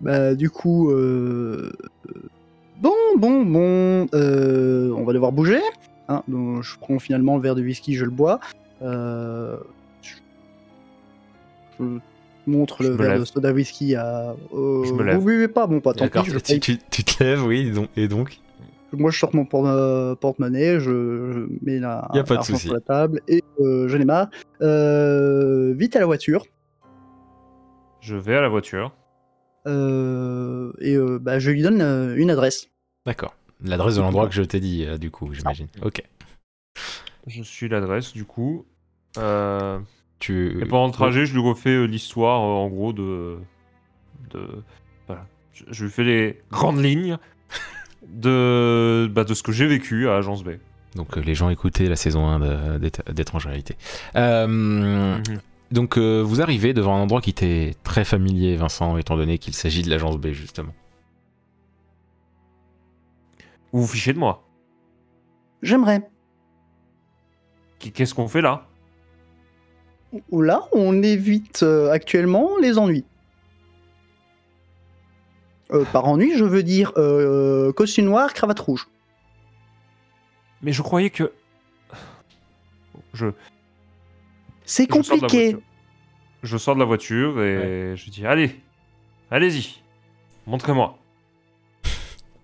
bah, 0.00 0.34
du 0.34 0.50
coup. 0.50 0.92
Bon, 2.80 2.92
bon, 3.18 3.44
bon, 3.44 4.06
euh, 4.14 4.90
on 4.96 5.04
va 5.04 5.12
devoir 5.12 5.32
bouger. 5.32 5.60
Hein, 6.08 6.22
donc 6.28 6.62
je 6.62 6.76
prends 6.78 6.98
finalement 6.98 7.36
le 7.36 7.42
verre 7.42 7.54
de 7.54 7.62
whisky, 7.62 7.94
je 7.94 8.04
le 8.04 8.10
bois. 8.10 8.40
Euh... 8.82 9.56
Je 11.78 11.84
montre 12.46 12.82
Je 12.82 12.88
le 12.88 12.94
verre 12.96 13.10
lève. 13.10 13.20
de 13.20 13.24
soda 13.24 13.52
whisky 13.52 13.94
à. 13.94 14.34
euh, 14.54 14.84
Je 14.84 14.92
me 14.92 15.02
lève. 15.04 15.16
Vous 15.18 15.24
buvez 15.26 15.48
pas, 15.48 15.66
bon, 15.66 15.80
pas 15.80 15.92
tant 15.94 16.08
pis. 16.08 16.30
Je 16.30 16.38
tu, 16.38 16.52
paye. 16.52 16.60
tu- 16.60 16.78
tu 16.90 17.04
te 17.04 17.22
lèves, 17.22 17.44
oui, 17.44 17.72
et 17.96 18.08
donc, 18.08 18.38
Moi, 18.92 19.10
je 19.10 19.18
sors 19.18 19.34
mon 19.34 19.44
porte- 19.44 20.18
porte-monnaie, 20.18 20.80
je, 20.80 21.30
je 21.32 21.46
mets 21.62 21.78
la, 21.78 22.08
Y 22.14 22.18
a 22.18 22.22
pas 22.24 22.28
de 22.30 22.34
l'argent 22.36 22.54
souci. 22.54 22.66
sur 22.66 22.74
la 22.74 22.80
table 22.80 23.20
et 23.28 23.44
euh, 23.60 23.86
je 23.88 23.96
démarre. 23.98 24.28
Euh, 24.62 25.74
vite 25.76 25.94
à 25.94 26.00
la 26.00 26.06
voiture. 26.06 26.46
Je 28.00 28.16
vais 28.16 28.36
à 28.36 28.40
la 28.40 28.48
voiture. 28.48 28.92
Euh, 29.68 30.72
et 30.80 30.94
euh, 30.96 31.18
bah, 31.20 31.38
je 31.38 31.50
lui 31.50 31.62
donne 31.62 31.80
euh, 31.82 32.16
une 32.16 32.30
adresse. 32.30 32.68
D'accord. 33.06 33.34
L'adresse 33.62 33.96
de 33.96 34.00
l'endroit 34.00 34.26
que 34.28 34.34
je 34.34 34.42
t'ai 34.42 34.60
dit, 34.60 34.84
euh, 34.86 34.98
du 34.98 35.10
coup, 35.10 35.32
j'imagine. 35.34 35.66
Ok. 35.82 36.02
Je 37.26 37.42
suis 37.42 37.68
l'adresse 37.68 38.12
du 38.12 38.24
coup. 38.24 38.64
Euh, 39.18 39.78
Tu... 40.20 40.60
et 40.62 40.64
pendant 40.64 40.86
le 40.86 40.92
trajet, 40.92 41.26
je 41.26 41.32
lui 41.34 41.40
refais 41.42 41.70
euh, 41.70 41.84
l'histoire 41.84 42.40
euh, 42.42 42.64
en 42.64 42.68
gros 42.68 42.92
de. 42.92 43.36
de 44.30 44.40
voilà. 45.06 45.26
Je, 45.52 45.64
je 45.70 45.84
lui 45.84 45.90
fais 45.90 46.04
les 46.04 46.40
grandes 46.50 46.82
lignes 46.82 47.18
de, 48.08 49.08
bah, 49.12 49.24
de 49.24 49.34
ce 49.34 49.42
que 49.42 49.52
j'ai 49.52 49.66
vécu 49.66 50.08
à 50.08 50.16
Agence 50.16 50.44
B. 50.44 50.50
Donc 50.94 51.16
euh, 51.18 51.20
les 51.20 51.34
gens 51.34 51.50
écoutaient 51.50 51.88
la 51.88 51.96
saison 51.96 52.26
1 52.26 52.38
de- 52.40 52.78
d'Ét- 52.78 53.12
d'étrange 53.12 53.46
réalité. 53.46 53.76
Euh, 54.16 54.46
Mhm. 54.46 55.22
Donc 55.70 55.98
euh, 55.98 56.22
vous 56.22 56.40
arrivez 56.40 56.72
devant 56.72 56.96
un 56.96 57.00
endroit 57.02 57.20
qui 57.20 57.34
t'est 57.34 57.74
très 57.82 58.04
familier, 58.04 58.56
Vincent, 58.56 58.96
étant 58.96 59.16
donné 59.16 59.38
qu'il 59.38 59.54
s'agit 59.54 59.82
de 59.82 59.90
l'agence 59.90 60.16
B, 60.16 60.28
justement. 60.28 60.72
Vous 63.72 63.82
vous 63.82 63.86
fichez 63.86 64.12
de 64.14 64.18
moi. 64.18 64.48
J'aimerais. 65.62 66.08
Qu- 67.78 67.90
Qu'est-ce 67.90 68.14
qu'on 68.14 68.28
fait 68.28 68.40
là? 68.40 68.66
Là, 70.32 70.62
on 70.72 71.02
évite 71.02 71.62
euh, 71.62 71.90
actuellement 71.90 72.56
les 72.62 72.78
ennuis. 72.78 73.04
Euh, 75.70 75.84
par 75.92 76.06
ennui, 76.06 76.34
je 76.34 76.44
veux 76.44 76.62
dire 76.62 76.92
euh, 76.96 77.74
costume 77.74 78.06
noir, 78.06 78.32
cravate 78.32 78.58
rouge. 78.58 78.88
Mais 80.62 80.72
je 80.72 80.80
croyais 80.80 81.10
que. 81.10 81.30
Je, 83.12 83.26
C'est 84.70 84.86
je 84.86 84.92
sors 84.92 85.02
de 85.02 85.08
la 85.08 85.18
compliqué. 85.28 85.44
voiture. 85.52 85.60
Je 86.42 86.56
sors 86.58 86.74
de 86.74 86.80
la 86.80 86.84
voiture 86.86 87.42
et 87.42 87.94
je 87.96 88.10
dis 88.10 88.26
allez, 88.26 88.54
allez-y, 89.30 89.80
montrez-moi. 90.46 90.98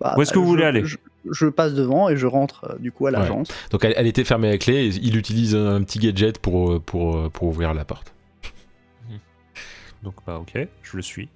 Bah, 0.00 0.14
Où 0.16 0.22
est-ce 0.22 0.32
que 0.32 0.38
vous 0.38 0.46
je- 0.46 0.48
voulez 0.50 0.64
aller 0.64 0.84
je, 0.84 0.96
je 1.30 1.46
passe 1.46 1.74
devant 1.74 2.08
et 2.08 2.16
je 2.16 2.26
rentre 2.26 2.64
euh, 2.70 2.78
du 2.78 2.90
coup 2.92 3.06
à 3.06 3.10
Ouais. 3.12 3.18
l'agence. 3.18 3.48
Donc 3.70 3.84
elle, 3.84 3.94
elle 3.96 4.06
était 4.06 4.24
fermée 4.24 4.48
à 4.50 4.58
clé, 4.58 4.86
et 4.86 4.88
il 4.88 5.16
utilise 5.16 5.54
un, 5.54 5.82
petit 5.84 5.98
gadget 5.98 6.38
pour, 6.38 6.72
euh, 6.72 6.80
pour, 6.80 7.16
euh, 7.16 7.28
pour 7.28 7.48
ouvrir 7.48 7.72
la 7.74 7.84
porte. 7.84 8.12
Donc 10.02 10.14
bah 10.26 10.38
ok, 10.38 10.66
je 10.82 10.96
le 10.96 11.02
suis. 11.02 11.28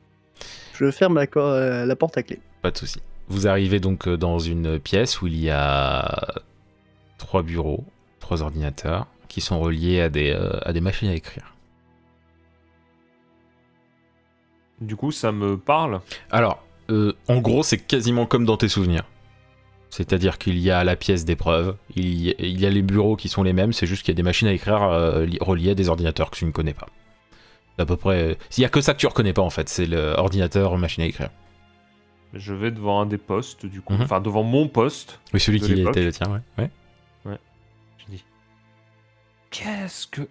Je 0.74 0.90
ferme 0.90 1.14
la, 1.16 1.26
euh, 1.36 1.86
la 1.86 1.96
porte 1.96 2.18
à 2.18 2.22
clé. 2.22 2.38
Pas 2.62 2.70
de 2.70 2.76
souci. 2.78 3.00
Vous 3.28 3.46
arrivez 3.46 3.78
donc 3.80 4.08
dans 4.08 4.38
une 4.38 4.78
pièce 4.78 5.20
où 5.22 5.26
il 5.26 5.38
y 5.38 5.50
a 5.50 6.26
trois 7.18 7.42
bureaux, 7.42 7.84
trois 8.20 8.42
ordinateurs 8.42 9.06
qui 9.28 9.40
sont 9.40 9.60
reliés 9.60 10.00
à 10.00 10.08
des, 10.08 10.30
euh, 10.32 10.58
à 10.62 10.72
des 10.72 10.80
machines 10.80 11.08
à 11.08 11.14
écrire. 11.14 11.54
Du 14.80 14.96
coup, 14.96 15.10
ça 15.10 15.32
me 15.32 15.56
parle. 15.56 16.00
Alors, 16.30 16.62
euh, 16.90 17.12
en 17.28 17.38
gros, 17.38 17.62
c'est 17.62 17.78
quasiment 17.78 18.26
comme 18.26 18.44
dans 18.44 18.56
tes 18.56 18.68
souvenirs. 18.68 19.04
C'est-à-dire 19.90 20.38
qu'il 20.38 20.58
y 20.58 20.70
a 20.70 20.84
la 20.84 20.96
pièce 20.96 21.24
d'épreuve, 21.24 21.74
il, 21.96 22.04
y- 22.28 22.34
il 22.38 22.60
y 22.60 22.66
a 22.66 22.70
les 22.70 22.82
bureaux 22.82 23.16
qui 23.16 23.28
sont 23.28 23.42
les 23.42 23.52
mêmes, 23.54 23.72
c'est 23.72 23.86
juste 23.86 24.02
qu'il 24.04 24.12
y 24.12 24.16
a 24.16 24.16
des 24.16 24.22
machines 24.22 24.46
à 24.46 24.52
écrire 24.52 24.82
euh, 24.82 25.24
li- 25.24 25.38
reliées 25.40 25.70
à 25.70 25.74
des 25.74 25.88
ordinateurs 25.88 26.30
que 26.30 26.36
tu 26.36 26.44
ne 26.44 26.50
connais 26.52 26.74
pas. 26.74 26.88
À 27.78 27.86
peu 27.86 27.96
près. 27.96 28.36
S'il 28.50 28.62
y 28.62 28.64
a 28.64 28.68
que 28.68 28.80
ça 28.80 28.92
que 28.92 28.98
tu 28.98 29.06
reconnais 29.06 29.32
pas 29.32 29.42
en 29.42 29.50
fait, 29.50 29.68
c'est 29.68 29.86
l'ordinateur 29.86 30.76
machine 30.78 31.04
à 31.04 31.06
écrire. 31.06 31.30
Je 32.34 32.52
vais 32.52 32.70
devant 32.70 33.00
un 33.00 33.06
des 33.06 33.18
postes, 33.18 33.64
du 33.66 33.80
coup. 33.80 33.94
Mhm. 33.94 34.02
Enfin, 34.02 34.20
devant 34.20 34.42
mon 34.42 34.68
poste. 34.68 35.18
Oui, 35.32 35.40
celui 35.40 35.60
qui 35.60 35.72
était 35.80 36.04
le 36.04 36.12
tien, 36.12 36.30
ouais. 36.30 36.40
ouais. 36.58 36.70
Qu'est-ce 39.50 40.06
que. 40.06 40.28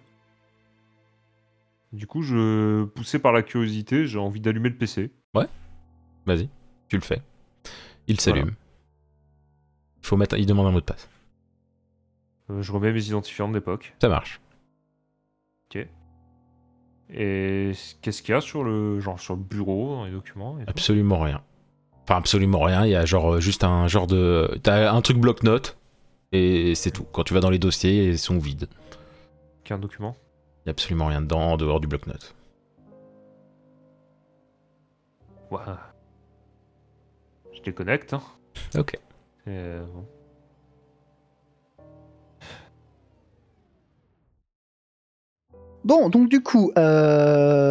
Du 1.92 2.06
coup, 2.06 2.22
je. 2.22 2.84
Poussé 2.84 3.18
par 3.18 3.32
la 3.32 3.42
curiosité, 3.42 4.06
j'ai 4.06 4.18
envie 4.18 4.40
d'allumer 4.40 4.68
le 4.68 4.76
PC. 4.76 5.10
Vas-y, 6.26 6.50
tu 6.88 6.96
le 6.96 7.02
fais. 7.02 7.22
Il 8.06 8.20
s'allume. 8.20 8.52
Il 10.02 10.06
faut 10.06 10.18
mettre, 10.18 10.36
il 10.36 10.44
demande 10.44 10.66
un 10.66 10.72
mot 10.72 10.80
de 10.80 10.84
passe. 10.84 11.08
Euh, 12.50 12.60
je 12.60 12.70
remets 12.70 12.92
mes 12.92 13.06
identifiants 13.06 13.48
de 13.48 13.54
l'époque. 13.54 13.94
Ça 13.98 14.10
marche. 14.10 14.38
Et 17.10 17.72
qu'est-ce 18.02 18.22
qu'il 18.22 18.34
y 18.34 18.36
a 18.36 18.40
sur 18.42 18.64
le 18.64 19.00
genre 19.00 19.18
sur 19.18 19.34
le 19.34 19.40
bureau, 19.40 19.94
dans 19.96 20.04
les 20.04 20.10
documents 20.10 20.58
et 20.58 20.64
tout? 20.64 20.70
Absolument 20.70 21.18
rien. 21.18 21.40
Enfin, 22.04 22.16
absolument 22.16 22.60
rien. 22.60 22.84
Il 22.84 22.90
y 22.90 22.96
a 22.96 23.06
genre 23.06 23.34
euh, 23.34 23.40
juste 23.40 23.64
un 23.64 23.88
genre 23.88 24.06
de. 24.06 24.58
T'as 24.62 24.92
un 24.92 25.00
truc 25.00 25.16
bloc-notes 25.16 25.78
et 26.32 26.74
c'est 26.74 26.90
tout. 26.90 27.04
Quand 27.12 27.24
tu 27.24 27.32
vas 27.32 27.40
dans 27.40 27.50
les 27.50 27.58
dossiers, 27.58 28.08
ils 28.08 28.18
sont 28.18 28.38
vides. 28.38 28.68
Qu'un 29.68 29.78
document 29.78 30.16
Il 30.16 30.68
n'y 30.68 30.70
a 30.70 30.72
absolument 30.72 31.08
rien 31.08 31.20
dedans 31.20 31.42
en 31.42 31.58
dehors 31.58 31.78
du 31.78 31.86
bloc-notes. 31.86 32.34
Je 37.52 37.60
déconnecte. 37.62 38.14
Hein. 38.14 38.22
Ok. 38.78 38.98
Euh, 39.46 39.84
bon. 39.84 40.06
Bon, 45.84 46.08
donc 46.08 46.30
du 46.30 46.42
coup, 46.42 46.72
euh... 46.78 47.62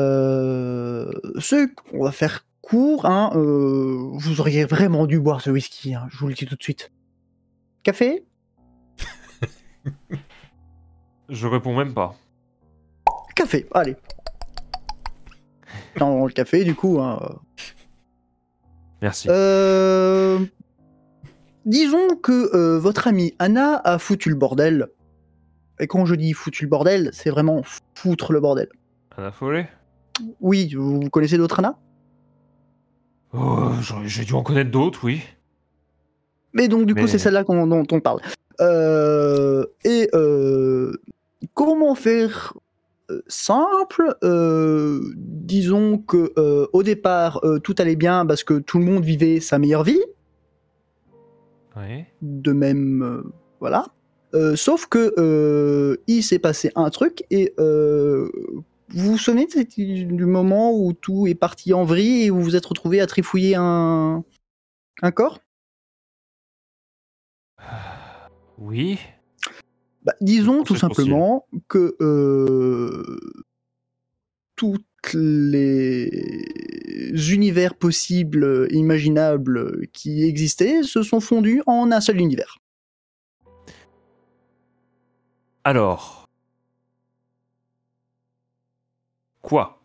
ce 1.40 1.66
qu'on 1.74 2.04
va 2.04 2.12
faire 2.12 2.46
court, 2.62 3.08
hein, 3.08 3.32
euh, 3.34 4.12
vous 4.12 4.40
auriez 4.40 4.66
vraiment 4.66 5.08
dû 5.08 5.20
boire 5.20 5.42
ce 5.42 5.50
whisky, 5.50 5.96
hein, 5.96 6.06
je 6.12 6.20
vous 6.20 6.28
le 6.28 6.36
dis 6.36 6.46
tout 6.46 6.58
de 6.58 6.62
suite. 6.62 6.92
Café? 7.82 8.24
Je 11.30 11.48
réponds 11.48 11.76
même 11.76 11.94
pas. 11.94 12.16
Café, 13.36 13.68
allez. 13.74 13.96
dans 16.00 16.26
le 16.26 16.32
café, 16.32 16.64
du 16.64 16.76
coup. 16.76 17.00
hein. 17.00 17.20
Merci. 19.02 19.28
Euh, 19.30 20.40
Disons 21.66 22.16
que 22.16 22.56
euh, 22.56 22.80
votre 22.80 23.08
amie 23.08 23.36
Anna 23.40 23.82
a 23.84 24.00
foutu 24.00 24.30
le 24.30 24.36
bordel. 24.36 24.88
Et 25.80 25.88
quand 25.88 26.06
je 26.06 26.16
dis 26.16 26.34
foutu 26.34 26.64
le 26.64 26.70
bordel, 26.70 27.10
c'est 27.14 27.30
vraiment 27.30 27.62
foutre 27.94 28.32
le 28.32 28.40
bordel. 28.40 28.70
Anna 29.18 29.32
Follet 29.32 29.70
Oui, 30.40 30.74
vous 30.74 31.02
connaissez 31.12 31.38
d'autres 31.38 31.60
Anna? 31.60 31.78
Oh, 33.34 33.72
j'ai 34.06 34.24
dû 34.24 34.34
en 34.34 34.42
connaître 34.44 34.72
d'autres, 34.72 35.04
oui. 35.04 35.22
Mais 36.54 36.68
donc, 36.70 36.86
du 36.86 36.96
coup, 36.96 37.06
c'est 37.06 37.20
celle-là 37.20 37.44
dont 37.44 37.86
on 37.92 38.00
parle. 38.00 38.22
Euh, 38.62 39.66
et 39.84 40.10
euh, 40.16 40.94
comment 41.58 41.96
faire 41.96 42.54
euh, 43.10 43.22
simple 43.28 44.16
Euh, 44.24 45.02
Disons 45.16 45.98
que 45.98 46.34
euh, 46.38 46.68
au 46.72 46.84
départ, 46.84 47.40
euh, 47.44 47.58
tout 47.58 47.74
allait 47.80 47.96
bien 47.96 48.26
parce 48.26 48.44
que 48.44 48.60
tout 48.60 48.78
le 48.78 48.86
monde 48.86 49.04
vivait 49.04 49.40
sa 49.40 49.58
meilleure 49.58 49.84
vie. 49.84 50.02
Oui. 51.76 52.06
De 52.22 52.52
même, 52.54 53.24
voilà. 53.60 53.88
Sauf 54.56 54.86
que 54.88 55.98
il 56.08 56.22
s'est 56.22 56.40
passé 56.40 56.72
un 56.76 56.90
truc 56.90 57.24
et 57.32 57.54
vous 57.58 59.12
vous 59.12 59.18
souvenez 59.18 59.48
du 59.48 60.26
moment 60.26 60.74
où 60.74 60.94
tout 60.94 61.28
est 61.28 61.36
parti 61.36 61.74
en 61.74 61.84
vrille 61.86 62.26
et 62.26 62.32
où 62.32 62.36
vous 62.38 62.44
vous 62.44 62.56
êtes 62.56 62.66
retrouvé 62.66 63.00
à 63.00 63.08
trifouiller 63.08 63.56
un, 63.56 64.24
un 65.02 65.12
corps? 65.12 65.40
Oui. 68.58 69.00
Bah, 70.08 70.16
disons 70.22 70.64
tout 70.64 70.74
possible. 70.74 70.80
simplement 70.96 71.46
que 71.68 71.98
euh, 72.00 73.20
toutes 74.56 74.86
les 75.14 76.10
univers 77.34 77.76
possibles 77.76 78.70
imaginables 78.72 79.86
qui 79.90 80.24
existaient 80.24 80.82
se 80.84 81.04
sont 81.04 81.20
fondus 81.20 81.62
en 81.68 81.92
un 81.92 82.00
seul 82.00 82.22
univers. 82.22 82.58
Alors. 85.66 86.30
Quoi? 89.42 89.82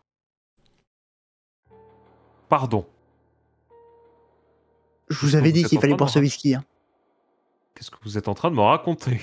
Pardon. 2.47 2.85
Je 5.09 5.17
vous 5.19 5.35
avais 5.35 5.51
dit 5.51 5.65
qu'il 5.65 5.81
fallait 5.81 5.95
boire 5.95 6.09
ce 6.09 6.19
whisky. 6.19 6.55
hein. 6.55 6.63
Qu'est-ce 7.75 7.91
que 7.91 7.97
vous 8.03 8.17
êtes 8.17 8.29
en 8.29 8.33
train 8.35 8.49
de 8.51 8.55
me 8.55 8.61
raconter? 8.61 9.19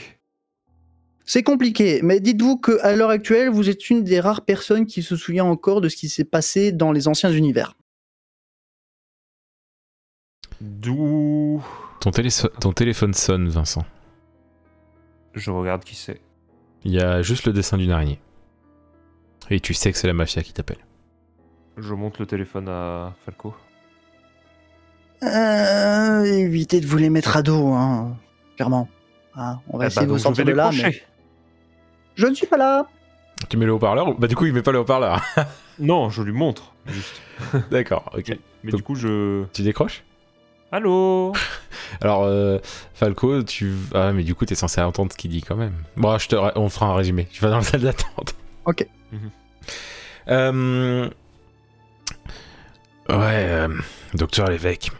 C'est 1.32 1.44
compliqué, 1.44 2.00
mais 2.02 2.18
dites-vous 2.18 2.56
qu'à 2.56 2.96
l'heure 2.96 3.10
actuelle, 3.10 3.50
vous 3.50 3.68
êtes 3.70 3.88
une 3.88 4.02
des 4.02 4.18
rares 4.18 4.40
personnes 4.44 4.84
qui 4.84 5.00
se 5.00 5.14
souvient 5.14 5.44
encore 5.44 5.80
de 5.80 5.88
ce 5.88 5.94
qui 5.94 6.08
s'est 6.08 6.24
passé 6.24 6.72
dans 6.72 6.90
les 6.90 7.06
anciens 7.06 7.30
univers. 7.30 7.76
D'où 10.60 11.62
Ton, 12.00 12.10
téléphone 12.72 13.14
sonne, 13.14 13.48
Vincent. 13.48 13.84
Je 15.34 15.52
regarde 15.52 15.84
qui 15.84 15.94
c'est. 15.94 16.20
Il 16.82 16.90
y 16.90 17.00
a 17.00 17.22
juste 17.22 17.46
le 17.46 17.52
dessin 17.52 17.78
d'une 17.78 17.92
araignée. 17.92 18.18
Et 19.50 19.60
tu 19.60 19.72
sais 19.72 19.92
que 19.92 19.98
c'est 19.98 20.08
la 20.08 20.14
mafia 20.14 20.42
qui 20.42 20.52
t'appelle. 20.52 20.84
Je 21.76 21.94
monte 21.94 22.18
le 22.18 22.26
téléphone 22.26 22.68
à 22.68 23.14
Falco. 23.24 23.54
Euh, 25.22 26.24
évitez 26.24 26.80
de 26.80 26.86
vous 26.86 26.96
les 26.96 27.08
mettre 27.08 27.36
à 27.36 27.42
dos, 27.42 27.68
hein, 27.68 28.16
clairement. 28.56 28.88
Hein, 29.36 29.60
on 29.68 29.78
va 29.78 29.84
Eh 29.84 29.86
essayer 29.86 30.00
bah, 30.00 30.06
de 30.08 30.12
vous 30.12 30.18
sortir 30.18 30.44
de 30.44 30.50
là, 30.50 30.72
mais. 30.72 31.00
Je 32.20 32.26
ne 32.26 32.34
suis 32.34 32.46
pas 32.46 32.56
là. 32.56 32.86
Tu 33.48 33.56
mets 33.56 33.64
le 33.66 33.72
haut-parleur 33.72 34.08
ou- 34.08 34.14
Bah 34.14 34.26
du 34.28 34.36
coup 34.36 34.44
il 34.46 34.52
met 34.52 34.62
pas 34.62 34.72
le 34.72 34.78
haut-parleur. 34.80 35.20
Non, 35.78 36.10
je 36.10 36.20
lui 36.22 36.32
montre. 36.32 36.74
Juste. 36.86 37.22
D'accord, 37.70 38.10
ok. 38.14 38.36
Mais 38.62 38.70
Donc- 38.70 38.80
du 38.80 38.82
coup, 38.84 38.94
je. 38.96 39.44
Tu 39.54 39.62
décroches? 39.62 40.02
Allô? 40.72 41.32
Alors 42.02 42.24
euh, 42.24 42.58
Falco, 42.92 43.42
tu... 43.42 43.72
Ah 43.94 44.12
mais 44.12 44.22
du 44.22 44.34
coup 44.34 44.44
t'es 44.44 44.54
censé 44.54 44.80
entendre 44.82 45.10
ce 45.10 45.16
qu'il 45.16 45.30
dit 45.30 45.40
quand 45.40 45.56
même. 45.56 45.72
Bon, 45.96 46.16
je 46.18 46.28
te... 46.28 46.36
on 46.36 46.68
fera 46.68 46.86
un 46.86 46.94
résumé. 46.94 47.26
Tu 47.32 47.40
vas 47.40 47.48
dans 47.48 47.56
la 47.56 47.62
salle 47.62 47.80
d'attente. 47.80 48.34
Ok. 48.66 48.86
Mhm. 49.10 49.30
Euh, 50.28 51.08
Ouais, 53.08 53.16
euh, 53.48 53.68
docteur 54.14 54.48
l'évêque. 54.48 54.90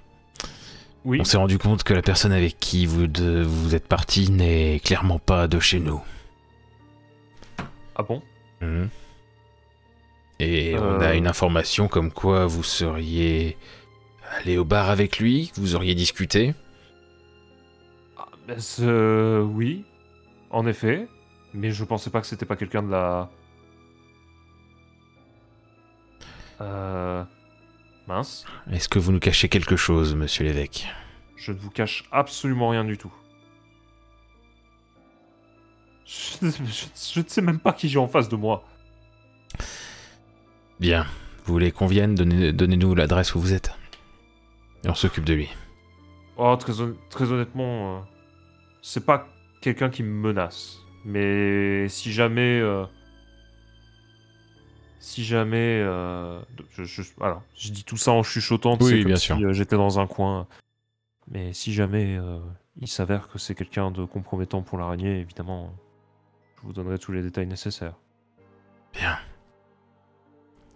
Oui. 1.05 1.19
On 1.21 1.25
s'est 1.25 1.37
rendu 1.37 1.59
compte 1.59 1.83
que 1.85 1.95
la 1.95 2.03
personne 2.03 2.33
avec 2.33 2.59
qui 2.59 2.87
vous, 2.87 3.07
de- 3.07 3.43
vous 3.43 3.75
êtes 3.75 3.87
parti 3.87 4.31
n'est 4.31 4.81
clairement 4.85 5.19
pas 5.19 5.47
de 5.47 5.61
chez 5.61 5.79
nous. 5.79 6.01
Ah 7.97 8.03
bon? 8.03 8.23
Mhm. 8.61 8.89
Et 10.39 10.75
on 10.79 10.83
Euh. 10.83 11.01
a 11.01 11.15
une 11.15 11.27
information 11.27 11.87
comme 11.89 12.11
quoi 12.13 12.47
vous 12.47 12.63
seriez 12.63 13.57
allé 14.39 14.57
au 14.59 14.65
bar 14.65 14.89
avec 14.91 15.19
lui, 15.19 15.51
que 15.55 15.61
vous 15.61 15.75
auriez 15.75 15.95
discuté? 15.95 16.55
Ah, 18.17 18.27
ben, 18.49 18.59
c'est- 18.59 19.39
Oui. 19.39 19.85
En 20.51 20.67
effet. 20.67 21.07
Mais 21.53 21.71
je 21.73 21.85
pensais 21.85 22.11
pas 22.11 22.21
que 22.21 22.27
c'était 22.29 22.47
pas 22.47 22.57
quelqu'un 22.57 22.83
de 22.83 22.91
la. 22.91 23.29
Euh. 26.61 27.25
Mince. 28.07 28.45
Est-ce 28.73 28.89
que 28.89 28.99
vous 28.99 29.13
nous 29.13 29.21
cachez 29.21 29.49
quelque 29.49 29.77
chose, 29.77 30.15
monsieur 30.15 30.45
l'évêque? 30.45 30.89
Je 31.37 31.53
ne 31.53 31.59
vous 31.59 31.71
cache 31.71 32.05
absolument 32.13 32.69
rien 32.71 32.85
du 32.85 32.99
tout. 32.99 33.13
Je, 36.13 36.51
je- 36.51 37.13
je 37.15 37.21
ne 37.21 37.25
sais 37.29 37.41
même 37.43 37.61
pas 37.61 37.73
qui 37.73 37.89
j'ai 37.89 37.99
en 37.99 38.09
face 38.09 38.29
de 38.29 38.35
moi. 38.37 38.65
Bien. 40.81 41.07
Vous 41.45 41.53
voulez 41.53 41.71
qu'on 41.73 41.87
vienne 41.87 42.15
Donnez- 42.15 42.53
Donnez-nous 42.53 42.95
l'adresse 42.95 43.35
où 43.35 43.41
vous 43.41 43.53
êtes. 43.53 43.73
Et 44.85 44.89
on 44.89 44.95
s'occupe 44.95 45.25
de 45.25 45.35
lui. 45.35 45.49
Oh, 46.37 46.57
très, 46.57 46.81
hon- 46.81 46.97
très 47.11 47.31
honnêtement, 47.31 47.97
euh, 47.97 48.01
c'est 48.83 49.05
pas 49.05 49.29
quelqu'un 49.61 49.91
qui 49.91 50.03
me 50.03 50.11
menace. 50.29 50.79
Mais 51.05 51.89
si 51.89 52.13
jamais. 52.13 52.61
euh, 52.61 52.85
si 54.99 55.25
jamais. 55.25 55.81
euh, 55.83 56.41
je, 56.73 56.85
je, 56.85 57.03
voilà, 57.19 57.43
je 57.57 57.71
dis 57.71 57.85
tout 57.85 57.97
ça 57.97 58.13
en 58.13 58.23
chuchotant, 58.23 58.77
Oui, 58.81 59.05
bien 59.05 59.17
sûr. 59.17 59.37
j'étais 59.53 59.77
dans 59.77 59.99
un 60.01 60.07
coin. 60.07 60.47
Mais 61.31 61.53
si 61.53 61.73
jamais 61.73 62.19
il 62.81 62.89
s'avère 62.89 63.29
que 63.29 63.39
c'est 63.39 63.55
quelqu'un 63.55 63.91
de 63.91 64.05
compromettant 64.05 64.63
pour 64.63 64.79
l'araignée, 64.79 65.21
évidemment, 65.21 65.73
je 66.61 66.67
vous 66.67 66.73
donnerai 66.73 66.99
tous 66.99 67.13
les 67.13 67.23
détails 67.23 67.47
nécessaires. 67.47 67.95
Bien. 68.93 69.19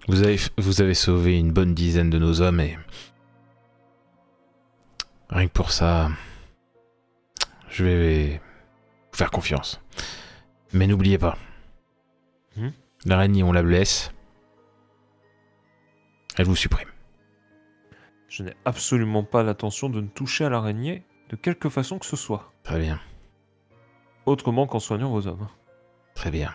Vous 0.09 0.22
avez, 0.22 0.37
vous 0.59 0.80
avez 0.80 0.95
sauvé 0.95 1.39
une 1.39 1.53
bonne 1.53 1.74
dizaine 1.74 2.11
de 2.11 2.18
nos 2.18 2.41
hommes 2.41 2.61
et... 2.61 2.78
Rien 5.30 5.49
que 5.49 5.53
pour 5.53 5.72
ça, 5.72 6.11
je 7.68 7.85
vais 7.85 8.41
vous 9.11 9.18
faire 9.18 9.30
confiance. 9.30 9.80
Mais 10.72 10.87
n'oubliez 10.87 11.18
pas, 11.18 11.37
Hmm? 12.57 12.70
L'araignée, 13.05 13.43
on 13.43 13.53
la 13.53 13.62
blesse. 13.62 14.12
Elle 16.37 16.47
vous 16.47 16.57
supprime. 16.57 16.89
Je 18.28 18.43
n'ai 18.43 18.55
absolument 18.64 19.22
pas 19.22 19.43
l'intention 19.43 19.89
de 19.89 20.01
ne 20.01 20.09
toucher 20.09 20.45
à 20.45 20.51
l'araignée 20.51 21.05
de 21.30 21.37
quelque 21.37 21.68
façon 21.68 21.99
que 21.99 22.07
ce 22.07 22.16
soit. 22.16 22.53
Très 22.62 22.80
bien, 22.80 23.01
Autrement 24.26 24.66
qu'en 24.66 24.78
soignant 24.80 25.11
vos 25.11 25.26
hommes. 25.26 25.49
Très 26.14 26.30
bien. 26.30 26.52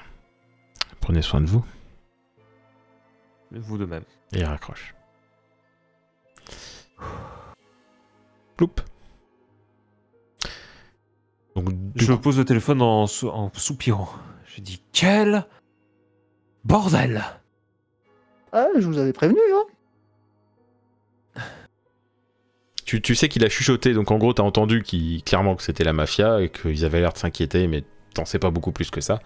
Prenez 1.00 1.22
soin 1.22 1.42
de 1.42 1.48
vous 1.48 1.64
Mais 3.52 3.60
vous 3.60 3.78
de 3.78 3.86
même. 3.86 4.04
et 4.34 4.40
il 4.40 4.46
raccroche. 4.46 4.94
Ploup. 8.58 8.72
Donc, 11.56 11.70
Je 11.96 12.14
coup- 12.14 12.20
pose 12.20 12.38
le 12.38 12.46
téléphone 12.46 12.82
en, 12.82 13.08
sou- 13.08 13.30
en 13.30 13.52
soupirant. 13.54 14.10
Je 14.46 14.62
dis 14.62 14.82
quel 14.92 15.46
bordel 16.64 17.24
Ah, 18.52 18.68
je 18.78 18.86
vous 18.88 18.98
avais 18.98 19.14
prévenu, 19.14 19.40
hein. 19.54 19.66
Tu, 22.86 23.02
tu 23.02 23.14
sais 23.14 23.30
qu'il 23.30 23.46
a 23.46 23.50
chuchoté, 23.50 23.94
donc 23.94 24.10
en 24.10 24.18
gros, 24.18 24.34
t'as 24.34 24.42
entendu 24.44 24.82
qu'il- 24.82 25.24
clairement 25.24 25.56
que 25.56 25.62
c'était 25.62 25.84
la 25.84 25.94
mafia 25.94 26.42
et 26.42 26.50
qu'ils 26.50 26.86
avaient 26.86 27.00
l'air 27.00 27.14
de 27.14 27.18
s'inquiéter, 27.20 27.68
mais 27.68 27.84
t'en 28.14 28.26
sais 28.26 28.40
pas 28.40 28.50
beaucoup 28.50 28.72
plus 28.72 28.90
que 28.92 29.02
ça. 29.02 29.20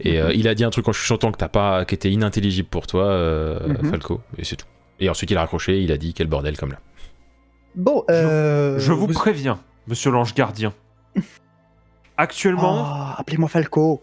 Et 0.00 0.20
euh, 0.20 0.32
il 0.32 0.48
a 0.48 0.54
dit 0.54 0.64
un 0.64 0.70
truc 0.70 0.88
en 0.88 0.92
chuchotant 0.92 1.30
que 1.32 1.36
t'as 1.38 1.48
pas, 1.48 1.84
qui 1.84 1.94
était 1.94 2.10
inintelligible 2.10 2.68
pour 2.68 2.86
toi, 2.86 3.04
euh, 3.04 3.68
Mhm. 3.68 3.90
Falco, 3.90 4.20
et 4.38 4.44
c'est 4.44 4.56
tout. 4.56 4.66
Et 4.98 5.08
ensuite 5.10 5.30
il 5.30 5.36
a 5.36 5.40
raccroché, 5.40 5.82
il 5.82 5.92
a 5.92 5.96
dit 5.98 6.14
quel 6.14 6.26
bordel 6.26 6.56
comme 6.56 6.70
là. 6.72 6.78
Bon, 7.74 8.04
euh, 8.10 8.78
Je 8.78 8.92
vous 8.92 9.06
préviens, 9.08 9.60
monsieur 9.86 10.10
l'ange 10.10 10.34
gardien. 10.34 10.72
Actuellement, 12.16 12.84
Oh, 12.86 13.14
appelez-moi 13.18 13.48
Falco. 13.48 14.02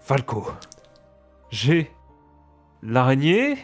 Falco, 0.00 0.46
j'ai 1.50 1.90
l'araignée 2.82 3.56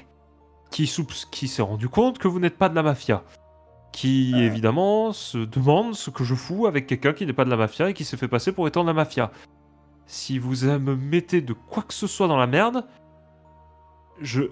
qui, 0.71 0.91
qui 1.31 1.49
s'est 1.49 1.63
rendu 1.63 1.89
compte 1.89 2.19
que 2.19 2.27
vous 2.29 2.41
n'êtes 2.41 2.59
pas 2.59 2.69
de 2.69 2.75
la 2.75 2.83
mafia. 2.83 3.23
Qui 3.93 4.35
évidemment 4.37 5.13
se 5.13 5.39
demande 5.39 5.95
ce 5.95 6.11
que 6.11 6.25
je 6.25 6.35
fous 6.35 6.67
avec 6.67 6.87
quelqu'un 6.87 7.13
qui 7.13 7.27
n'est 7.27 7.35
pas 7.35 7.45
de 7.45 7.51
la 7.51 7.57
mafia 7.57 7.91
et 7.91 7.95
qui 7.95 8.05
s'est 8.05 8.17
fait 8.17 8.27
passer 8.29 8.51
pour 8.53 8.67
étant 8.67 8.83
de 8.83 8.89
la 8.89 8.95
mafia. 8.95 9.31
Si 10.13 10.39
vous 10.39 10.67
me 10.67 10.95
mettez 10.95 11.41
de 11.41 11.55
quoi 11.55 11.83
que 11.85 11.95
ce 11.95 12.07
soit 12.07 12.29
dans 12.29 12.37
la 12.37 12.47
merde, 12.47 12.85
je. 14.21 14.43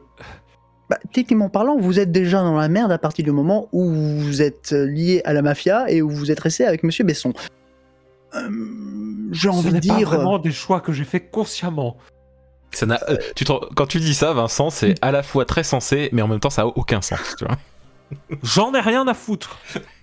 Bah, 0.89 0.97
techniquement 1.13 1.51
parlant, 1.51 1.77
vous 1.77 2.01
êtes 2.01 2.11
déjà 2.11 2.41
dans 2.43 2.57
la 2.57 2.71
merde 2.71 2.91
à 2.91 2.97
partir 2.97 3.27
du 3.27 3.31
moment 3.31 3.69
où 3.73 3.85
vous 3.93 4.41
êtes 4.41 4.73
lié 4.73 5.21
à 5.27 5.35
la 5.35 5.43
mafia 5.43 5.85
et 5.91 6.01
où 6.01 6.09
vous 6.09 6.31
êtes 6.31 6.41
resté 6.41 6.65
avec 6.65 6.83
Monsieur 6.83 7.05
Besson. 7.05 7.35
Euh, 8.35 8.49
J'ai 9.33 9.51
envie 9.51 9.69
de 9.69 9.75
n'est 9.75 9.81
pas 9.87 9.97
dire. 9.99 10.09
vraiment 10.09 10.39
des 10.39 10.51
choix 10.51 10.81
que 10.81 10.93
j'ai 10.93 11.05
fait 11.05 11.21
consciemment. 11.21 11.99
Ça 12.73 12.87
n'a- 12.87 13.01
euh, 13.11 13.19
tu 13.37 13.45
te 13.45 13.53
rends- 13.53 13.67
quand 13.77 13.87
tu 13.87 14.01
dis 14.01 14.15
ça, 14.15 14.33
Vincent, 14.33 14.71
c'est 14.71 14.95
à 15.03 15.13
la 15.13 15.23
fois 15.23 15.45
très 15.45 15.63
sensé, 15.63 16.09
mais 16.13 16.23
en 16.23 16.29
même 16.29 16.41
temps, 16.41 16.49
ça 16.49 16.63
a 16.63 16.67
aucun 16.67 17.03
sens. 17.03 17.37
Tu 17.37 17.45
vois 17.45 17.59
J'en 18.43 18.73
ai 18.73 18.81
rien 18.81 19.07
à 19.07 19.13
foutre. 19.13 19.59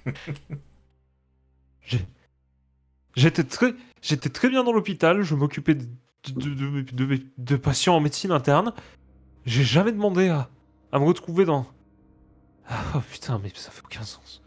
J'étais 3.17 3.43
très, 3.43 3.73
j'étais 4.01 4.29
très 4.29 4.47
bien 4.47 4.63
dans 4.63 4.71
l'hôpital. 4.71 5.23
Je 5.23 5.35
m'occupais 5.35 5.75
de, 5.75 5.85
de, 6.33 6.49
de- 6.53 6.81
de- 6.91 7.19
de 7.37 7.55
patients 7.57 7.95
en 7.95 7.99
médecine 7.99 8.31
interne. 8.31 8.71
J'ai 9.45 9.63
jamais 9.63 9.91
demandé 9.91 10.29
à, 10.29 10.49
à 10.91 10.99
me 10.99 11.03
retrouver 11.05 11.43
dans. 11.43 11.65
Ah, 12.69 12.83
Oh 12.95 12.99
putain, 13.11 13.39
mais 13.43 13.51
ça 13.55 13.71
fait 13.71 13.81
aucun 13.83 14.03
sens. 14.03 14.41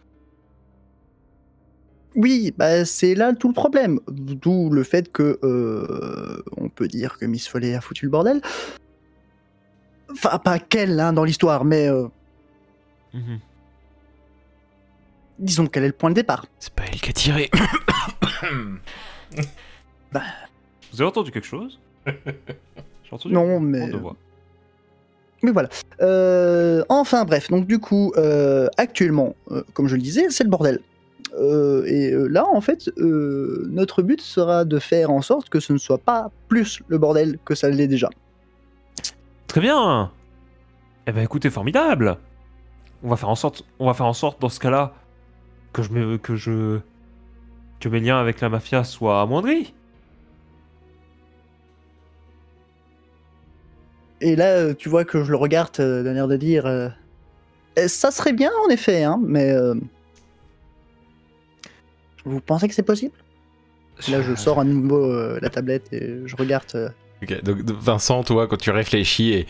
Oui, 2.16 2.52
bah, 2.56 2.84
c'est 2.84 3.14
là 3.14 3.32
tout 3.34 3.48
le 3.48 3.54
problème. 3.54 3.98
D'où 4.08 4.70
le 4.70 4.82
fait 4.84 5.10
que 5.12 5.38
euh, 5.44 6.42
on 6.56 6.68
peut 6.68 6.88
dire 6.88 7.18
que 7.18 7.24
Miss 7.24 7.46
Follet 7.48 7.74
a 7.74 7.80
foutu 7.80 8.04
le 8.06 8.10
bordel. 8.10 8.40
Enfin, 10.12 10.38
pas 10.38 10.58
qu'elle 10.58 10.98
hein, 11.00 11.12
dans 11.12 11.24
l'histoire, 11.24 11.64
mais 11.64 11.88
euh, 11.88 12.06
Mhm. 13.14 13.40
disons 15.40 15.66
qu'elle 15.66 15.82
est 15.84 15.88
le 15.88 15.92
point 15.92 16.10
de 16.10 16.14
départ. 16.14 16.46
C'est 16.60 16.72
pas 16.74 16.84
elle 16.92 17.00
qui 17.00 17.10
a 17.10 17.12
tiré. 17.12 17.50
Vous 20.93 21.01
avez 21.01 21.09
entendu 21.09 21.30
quelque 21.30 21.47
chose? 21.47 21.78
J'ai 22.07 23.12
entendu 23.12 23.34
Non, 23.34 23.61
mais. 23.61 23.91
Mais 25.43 25.53
voilà. 25.53 25.68
Euh, 26.03 26.84
enfin 26.88 27.24
bref, 27.24 27.49
donc 27.49 27.66
du 27.66 27.78
coup, 27.78 28.12
euh, 28.16 28.68
actuellement, 28.76 29.34
euh, 29.51 29.62
comme 29.72 29.88
je 29.88 29.97
le 29.97 30.03
disais, 30.03 30.26
c'est 30.28 30.45
le 30.45 30.51
bordel. 30.51 30.80
Et 31.86 32.11
là, 32.28 32.45
en 32.47 32.61
fait, 32.61 32.91
notre 32.99 34.03
but 34.03 34.20
sera 34.20 34.64
de 34.64 34.78
faire 34.78 35.11
en 35.11 35.22
sorte 35.22 35.49
que 35.49 35.61
ce 35.61 35.72
ne 35.72 35.78
soit 35.78 35.99
pas 35.99 36.30
plus 36.49 36.82
le 36.88 36.99
bordel 36.99 37.38
que 37.45 37.55
ça 37.55 37.70
l'est 37.70 37.86
déjà. 37.86 38.11
Très 39.47 39.61
bien. 39.61 40.11
Eh 41.07 41.12
ben 41.12 41.22
écoutez, 41.22 41.49
formidable. 41.49 42.18
On 43.03 43.09
va 43.09 43.16
faire 43.16 43.28
en 43.28 43.36
sorte, 43.36 43.64
on 43.78 43.86
va 43.86 43.95
faire 43.95 44.07
en 44.07 44.12
sorte 44.12 44.41
dans 44.41 44.49
ce 44.49 44.61
cas-là 44.61 44.93
que 45.72 45.82
je 45.82 45.91
me, 45.91 46.18
que 46.18 46.36
je 46.36 46.80
que 47.80 47.88
mes 47.88 48.00
liens 48.00 48.20
avec 48.20 48.40
la 48.40 48.48
mafia 48.48 48.84
soient 48.84 49.20
amoindris. 49.22 49.74
Et 54.20 54.36
là, 54.36 54.56
euh, 54.58 54.74
tu 54.74 54.88
vois 54.90 55.04
que 55.04 55.24
je 55.24 55.30
le 55.30 55.36
regarde 55.36 55.74
euh, 55.80 56.02
d'un 56.02 56.14
air 56.14 56.28
de 56.28 56.36
dire 56.36 56.66
euh, 56.66 56.88
Eh, 57.76 57.88
Ça 57.88 58.10
serait 58.10 58.34
bien, 58.34 58.50
en 58.66 58.70
effet, 58.70 59.02
hein, 59.02 59.18
mais. 59.22 59.50
euh, 59.50 59.74
vous 62.26 62.40
pensez 62.40 62.68
que 62.68 62.74
c'est 62.74 62.82
possible? 62.82 63.14
Là, 64.08 64.20
je 64.22 64.34
sors 64.34 64.60
à 64.60 64.64
nouveau 64.64 65.04
euh, 65.10 65.38
la 65.42 65.48
tablette 65.50 65.90
et 65.92 66.20
je 66.26 66.36
regarde. 66.36 66.64
euh, 66.74 66.88
Ok, 67.22 67.42
donc 67.42 67.58
Vincent, 67.64 68.22
toi, 68.24 68.46
quand 68.46 68.56
tu 68.58 68.70
réfléchis, 68.70 69.32
et 69.32 69.46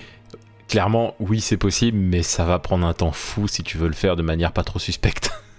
clairement, 0.68 1.14
oui, 1.20 1.40
c'est 1.40 1.56
possible, 1.56 1.98
mais 1.98 2.22
ça 2.22 2.44
va 2.44 2.58
prendre 2.58 2.86
un 2.86 2.92
temps 2.94 3.12
fou 3.12 3.46
si 3.48 3.62
tu 3.62 3.76
veux 3.78 3.86
le 3.88 3.94
faire 3.94 4.14
de 4.16 4.22
manière 4.22 4.52
pas 4.52 4.62
trop 4.64 4.78
suspecte. 4.78 5.30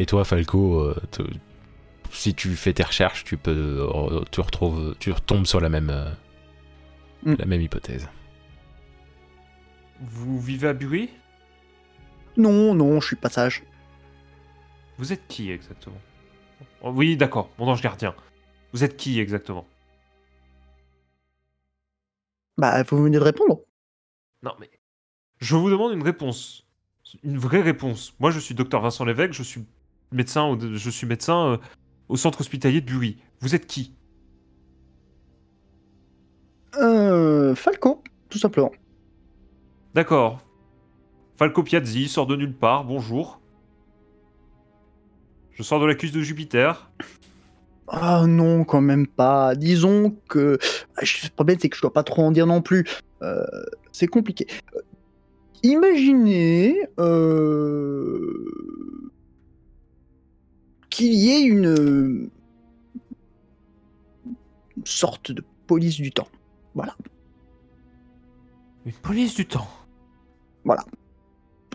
et 0.00 0.06
toi, 0.06 0.24
Falco, 0.24 0.80
euh, 0.80 0.96
te- 1.10 1.22
si 2.10 2.34
tu 2.34 2.56
fais 2.56 2.72
tes 2.72 2.82
recherches, 2.82 3.22
tu 3.24 3.36
peux, 3.36 3.86
euh, 3.94 4.22
tu 4.32 4.40
retrouves, 4.40 4.96
tu 4.98 5.12
retombes 5.12 5.46
sur 5.46 5.60
la 5.60 5.68
même, 5.68 5.90
euh, 5.90 6.10
Mm. 7.22 7.34
la 7.38 7.44
même 7.44 7.60
hypothèse. 7.60 8.08
Vous 10.00 10.40
vivez 10.40 10.68
à 10.68 10.72
Bury 10.72 11.10
Non, 12.36 12.74
non, 12.74 12.98
je 13.00 13.06
suis 13.08 13.16
pas 13.16 13.28
sage. 13.28 13.62
Vous 14.98 15.12
êtes 15.12 15.26
qui 15.28 15.50
exactement? 15.50 16.00
Oh, 16.82 16.90
Oui, 16.94 17.16
d'accord, 17.16 17.50
mon 17.58 17.68
ange 17.68 17.82
gardien. 17.82 18.14
Vous 18.72 18.82
êtes 18.84 18.96
qui 18.96 19.20
exactement? 19.20 19.66
Bah, 22.56 22.82
vous 22.82 23.02
venez 23.02 23.18
de 23.18 23.22
répondre. 23.22 23.60
Non 24.42 24.52
mais 24.58 24.70
je 25.40 25.56
vous 25.56 25.70
demande 25.70 25.92
une 25.92 26.02
réponse, 26.02 26.66
une 27.22 27.38
vraie 27.38 27.60
réponse. 27.62 28.14
Moi, 28.20 28.30
je 28.30 28.38
suis 28.38 28.54
docteur 28.54 28.80
Vincent 28.82 29.04
Lévesque, 29.06 29.32
je 29.32 29.42
suis 29.42 29.64
médecin, 30.12 30.56
je 30.60 30.90
suis 30.90 31.06
médecin 31.06 31.52
euh, 31.52 31.56
au 32.08 32.16
centre 32.16 32.40
hospitalier 32.40 32.80
de 32.80 32.86
Bury. 32.86 33.16
Vous 33.40 33.54
êtes 33.54 33.66
qui? 33.66 33.94
Euh, 36.78 37.54
Falco, 37.54 38.02
tout 38.28 38.38
simplement. 38.38 38.72
D'accord. 39.94 40.40
Falco 41.36 41.62
Piazzi 41.62 42.08
sort 42.08 42.26
de 42.26 42.36
nulle 42.36 42.54
part, 42.54 42.84
bonjour. 42.84 43.40
Je 45.52 45.62
sors 45.62 45.80
de 45.80 45.86
la 45.86 45.94
cuisse 45.94 46.12
de 46.12 46.20
Jupiter. 46.20 46.90
Ah 47.88 48.24
non, 48.26 48.64
quand 48.64 48.80
même 48.80 49.06
pas. 49.06 49.54
Disons 49.56 50.16
que. 50.28 50.58
Ah, 50.96 51.00
Le 51.02 51.30
problème, 51.34 51.58
c'est 51.60 51.68
que 51.68 51.76
je 51.76 51.82
dois 51.82 51.92
pas 51.92 52.04
trop 52.04 52.22
en 52.22 52.30
dire 52.30 52.46
non 52.46 52.62
plus. 52.62 52.86
Euh, 53.22 53.44
c'est 53.90 54.06
compliqué. 54.06 54.46
Euh, 54.76 54.80
Imaginez. 55.62 56.76
euh, 56.98 58.44
qu'il 60.90 61.14
y 61.14 61.30
ait 61.30 61.42
une. 61.42 62.30
une 64.76 64.86
sorte 64.86 65.32
de 65.32 65.44
police 65.66 65.96
du 65.96 66.10
temps. 66.10 66.28
Une 68.86 68.92
police 68.92 69.34
du 69.34 69.46
temps. 69.46 69.68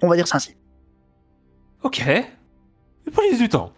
On 0.01 0.07
va 0.07 0.15
dire 0.15 0.27
ça 0.27 0.37
ainsi. 0.37 0.55
Ok. 1.83 2.03
Une 3.05 3.13
police 3.13 3.39
du 3.39 3.49
temps. 3.49 3.71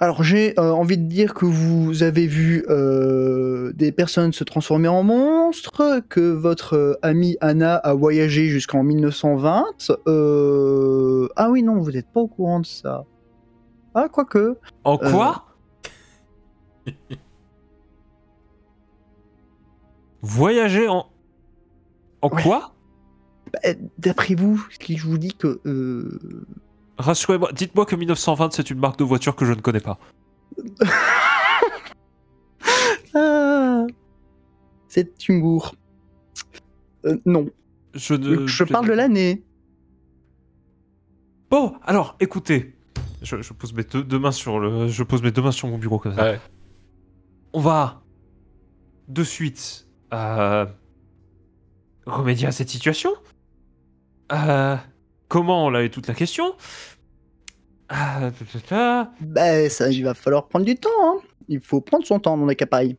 Alors 0.00 0.22
j'ai 0.22 0.58
euh, 0.60 0.70
envie 0.70 0.96
de 0.96 1.08
dire 1.08 1.34
que 1.34 1.44
vous 1.44 2.04
avez 2.04 2.28
vu 2.28 2.64
euh, 2.68 3.72
des 3.74 3.90
personnes 3.90 4.32
se 4.32 4.44
transformer 4.44 4.86
en 4.86 5.02
monstres, 5.02 6.02
que 6.08 6.20
votre 6.20 6.74
euh, 6.74 6.94
amie 7.02 7.36
Anna 7.40 7.74
a 7.74 7.94
voyagé 7.94 8.46
jusqu'en 8.46 8.84
1920. 8.84 9.64
Euh... 10.06 11.28
Ah 11.34 11.50
oui 11.50 11.64
non, 11.64 11.80
vous 11.80 11.90
n'êtes 11.90 12.06
pas 12.12 12.20
au 12.20 12.28
courant 12.28 12.60
de 12.60 12.66
ça. 12.66 13.06
Ah 14.00 14.08
quoique. 14.08 14.56
En 14.84 14.96
Euh. 15.02 15.10
quoi 15.10 15.44
Voyager 20.22 20.86
en... 20.88 21.06
En 22.22 22.28
Ouais. 22.30 22.42
quoi 22.42 22.74
Bah, 23.52 23.58
D'après 23.98 24.34
vous, 24.36 24.64
si 24.80 24.96
je 24.96 25.04
vous 25.06 25.18
dis 25.18 25.32
que... 25.34 25.60
euh, 25.66 26.46
Rassurez-moi, 26.98 27.50
dites-moi 27.52 27.86
que 27.86 27.96
1920 27.96 28.52
c'est 28.52 28.70
une 28.70 28.78
marque 28.78 28.98
de 28.98 29.04
voiture 29.04 29.34
que 29.36 29.44
je 29.44 29.52
ne 29.52 29.60
connais 29.60 29.80
pas. 29.80 29.98
Ah, 33.14 33.86
gourre. 35.30 35.74
Euh, 37.04 37.16
non, 37.24 37.48
Je 37.94 38.14
ne... 38.14 38.46
je 38.46 38.64
parle 38.64 38.86
de 38.86 38.92
l'année. 38.92 39.42
Bon, 41.50 41.74
alors, 41.82 42.16
écoutez. 42.20 42.77
Je, 43.22 43.42
je 43.42 43.52
pose 43.52 43.72
mes 43.72 43.84
deux, 43.84 44.02
deux 44.04 44.18
mains 44.18 44.32
sur 44.32 44.58
le... 44.60 44.88
Je 44.88 45.02
pose 45.02 45.22
mes 45.22 45.30
deux 45.32 45.42
mains 45.42 45.52
sur 45.52 45.68
mon 45.68 45.78
bureau 45.78 45.98
comme 45.98 46.14
ça. 46.14 46.32
Ouais. 46.32 46.40
On 47.52 47.60
va 47.60 48.02
de 49.08 49.24
suite 49.24 49.88
euh, 50.12 50.66
remédier 52.06 52.46
à 52.46 52.52
cette 52.52 52.68
situation. 52.68 53.10
Euh, 54.32 54.76
comment 55.28 55.70
là 55.70 55.82
est 55.82 55.90
toute 55.90 56.06
la 56.06 56.14
question? 56.14 56.54
Euh. 57.90 58.30
Bah 59.20 59.70
ça, 59.70 59.90
il 59.90 60.04
va 60.04 60.14
falloir 60.14 60.46
prendre 60.48 60.66
du 60.66 60.76
temps. 60.76 60.90
hein. 61.00 61.18
Il 61.48 61.60
faut 61.60 61.80
prendre 61.80 62.04
son 62.06 62.20
temps 62.20 62.36
dans 62.36 62.46
les 62.46 62.56
capailles. 62.56 62.98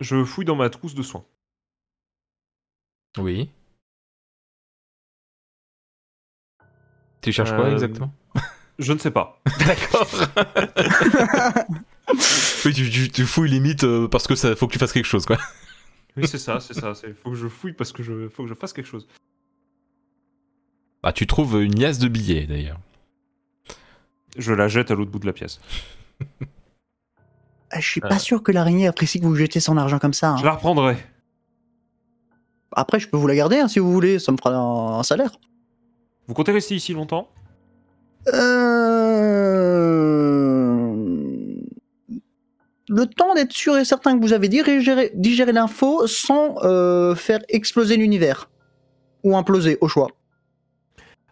Je 0.00 0.24
fouille 0.24 0.44
dans 0.44 0.54
ma 0.56 0.70
trousse 0.70 0.94
de 0.94 1.02
soins. 1.02 1.24
Oui. 3.18 3.50
Tu 7.26 7.32
cherches 7.32 7.50
quoi 7.54 7.64
Euh, 7.66 7.72
exactement? 7.72 8.12
Je 8.78 8.92
ne 8.92 8.98
sais 8.98 9.10
pas. 9.10 9.40
D'accord. 9.66 10.06
oui, 12.64 12.72
tu, 12.72 12.88
tu- 12.90 13.10
tu 13.10 13.24
fouilles 13.26 13.50
limite 13.50 13.82
euh, 13.84 14.06
parce 14.06 14.26
que 14.28 14.34
ça 14.36 14.54
faut 14.54 14.66
que 14.68 14.72
tu 14.72 14.78
fasses 14.78 14.92
quelque 14.92 15.04
chose, 15.06 15.26
quoi. 15.26 15.38
Oui, 16.16 16.28
c'est 16.28 16.38
ça, 16.38 16.60
c'est 16.60 16.74
ça. 16.74 16.92
Il 17.06 17.14
faut 17.14 17.30
que 17.30 17.36
je 17.36 17.48
fouille 17.48 17.72
parce 17.72 17.90
que 17.92 18.02
je 18.02 18.28
faut 18.28 18.44
que 18.44 18.48
je 18.48 18.54
fasse 18.54 18.72
quelque 18.72 18.86
chose. 18.86 19.08
Ah, 21.02 21.12
tu 21.12 21.26
trouves 21.26 21.60
une 21.62 21.78
liasse 21.78 21.98
de 21.98 22.08
billets 22.08 22.46
d'ailleurs. 22.46 22.78
Je 24.36 24.52
la 24.52 24.68
jette 24.68 24.90
à 24.90 24.94
l'autre 24.94 25.10
bout 25.10 25.18
de 25.18 25.26
la 25.26 25.32
pièce. 25.32 25.60
Ah, 27.70 27.80
je 27.80 27.86
suis 27.88 28.00
Euh. 28.04 28.08
pas 28.08 28.18
sûr 28.20 28.42
que 28.42 28.52
l'araignée 28.52 28.86
apprécie 28.86 29.20
que 29.20 29.26
vous 29.26 29.34
jetez 29.34 29.58
son 29.60 29.76
argent 29.76 29.98
comme 29.98 30.14
ça. 30.14 30.30
hein. 30.30 30.36
Je 30.38 30.44
la 30.44 30.52
reprendrai. 30.52 30.96
Après, 32.72 33.00
je 33.00 33.08
peux 33.08 33.16
vous 33.16 33.26
la 33.26 33.34
garder 33.34 33.58
hein, 33.58 33.68
si 33.68 33.78
vous 33.78 33.92
voulez, 33.92 34.18
ça 34.18 34.30
me 34.32 34.36
fera 34.36 34.54
un, 34.54 34.98
un 34.98 35.02
salaire. 35.02 35.32
Vous 36.26 36.34
comptez 36.34 36.52
rester 36.52 36.74
ici 36.74 36.92
longtemps? 36.92 37.28
Euh... 38.34 39.06
le 42.88 43.06
temps 43.06 43.34
d'être 43.34 43.52
sûr 43.52 43.76
et 43.76 43.84
certain 43.84 44.16
que 44.16 44.22
vous 44.22 44.32
avez 44.32 44.48
digéré, 44.48 45.10
digéré 45.14 45.52
l'info 45.52 46.06
sans 46.06 46.56
euh, 46.62 47.14
faire 47.14 47.40
exploser 47.48 47.96
l'univers. 47.96 48.48
Ou 49.24 49.36
imploser, 49.36 49.76
au 49.80 49.88
choix. 49.88 50.08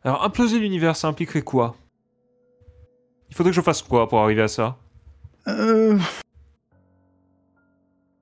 Alors, 0.03 0.25
imploser 0.25 0.59
l'univers, 0.59 0.97
ça 0.97 1.09
impliquerait 1.09 1.43
quoi? 1.43 1.77
Il 3.31 3.37
faudrait 3.37 3.53
que 3.53 3.57
je 3.57 3.61
fasse 3.61 3.83
quoi 3.83 4.09
pour 4.09 4.21
arriver 4.21 4.43
à 4.43 4.49
ça? 4.49 4.77
Euh... 5.49 5.99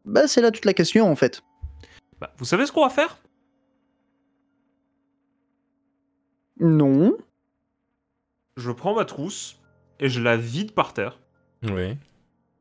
Bah, 0.05 0.29
c'est 0.29 0.41
là 0.41 0.51
toute 0.51 0.65
la 0.65 0.75
question, 0.75 1.11
en 1.11 1.17
fait. 1.17 1.43
Bah, 2.21 2.33
Vous 2.37 2.45
savez 2.45 2.67
ce 2.67 2.73
qu'on 2.73 2.83
va 2.83 2.91
faire? 2.91 3.19
Non. 6.63 7.17
Je 8.57 8.71
prends 8.71 8.95
ma 8.95 9.05
trousse 9.05 9.61
et 9.99 10.09
je 10.09 10.21
la 10.23 10.37
vide 10.37 10.73
par 10.73 10.95
terre, 10.95 11.21
Oui. 11.65 11.97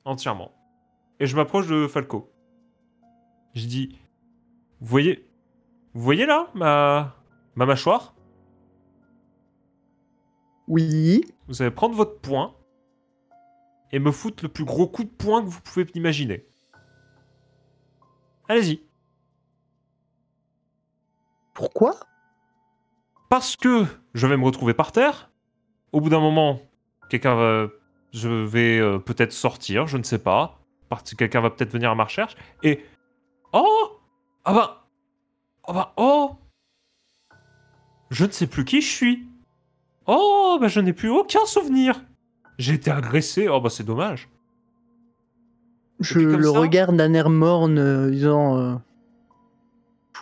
entièrement. 0.06 0.52
Et 1.20 1.28
je 1.28 1.36
m'approche 1.36 1.68
de 1.68 1.88
Falco. 1.88 2.32
Je 3.54 3.66
dis 3.68 4.00
Vous 4.80 4.88
voyez 4.88 5.30
Vous 5.94 6.02
voyez 6.02 6.26
là 6.26 6.50
ma, 6.56 7.16
ma 7.56 7.66
mâchoire? 7.66 8.16
Oui. 10.68 11.24
Vous 11.48 11.62
allez 11.62 11.72
prendre 11.72 11.96
votre 11.96 12.20
poing 12.22 12.56
et 13.92 14.00
me 14.00 14.12
foutre 14.12 14.44
le 14.44 14.50
plus 14.50 14.64
gros 14.66 14.88
coup 14.88 15.04
de 15.04 15.10
poing 15.10 15.42
que 15.44 15.48
vous 15.50 15.62
pouvez 15.62 15.86
imaginer. 15.96 16.48
Allez-y. 18.48 18.82
Pourquoi? 21.54 22.00
Parce 23.32 23.56
que 23.56 23.86
je 24.14 24.28
vais 24.28 24.36
me 24.36 24.44
retrouver 24.44 24.74
par 24.74 24.92
terre. 24.92 25.32
Au 25.94 26.02
bout 26.02 26.10
d'un 26.10 26.20
moment, 26.20 26.60
quelqu'un 27.10 27.34
va. 27.36 27.68
Je 28.12 28.28
vais 28.28 28.78
euh, 28.78 29.00
peut-être 29.00 29.32
sortir, 29.32 29.88
je 29.88 29.98
ne 29.98 30.04
sais 30.04 30.20
pas. 30.20 30.60
Parce 30.90 31.04
que 31.10 31.16
quelqu'un 31.16 31.40
va 31.40 31.50
peut-être 31.50 31.72
venir 31.72 31.90
à 31.90 31.96
ma 31.96 32.04
recherche. 32.04 32.36
Et. 32.62 32.84
Oh 33.54 34.00
Ah 34.44 34.54
bah. 34.54 34.86
Ah 35.66 35.72
bah. 35.72 35.94
Oh 35.96 36.36
Je 38.10 38.26
ne 38.26 38.32
sais 38.32 38.48
plus 38.48 38.66
qui 38.66 38.82
je 38.82 38.90
suis. 38.90 39.26
Oh 40.08 40.58
Bah 40.60 40.68
je 40.68 40.82
n'ai 40.82 40.92
plus 40.92 41.10
aucun 41.10 41.46
souvenir. 41.46 42.04
J'ai 42.58 42.74
été 42.74 42.92
agressé. 42.92 43.48
Oh 43.48 43.62
bah 43.62 43.70
c'est 43.70 43.86
dommage. 43.86 44.28
Je 46.02 46.20
le 46.20 46.44
ça 46.44 46.60
regarde 46.60 46.98
d'un 46.98 47.14
air 47.14 47.30
morne, 47.30 47.78
euh, 47.78 48.10
disant 48.10 48.58
euh, 48.58 48.76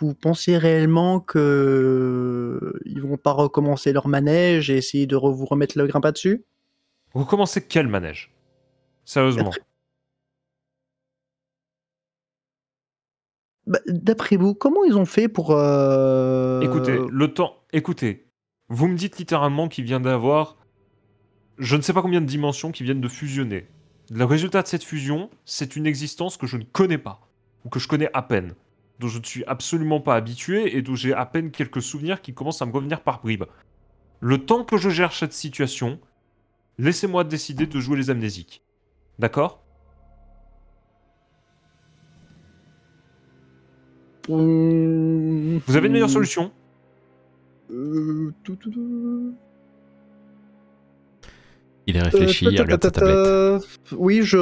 Vous 0.00 0.14
pensez 0.14 0.56
réellement 0.56 1.20
que 1.20 2.72
ils 2.86 3.02
vont 3.02 3.16
pas 3.18 3.32
recommencer 3.32 3.92
leur 3.92 4.08
manège 4.08 4.70
et 4.70 4.76
essayer 4.78 5.06
de 5.06 5.14
re- 5.16 5.32
vous 5.32 5.44
remettre 5.46 5.76
le 5.78 5.86
grimpe 5.86 6.06
dessus 6.06 6.44
Vous 7.14 7.24
commencez 7.26 7.66
quel 7.66 7.86
manège? 7.86 8.32
Sérieusement. 9.04 9.50
Bah, 13.66 13.78
D'après 13.86 14.36
vous, 14.36 14.54
comment 14.54 14.84
ils 14.84 14.96
ont 14.96 15.04
fait 15.04 15.28
pour. 15.28 15.50
euh, 15.52 16.60
Écoutez, 16.60 16.98
le 17.10 17.32
temps. 17.34 17.56
Écoutez, 17.72 18.26
vous 18.68 18.88
me 18.88 18.96
dites 18.96 19.18
littéralement 19.18 19.68
qu'il 19.68 19.84
vient 19.84 20.00
d'avoir. 20.00 20.56
Je 21.58 21.76
ne 21.76 21.82
sais 21.82 21.92
pas 21.92 22.00
combien 22.02 22.22
de 22.22 22.26
dimensions 22.26 22.72
qui 22.72 22.84
viennent 22.84 23.02
de 23.02 23.08
fusionner. 23.08 23.66
Le 24.10 24.24
résultat 24.24 24.62
de 24.62 24.66
cette 24.66 24.82
fusion, 24.82 25.28
c'est 25.44 25.76
une 25.76 25.86
existence 25.86 26.36
que 26.36 26.46
je 26.46 26.56
ne 26.56 26.64
connais 26.64 26.98
pas, 26.98 27.20
ou 27.64 27.68
que 27.68 27.78
je 27.78 27.86
connais 27.86 28.08
à 28.14 28.22
peine, 28.22 28.54
dont 29.00 29.08
je 29.08 29.18
ne 29.18 29.24
suis 29.24 29.44
absolument 29.46 30.00
pas 30.00 30.14
habitué 30.14 30.76
et 30.76 30.82
dont 30.82 30.94
j'ai 30.94 31.14
à 31.14 31.24
peine 31.24 31.50
quelques 31.50 31.82
souvenirs 31.82 32.20
qui 32.20 32.34
commencent 32.34 32.60
à 32.60 32.66
me 32.66 32.72
revenir 32.72 33.00
par 33.00 33.22
bribes. 33.22 33.44
Le 34.20 34.38
temps 34.38 34.62
que 34.62 34.76
je 34.76 34.90
gère 34.90 35.12
cette 35.12 35.32
situation, 35.32 35.98
laissez-moi 36.78 37.24
décider 37.24 37.66
de 37.66 37.80
jouer 37.80 37.96
les 37.96 38.10
amnésiques. 38.10 38.62
D'accord? 39.18 39.64
Vous 44.28 44.34
avez 45.76 45.86
une 45.86 45.92
meilleure 45.92 46.10
solution? 46.10 46.52
Euh. 47.70 48.32
Il 51.86 51.96
est 51.96 52.02
réfléchi, 52.02 52.46
Euh, 52.46 52.50
il 52.52 52.60
regarde 52.60 52.82
sa 52.82 52.90
tablette. 52.90 53.66
Oui, 53.92 54.20
je. 54.22 54.36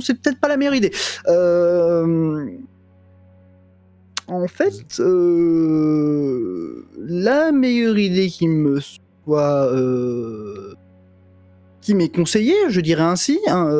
C'est 0.00 0.14
peut-être 0.14 0.40
pas 0.40 0.48
la 0.48 0.56
meilleure 0.56 0.74
idée. 0.74 0.92
Euh, 1.28 2.46
En 4.26 4.46
fait, 4.46 5.00
euh, 5.00 6.84
la 6.98 7.50
meilleure 7.52 7.98
idée 7.98 8.28
qui 8.28 8.46
me 8.48 8.80
soit. 8.80 9.72
euh, 9.72 10.74
qui 11.80 11.94
m'est 11.94 12.14
conseillée, 12.14 12.68
je 12.68 12.80
dirais 12.82 13.02
ainsi, 13.02 13.38
hein, 13.48 13.70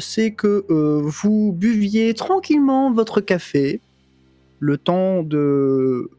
c'est 0.00 0.32
que 0.32 0.64
vous 0.68 1.52
buviez 1.52 2.12
tranquillement 2.14 2.92
votre 2.92 3.20
café, 3.20 3.80
le 4.58 4.78
temps 4.78 5.22
de 5.22 6.10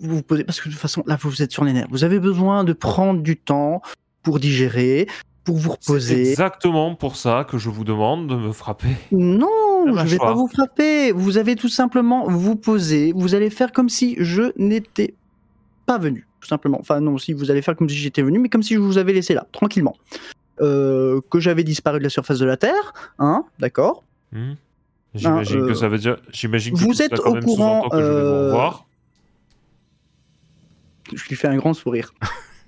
vous 0.00 0.16
vous 0.16 0.22
posez 0.22 0.44
parce 0.44 0.60
que 0.60 0.68
de 0.68 0.74
toute 0.74 0.80
façon 0.82 1.02
là 1.06 1.16
vous 1.20 1.42
êtes 1.42 1.52
sur 1.52 1.64
les 1.64 1.72
nerfs. 1.72 1.86
Vous 1.90 2.04
avez 2.04 2.18
besoin 2.18 2.64
de 2.64 2.72
prendre 2.72 3.22
du 3.22 3.36
temps 3.36 3.80
pour 4.22 4.38
digérer, 4.38 5.06
pour 5.44 5.56
vous 5.56 5.74
C'est 5.80 5.92
reposer. 5.92 6.30
exactement 6.30 6.94
pour 6.94 7.16
ça 7.16 7.44
que 7.48 7.58
je 7.58 7.68
vous 7.68 7.84
demande 7.84 8.28
de 8.28 8.36
me 8.36 8.52
frapper. 8.52 8.96
Non, 9.10 9.48
je 9.86 10.06
vais 10.06 10.18
pas 10.18 10.34
vous 10.34 10.48
frapper. 10.48 11.12
Vous 11.12 11.36
avez 11.38 11.56
tout 11.56 11.68
simplement 11.68 12.26
vous 12.28 12.56
poser. 12.56 13.12
Vous 13.14 13.34
allez 13.34 13.50
faire 13.50 13.72
comme 13.72 13.88
si 13.88 14.16
je 14.18 14.52
n'étais 14.56 15.14
pas 15.86 15.98
venu, 15.98 16.26
tout 16.40 16.48
simplement. 16.48 16.78
Enfin 16.80 17.00
non, 17.00 17.18
si 17.18 17.32
vous 17.32 17.50
allez 17.50 17.62
faire 17.62 17.76
comme 17.76 17.88
si 17.88 17.96
j'étais 17.96 18.22
venu, 18.22 18.38
mais 18.38 18.48
comme 18.48 18.62
si 18.62 18.74
je 18.74 18.78
vous 18.78 18.98
avais 18.98 19.12
laissé 19.12 19.34
là, 19.34 19.46
tranquillement. 19.52 19.96
Euh, 20.60 21.20
que 21.30 21.40
j'avais 21.40 21.64
disparu 21.64 21.98
de 21.98 22.04
la 22.04 22.10
surface 22.10 22.38
de 22.38 22.44
la 22.46 22.56
Terre, 22.56 22.92
hein, 23.18 23.44
d'accord. 23.58 24.04
Hmm. 24.32 24.52
J'imagine 25.14 25.62
euh, 25.62 25.68
que 25.68 25.74
ça 25.74 25.88
veut 25.88 25.98
dire. 25.98 26.18
J'imagine 26.30 26.74
que 26.74 26.80
vous 26.80 26.94
ça, 26.94 27.04
êtes 27.06 27.18
quand 27.18 27.30
au 27.30 27.34
même, 27.34 27.44
courant, 27.44 27.88
que 27.88 27.96
je 27.98 28.02
vais 28.02 28.08
vous 28.08 28.16
euh, 28.16 28.46
revoir. 28.46 28.86
Je 31.12 31.28
lui 31.28 31.36
fais 31.36 31.48
un 31.48 31.56
grand 31.56 31.74
sourire. 31.74 32.14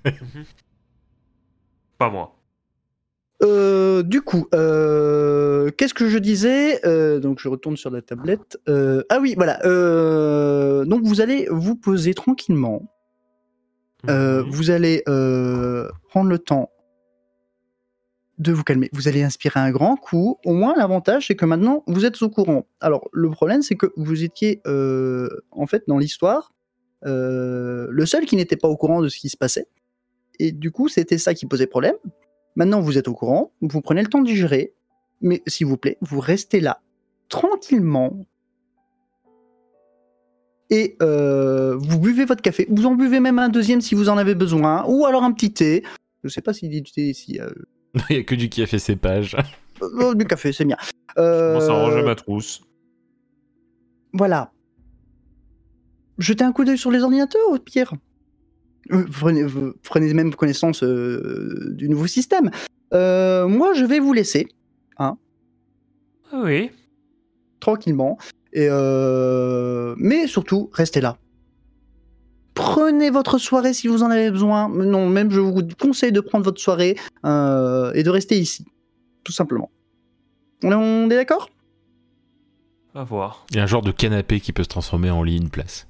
Pas 1.97 2.09
moi. 2.09 2.35
Euh, 3.43 4.01
du 4.03 4.21
coup, 4.21 4.47
euh, 4.53 5.69
qu'est-ce 5.71 5.93
que 5.93 6.07
je 6.07 6.17
disais 6.17 6.79
Euh, 6.85 7.19
Donc 7.19 7.39
je 7.39 7.49
retourne 7.49 7.77
sur 7.77 7.89
la 7.89 8.01
tablette. 8.01 8.57
Ah 8.67 9.19
oui, 9.21 9.33
voilà. 9.35 9.55
Donc 10.85 11.03
vous 11.03 11.21
allez 11.21 11.47
vous 11.49 11.75
poser 11.75 12.13
tranquillement. 12.13 12.83
Mhm. 14.07 14.45
Vous 14.49 14.69
allez 14.69 15.03
prendre 16.09 16.29
le 16.29 16.39
temps 16.39 16.69
de 18.37 18.51
vous 18.51 18.63
calmer. 18.63 18.89
Vous 18.91 19.07
allez 19.07 19.23
inspirer 19.23 19.59
un 19.59 19.71
grand 19.71 19.95
coup. 19.95 20.37
Au 20.45 20.53
moins, 20.53 20.75
l'avantage, 20.75 21.27
c'est 21.27 21.35
que 21.35 21.45
maintenant, 21.45 21.83
vous 21.87 22.05
êtes 22.05 22.21
au 22.21 22.29
courant. 22.29 22.67
Alors, 22.81 23.09
le 23.13 23.29
problème, 23.29 23.61
c'est 23.61 23.75
que 23.75 23.87
vous 23.95 24.23
étiez, 24.23 24.61
en 24.65 25.67
fait, 25.67 25.83
dans 25.87 25.97
l'histoire, 25.97 26.53
le 27.03 28.05
seul 28.05 28.25
qui 28.25 28.35
n'était 28.35 28.57
pas 28.57 28.67
au 28.67 28.77
courant 28.77 29.01
de 29.01 29.09
ce 29.09 29.17
qui 29.17 29.29
se 29.29 29.37
passait. 29.37 29.67
Et 30.39 30.51
du 30.51 30.69
coup, 30.71 30.89
c'était 30.89 31.17
ça 31.17 31.33
qui 31.33 31.45
posait 31.45 31.67
problème. 31.67 31.95
Maintenant, 32.55 32.79
vous 32.81 32.97
êtes 32.97 33.07
au 33.07 33.13
courant. 33.13 33.51
Vous 33.61 33.81
prenez 33.81 34.01
le 34.01 34.07
temps 34.07 34.21
de 34.21 34.25
digérer. 34.27 34.73
Mais 35.21 35.41
s'il 35.47 35.67
vous 35.67 35.77
plaît, 35.77 35.97
vous 36.01 36.19
restez 36.19 36.59
là, 36.59 36.81
tranquillement. 37.29 38.25
Et 40.69 40.97
euh, 41.01 41.75
vous 41.77 41.99
buvez 41.99 42.25
votre 42.25 42.41
café. 42.41 42.67
Vous 42.69 42.85
en 42.85 42.95
buvez 42.95 43.19
même 43.19 43.39
un 43.39 43.49
deuxième 43.49 43.81
si 43.81 43.93
vous 43.95 44.09
en 44.09 44.17
avez 44.17 44.35
besoin. 44.35 44.83
Ou 44.87 45.05
alors 45.05 45.23
un 45.23 45.31
petit 45.31 45.53
thé. 45.53 45.83
Je 46.23 46.29
sais 46.29 46.41
pas 46.41 46.53
s'il 46.53 46.69
dit 46.69 46.81
du 46.81 46.91
thé 46.91 47.09
ici. 47.09 47.39
Euh, 47.39 47.49
Il 48.09 48.15
y 48.17 48.19
a 48.19 48.23
que 48.23 48.35
du 48.35 48.49
a 48.61 48.65
ses 48.79 48.95
pages. 48.95 49.35
euh, 49.81 50.13
du 50.15 50.25
café, 50.25 50.51
c'est 50.51 50.65
bien. 50.65 50.77
Je 51.15 51.21
Euh, 51.21 51.53
commence 51.53 51.69
à 51.69 51.73
ranger 51.73 52.03
ma 52.03 52.15
trousse. 52.15 52.61
Voilà. 54.13 54.51
Jetez 56.17 56.43
un 56.43 56.51
coup 56.51 56.63
d'œil 56.63 56.77
sur 56.77 56.91
les 56.91 57.01
ordinateurs, 57.03 57.47
au 57.49 57.59
pire. 57.59 57.93
Euh, 58.91 59.05
Prenez, 59.11 59.43
vous- 59.43 59.73
prenez 59.83 60.13
même 60.13 60.33
connaissance 60.35 60.83
euh, 60.83 61.71
du 61.73 61.89
nouveau 61.89 62.07
système. 62.07 62.51
Euh, 62.93 63.47
moi, 63.47 63.73
je 63.73 63.83
vais 63.83 63.99
vous 63.99 64.13
laisser 64.13 64.47
Ah 64.97 65.15
oui. 66.33 66.69
tranquillement. 67.59 68.17
Et 68.53 68.67
euh, 68.69 69.95
Mais 69.97 70.27
surtout, 70.27 70.69
restez 70.73 71.01
là. 71.01 71.17
Prenez 72.53 73.09
votre 73.09 73.37
soirée 73.37 73.73
si 73.73 73.87
vous 73.87 74.01
en 74.03 74.09
avez 74.09 74.31
besoin. 74.31 74.69
Non, 74.69 75.09
même 75.09 75.29
je 75.31 75.39
vous 75.41 75.61
conseille 75.79 76.11
de 76.13 76.21
prendre 76.21 76.45
votre 76.45 76.61
soirée 76.61 76.95
euh, 77.25 77.91
et 77.93 78.03
de 78.03 78.09
rester 78.09 78.37
ici. 78.39 78.65
Tout 79.23 79.33
simplement. 79.33 79.69
On 80.63 80.71
est, 80.71 80.75
on 80.75 81.05
est 81.09 81.15
d'accord? 81.15 81.49
À 82.93 83.03
voir. 83.03 83.45
Il 83.49 83.57
y 83.57 83.59
a 83.59 83.63
un 83.63 83.67
genre 83.67 83.81
de 83.81 83.91
canapé 83.91 84.39
qui 84.39 84.53
peut 84.53 84.63
se 84.63 84.69
transformer 84.69 85.09
en 85.09 85.21
lit, 85.21 85.35
une 85.37 85.49
place. 85.49 85.85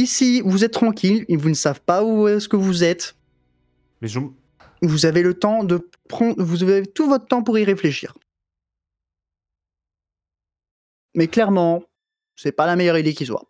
Ici, 0.00 0.40
vous 0.40 0.64
êtes 0.64 0.72
tranquille. 0.72 1.26
Ils 1.28 1.36
vous 1.36 1.50
ne 1.50 1.54
savent 1.54 1.82
pas 1.82 2.02
où 2.02 2.26
est-ce 2.26 2.48
que 2.48 2.56
vous 2.56 2.82
êtes. 2.82 3.16
Mais 4.00 4.08
je. 4.08 4.18
Vous 4.80 5.04
avez 5.04 5.22
le 5.22 5.34
temps 5.34 5.62
de 5.62 5.90
prendre. 6.08 6.42
Vous 6.42 6.62
avez 6.62 6.86
tout 6.86 7.06
votre 7.06 7.26
temps 7.26 7.42
pour 7.42 7.58
y 7.58 7.64
réfléchir. 7.64 8.16
Mais 11.14 11.28
clairement, 11.28 11.82
c'est 12.34 12.52
pas 12.52 12.64
la 12.64 12.76
meilleure 12.76 12.96
idée 12.96 13.12
qui 13.12 13.26
soit. 13.26 13.44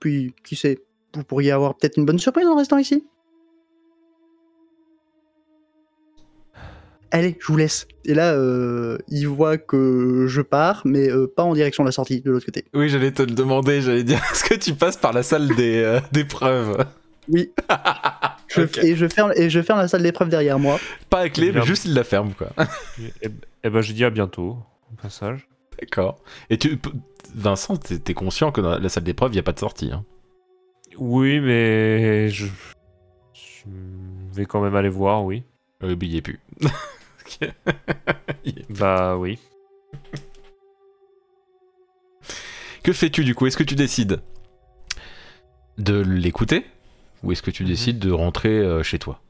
Puis, 0.00 0.34
qui 0.42 0.56
sait 0.56 0.82
vous 1.14 1.24
pourriez 1.24 1.52
avoir 1.52 1.76
peut-être 1.76 1.96
une 1.96 2.04
bonne 2.04 2.18
surprise 2.18 2.46
en 2.46 2.56
restant 2.56 2.78
ici. 2.78 3.06
Allez, 7.12 7.36
je 7.40 7.46
vous 7.46 7.56
laisse. 7.56 7.88
Et 8.04 8.14
là, 8.14 8.32
euh, 8.34 8.96
il 9.08 9.26
voit 9.26 9.58
que 9.58 10.26
je 10.28 10.40
pars, 10.42 10.82
mais 10.84 11.10
euh, 11.10 11.26
pas 11.26 11.42
en 11.42 11.54
direction 11.54 11.82
de 11.82 11.88
la 11.88 11.92
sortie, 11.92 12.20
de 12.20 12.30
l'autre 12.30 12.46
côté. 12.46 12.64
Oui, 12.72 12.88
j'allais 12.88 13.10
te 13.10 13.22
le 13.22 13.32
demander, 13.32 13.80
j'allais 13.82 14.04
dire, 14.04 14.18
est-ce 14.32 14.44
que 14.44 14.54
tu 14.54 14.74
passes 14.74 14.96
par 14.96 15.12
la 15.12 15.22
salle 15.22 15.48
des, 15.56 15.78
euh, 15.82 16.00
d'épreuves 16.12 16.84
Oui. 17.28 17.50
Je- 18.48 18.62
et, 18.84 18.96
je 18.96 19.06
ferme, 19.06 19.32
et 19.36 19.48
je 19.48 19.62
ferme 19.62 19.78
la 19.78 19.86
salle 19.86 20.02
d'épreuve 20.02 20.28
derrière 20.28 20.58
moi. 20.58 20.80
Pas 21.08 21.20
à 21.20 21.28
clé, 21.28 21.52
mais 21.52 21.62
juste 21.62 21.84
il 21.84 21.94
la 21.94 22.02
ferme, 22.02 22.32
quoi. 22.34 22.48
Et, 23.22 23.28
et 23.64 23.70
ben, 23.70 23.80
je 23.80 23.92
dis 23.92 24.04
à 24.04 24.10
bientôt, 24.10 24.56
au 24.92 25.00
passage. 25.00 25.46
D'accord. 25.80 26.16
Et 26.50 26.58
tu, 26.58 26.76
Vincent, 27.34 27.76
t'es 27.76 28.12
conscient 28.14 28.50
que 28.50 28.60
dans 28.60 28.76
la 28.78 28.88
salle 28.88 29.04
d'épreuve, 29.04 29.30
il 29.30 29.34
n'y 29.34 29.38
a 29.40 29.44
pas 29.44 29.52
de 29.52 29.60
sortie. 29.60 29.90
Hein? 29.92 30.04
Oui, 30.98 31.38
mais 31.38 32.28
je... 32.28 32.46
je 33.34 33.64
vais 34.34 34.46
quand 34.46 34.60
même 34.60 34.74
aller 34.74 34.88
voir, 34.88 35.24
oui. 35.24 35.44
Oubliez 35.82 36.22
plus. 36.22 36.40
Bah 38.70 39.16
oui. 39.16 39.38
que 42.82 42.92
fais-tu 42.92 43.24
du 43.24 43.34
coup? 43.34 43.46
Est-ce 43.46 43.56
que 43.56 43.62
tu 43.62 43.74
décides 43.74 44.20
de 45.78 46.00
l'écouter? 46.00 46.64
Ou 47.22 47.32
est-ce 47.32 47.42
que 47.42 47.50
tu 47.50 47.62
Mhm. 47.64 47.68
décides 47.68 47.98
de 47.98 48.10
rentrer 48.10 48.58
euh, 48.58 48.82
chez 48.82 48.98
toi? 48.98 49.20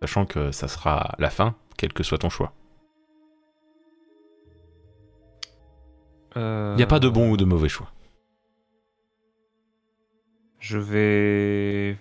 Sachant 0.00 0.24
que 0.26 0.52
ça 0.52 0.68
sera 0.68 1.14
la 1.18 1.28
fin, 1.30 1.56
quel 1.76 1.92
que 1.92 2.02
soit 2.02 2.18
ton 2.18 2.30
choix. 2.30 2.52
Euh, 6.36 6.72
Il 6.74 6.76
n'y 6.76 6.82
a 6.82 6.86
pas 6.86 7.00
de 7.00 7.08
bon 7.08 7.30
ou 7.30 7.36
de 7.36 7.44
mauvais 7.44 7.68
choix. 7.68 7.90
Je 10.60 10.78
vais 10.78 11.98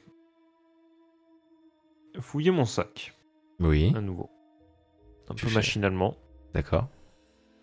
fouiller 2.19 2.51
mon 2.51 2.65
sac 2.65 3.13
Oui, 3.59 3.91
à 3.95 4.01
nouveau. 4.01 4.29
Un 5.29 5.35
Tu 5.35 5.45
peu 5.45 5.53
machinalement. 5.53 6.15
d'accord. 6.53 6.87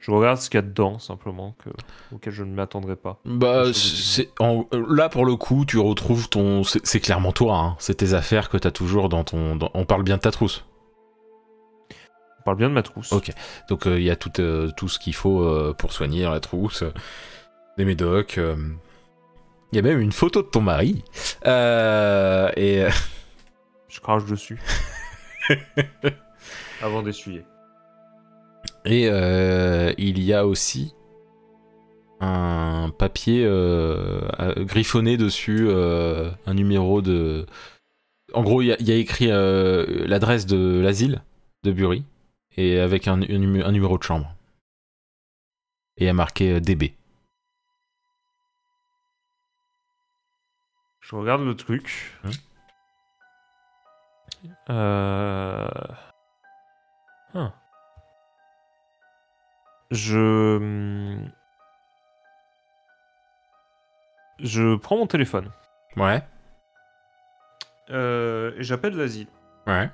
Je 0.00 0.10
regarde 0.10 0.36
ce 0.36 0.50
qu'il 0.50 0.58
y 0.58 0.62
a 0.62 0.62
dedans, 0.62 0.98
simplement, 0.98 1.56
que... 1.64 1.70
auquel 2.14 2.30
je 2.32 2.44
ne 2.44 2.52
m'attendrai 2.54 2.94
pas. 2.94 3.20
Bah, 3.24 3.72
c'est 3.72 4.28
en- 4.38 4.66
là 4.72 5.08
pour 5.08 5.24
le 5.24 5.34
coup, 5.36 5.64
tu 5.64 5.78
retrouves 5.78 6.28
ton. 6.28 6.62
C'est 6.62 6.84
c'est 6.84 7.00
clairement 7.00 7.32
toi, 7.32 7.56
hein. 7.56 7.76
c'est 7.78 7.94
tes 7.94 8.12
affaires 8.12 8.50
que 8.50 8.58
t'as 8.58 8.70
toujours 8.70 9.08
dans 9.08 9.24
ton. 9.24 9.56
dans- 9.56 9.70
On 9.72 9.86
parle 9.86 10.02
bien 10.02 10.16
de 10.16 10.20
ta 10.20 10.30
trousse. 10.30 10.66
On 12.38 12.42
parle 12.44 12.58
bien 12.58 12.68
de 12.68 12.74
ma 12.74 12.82
trousse. 12.82 13.12
Ok. 13.14 13.30
Donc 13.70 13.86
il 13.86 14.02
y 14.02 14.10
a 14.10 14.16
tout, 14.16 14.32
euh, 14.40 14.70
tout 14.76 14.88
ce 14.88 14.98
qu'il 14.98 15.14
faut 15.14 15.40
euh, 15.42 15.72
pour 15.72 15.94
soigner 15.94 16.24
dans 16.24 16.32
la 16.32 16.40
trousse, 16.40 16.82
euh, 16.82 16.92
des 17.78 17.86
médocs. 17.86 18.36
euh. 18.36 18.56
Il 19.72 19.76
y 19.76 19.78
a 19.78 19.82
même 19.82 20.00
une 20.00 20.12
photo 20.12 20.42
de 20.42 20.48
ton 20.48 20.60
mari. 20.60 21.02
Euh, 21.46 22.50
et 22.56 22.82
euh, 22.84 22.90
Je 23.88 24.00
crache 24.00 24.26
dessus. 24.26 24.60
Avant 26.82 27.02
d'essuyer. 27.02 27.44
et 28.84 29.08
euh, 29.08 29.92
il 29.98 30.22
y 30.22 30.32
a 30.34 30.46
aussi 30.46 30.94
un 32.20 32.90
papier 32.98 33.44
euh, 33.44 34.28
griffonné 34.64 35.16
dessus, 35.16 35.66
euh, 35.68 36.30
un 36.46 36.54
numéro 36.54 37.02
de. 37.02 37.46
En 38.32 38.42
gros, 38.42 38.62
il 38.62 38.66
y, 38.66 38.72
a- 38.72 38.76
il 38.80 38.88
y 38.88 38.92
a 38.92 38.96
écrit 38.96 39.28
l'adresse 39.28 40.46
de 40.46 40.80
l'asile 40.80 41.22
de 41.64 41.72
Bury 41.72 42.04
et 42.56 42.78
avec 42.80 43.08
un, 43.08 43.20
un 43.22 43.26
numé- 43.38 43.62
un 43.62 43.72
numéro 43.72 43.96
de 43.98 44.02
chambre. 44.02 44.34
Et 45.96 46.04
il 46.04 46.06
y 46.06 46.10
a 46.10 46.14
marqué 46.14 46.60
DB. 46.60 46.94
Je 51.00 51.14
regarde 51.16 51.42
le 51.44 51.54
truc. 51.54 52.12
Hein? 52.24 52.30
Euh... 54.70 55.68
hein. 57.34 57.52
Je... 59.90 61.18
Je 64.40 64.76
prends 64.76 64.96
mon 64.96 65.06
téléphone. 65.06 65.50
Ouais. 65.96 66.22
Euh, 67.90 68.52
et 68.56 68.62
j'appelle 68.64 68.96
l'asile. 68.96 69.28
Ouais. 69.66 69.90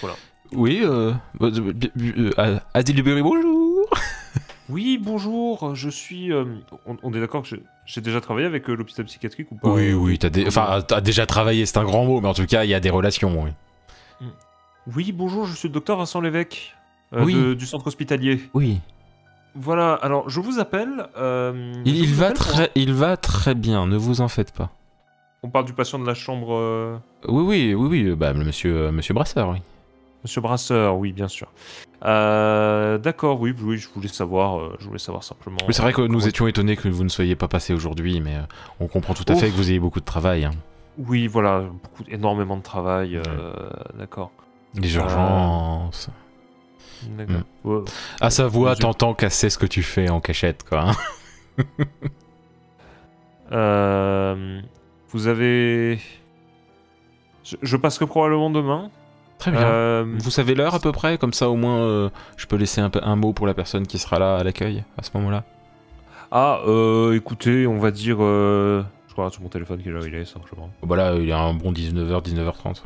Voilà. 0.00 0.16
Oui, 0.52 0.80
euh, 0.82 1.12
euh, 1.42 1.72
euh, 1.98 2.30
euh, 2.38 2.58
Adil 2.72 2.94
Duberry, 2.96 3.22
bonjour. 3.22 3.86
Oui, 4.70 4.98
bonjour, 4.98 5.74
je 5.74 5.88
suis... 5.90 6.32
euh, 6.32 6.44
on, 6.86 6.96
on 7.02 7.12
est 7.12 7.20
d'accord 7.20 7.42
que 7.42 7.48
j'ai- 7.48 7.62
j'ai 7.90 8.02
déjà 8.02 8.20
travaillé 8.20 8.46
avec 8.46 8.68
euh, 8.68 8.74
l'hôpital 8.74 9.06
psychiatrique 9.06 9.50
ou 9.50 9.54
pas? 9.56 9.68
Oui, 9.70 9.94
oui, 9.94 10.18
t'as 10.18 10.28
dé- 10.28 10.44
enfin, 10.46 10.82
t'as 10.86 11.00
déjà 11.00 11.24
travaillé, 11.24 11.64
c'est 11.64 11.78
un 11.78 11.84
grand 11.84 12.04
mot, 12.04 12.20
mais 12.20 12.28
en 12.28 12.34
tout 12.34 12.44
cas, 12.44 12.64
il 12.64 12.70
y 12.70 12.74
a 12.74 12.80
des 12.80 12.90
relations, 12.90 13.42
oui. 13.42 13.50
Oui, 14.94 15.12
bonjour, 15.12 15.46
je 15.46 15.54
suis 15.54 15.68
le 15.68 15.74
docteur 15.74 15.96
Vincent 15.96 16.20
Lévesque 16.20 16.74
euh, 17.14 17.24
Oui. 17.24 17.34
de- 17.34 17.54
du 17.54 17.64
centre 17.66 17.86
hospitalier. 17.86 18.40
Oui. 18.52 18.80
Voilà, 19.54 19.94
alors 19.94 20.28
je 20.28 20.38
vous 20.40 20.58
appelle... 20.60 21.08
euh, 21.16 21.72
Il, 21.86 21.96
je 21.96 22.02
il 22.02 22.08
vous 22.10 22.20
va 22.20 22.26
appelle 22.26 22.36
pour- 22.36 22.46
très, 22.46 22.70
il 22.74 22.92
va 22.92 23.16
très 23.16 23.54
bien, 23.54 23.86
ne 23.86 23.96
vous 23.96 24.20
en 24.20 24.28
faites 24.28 24.52
pas. 24.52 24.70
On 25.42 25.48
parle 25.48 25.64
du 25.64 25.72
patient 25.72 25.98
de 25.98 26.06
la 26.06 26.14
chambre... 26.14 27.00
Oui, 27.26 27.42
oui, 27.42 27.74
oui, 27.74 27.88
oui, 28.04 28.14
bah, 28.16 28.34
monsieur, 28.34 28.90
monsieur 28.90 29.14
Brasseur, 29.14 29.48
oui. 29.50 29.58
Monsieur 30.28 30.42
Brasseur, 30.42 30.98
oui, 30.98 31.14
bien 31.14 31.26
sûr. 31.26 31.48
Euh, 32.04 32.98
D'accord, 32.98 33.40
oui, 33.40 33.54
oui, 33.62 33.78
je 33.78 33.88
voulais 33.88 34.08
savoir, 34.08 34.58
euh, 34.60 34.76
je 34.78 34.84
voulais 34.86 34.98
savoir 34.98 35.24
simplement. 35.24 35.56
Mais 35.66 35.72
c'est 35.72 35.80
vrai 35.80 35.94
que 35.94 36.02
nous 36.02 36.18
comment- 36.18 36.26
étions 36.26 36.46
étonnés 36.46 36.76
que 36.76 36.86
vous 36.86 37.02
ne 37.02 37.08
soyez 37.08 37.34
pas 37.34 37.48
passé 37.48 37.72
aujourd'hui, 37.72 38.20
mais 38.20 38.36
euh, 38.36 38.40
on 38.78 38.88
comprend 38.88 39.14
tout 39.14 39.24
à 39.26 39.32
Ouf. 39.32 39.40
fait 39.40 39.46
que 39.48 39.54
vous 39.54 39.70
ayez 39.70 39.78
beaucoup 39.80 40.00
de 40.00 40.04
travail. 40.04 40.44
hein. 40.44 40.50
Oui, 40.98 41.28
voilà, 41.28 41.60
beaucoup, 41.60 42.04
énormément 42.10 42.58
de 42.58 42.62
travail. 42.62 43.16
euh, 43.16 43.52
D'accord. 43.98 44.30
Les 44.74 44.94
urgences. 44.96 46.10
D'accord. 47.16 47.36
Mm. 47.64 47.68
Ouais. 47.70 47.80
À 48.20 48.28
sa 48.28 48.48
voix, 48.48 48.76
t'entends 48.76 49.16
sait 49.30 49.48
ce 49.48 49.56
que 49.56 49.64
tu 49.64 49.82
fais 49.82 50.10
en 50.10 50.20
cachette, 50.20 50.62
quoi. 50.68 50.90
hein. 50.90 51.64
Euh, 53.50 54.60
vous 55.08 55.26
avez. 55.26 55.98
Je, 57.44 57.56
je 57.62 57.76
passerai 57.78 58.06
probablement 58.06 58.50
demain. 58.50 58.90
Très 59.38 59.50
bien. 59.52 59.62
Euh, 59.62 60.04
Vous 60.18 60.30
savez 60.30 60.54
l'heure 60.54 60.74
à 60.74 60.80
peu 60.80 60.90
près? 60.92 61.16
Comme 61.18 61.32
ça, 61.32 61.48
au 61.48 61.56
moins, 61.56 61.78
euh, 61.78 62.10
je 62.36 62.46
peux 62.46 62.56
laisser 62.56 62.80
un, 62.80 63.16
mot 63.16 63.32
pour 63.32 63.46
la 63.46 63.54
personne 63.54 63.86
qui 63.86 63.98
sera 63.98 64.18
là 64.18 64.36
à 64.36 64.42
l'accueil 64.44 64.84
à 64.96 65.02
ce 65.02 65.10
moment-là. 65.14 65.44
Ah, 66.30 66.60
euh, 66.66 67.14
écoutez, 67.14 67.66
on 67.66 67.78
va 67.78 67.90
dire. 67.90 68.16
euh, 68.20 68.82
Je 69.08 69.14
regarde 69.14 69.32
sur 69.32 69.42
mon 69.42 69.48
téléphone 69.48 69.80
quelle 69.82 69.94
heure 69.96 70.06
il 70.06 70.14
est, 70.14 70.24
simplement. 70.24 70.70
Bah 70.82 70.96
là, 70.96 71.14
il 71.14 71.28
est 71.28 71.32
un 71.32 71.54
bon 71.54 71.72
19h, 71.72 72.22
19h30. 72.22 72.82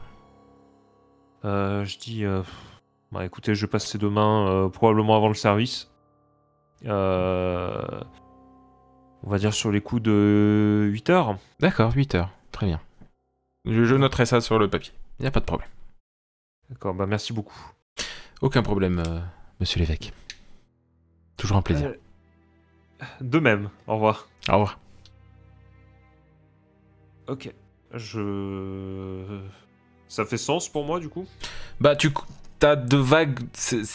Euh, 1.44 1.84
je 1.84 1.98
dis. 1.98 2.24
Bah 3.10 3.24
écoutez, 3.24 3.54
je 3.54 3.62
vais 3.66 3.70
passer 3.70 3.98
demain, 3.98 4.70
probablement 4.72 5.16
avant 5.16 5.28
le 5.28 5.34
service. 5.34 5.90
On 6.84 6.90
va 9.30 9.38
dire 9.38 9.54
sur 9.54 9.70
les 9.70 9.80
coups 9.80 10.02
de 10.02 10.88
8 10.90 11.10
heures. 11.10 11.36
D'accord, 11.60 11.92
8h. 11.94 12.26
Très 12.50 12.66
bien. 12.66 12.80
Je, 13.64 13.84
je 13.84 13.94
noterai 13.94 14.26
ça 14.26 14.40
sur 14.40 14.58
le 14.58 14.68
papier. 14.68 14.92
Il 15.18 15.22
n'y 15.22 15.28
a 15.28 15.30
pas 15.30 15.40
de 15.40 15.44
problème. 15.44 15.68
D'accord, 16.72 16.94
bah 16.94 17.06
merci 17.06 17.32
beaucoup. 17.32 17.72
Aucun 18.40 18.62
problème, 18.62 18.98
euh, 19.06 19.20
monsieur 19.60 19.78
l'évêque. 19.78 20.12
Toujours 21.36 21.56
un 21.58 21.62
plaisir. 21.62 21.88
Euh, 23.00 23.04
De 23.20 23.38
même, 23.38 23.68
au 23.86 23.94
revoir. 23.94 24.28
Au 24.48 24.52
revoir. 24.54 24.78
Ok. 27.28 27.52
Je. 27.92 29.40
Ça 30.08 30.24
fait 30.24 30.38
sens 30.38 30.68
pour 30.68 30.84
moi 30.84 30.98
du 30.98 31.08
coup? 31.08 31.26
Bah, 31.80 31.94
tu 31.96 32.10
as 32.62 32.76
de 32.76 32.96
vagues. 32.96 33.38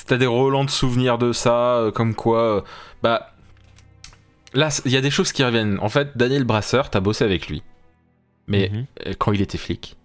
T'as 0.07 0.17
des 0.17 0.25
relents 0.25 0.65
de 0.65 0.69
souvenirs 0.69 1.17
de 1.17 1.31
ça, 1.33 1.77
euh, 1.77 1.91
comme 1.91 2.15
quoi. 2.15 2.63
bah. 3.01 3.33
Là, 4.53 4.69
il 4.85 4.91
y 4.91 4.97
a 4.97 5.01
des 5.01 5.11
choses 5.11 5.33
qui 5.33 5.43
reviennent. 5.43 5.77
En 5.81 5.89
fait, 5.89 6.15
Daniel 6.17 6.43
Brasseur, 6.45 6.89
t'as 6.89 7.01
bossé 7.01 7.23
avec 7.25 7.47
lui. 7.49 7.63
Mais 8.47 8.69
Mhm. 8.71 9.15
quand 9.19 9.33
il 9.33 9.41
était 9.41 9.57
flic. 9.57 9.96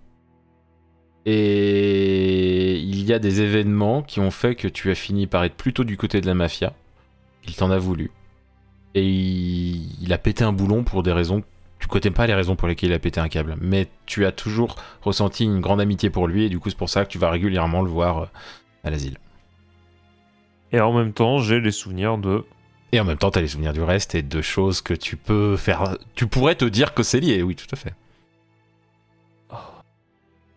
Et 1.25 2.79
il 2.79 3.05
y 3.05 3.13
a 3.13 3.19
des 3.19 3.41
événements 3.41 4.03
qui 4.03 4.21
ont 4.21 4.31
fait 4.31 4.55
que 4.55 4.69
tu 4.69 4.91
as 4.91 4.95
fini 4.95 5.27
par 5.27 5.45
être 5.45 5.55
plutôt 5.55 5.85
du 5.85 5.97
côté 5.97 6.21
de 6.21 6.27
la 6.27 6.35
mafia. 6.35 6.73
Il 7.47 7.55
t'en 7.55 7.71
a 7.71 7.79
voulu. 7.79 8.11
Et 8.95 9.07
il, 9.07 9.97
il 10.03 10.13
a 10.13 10.19
pété 10.19 10.45
un 10.45 10.53
boulon 10.53 10.85
pour 10.85 11.03
des 11.03 11.13
raisons. 11.13 11.43
Tu 11.79 11.89
connais 11.89 12.11
pas 12.11 12.27
les 12.27 12.35
raisons 12.35 12.57
pour 12.57 12.69
lesquelles 12.69 12.91
il 12.91 12.95
a 12.95 12.99
pété 12.99 13.21
un 13.21 13.29
câble. 13.29 13.57
Mais 13.61 13.89
tu 14.07 14.27
as 14.27 14.33
toujours 14.33 14.77
ressenti 15.03 15.45
une 15.45 15.61
grande 15.61 15.81
amitié 15.81 16.11
pour 16.11 16.27
lui. 16.27 16.45
Et 16.45 16.49
du 16.49 16.59
coup, 16.59 16.71
c'est 16.71 16.79
pour 16.79 16.91
ça 16.91 17.05
que 17.05 17.11
tu 17.11 17.19
vas 17.19 17.31
régulièrement 17.31 17.83
le 17.83 17.91
voir 17.91 18.19
euh, 18.19 18.27
à 18.85 18.91
l'asile. 18.91 19.19
Et 20.73 20.81
en 20.81 20.93
même 20.93 21.13
temps, 21.13 21.39
j'ai 21.39 21.61
les 21.61 21.71
souvenirs 21.71 22.19
de. 22.19 22.45
Et 22.93 23.01
en 23.01 23.05
même 23.05 23.19
temps, 23.19 23.31
tu 23.31 23.39
as 23.39 23.43
les 23.43 23.49
souvenirs 23.49 23.73
du 23.73 23.83
reste 23.83 24.15
et 24.15 24.23
de 24.23 24.43
choses 24.43 24.81
que 24.81 24.95
tu 24.95 25.17
peux 25.17 25.57
faire. 25.57 25.97
Tu 26.15 26.27
pourrais 26.27 26.55
te 26.55 26.65
dire 26.65 26.95
que 26.95 27.03
c'est 27.03 27.21
lié, 27.21 27.43
oui, 27.43 27.55
tout 27.57 27.67
à 27.73 27.77
fait. 27.77 27.95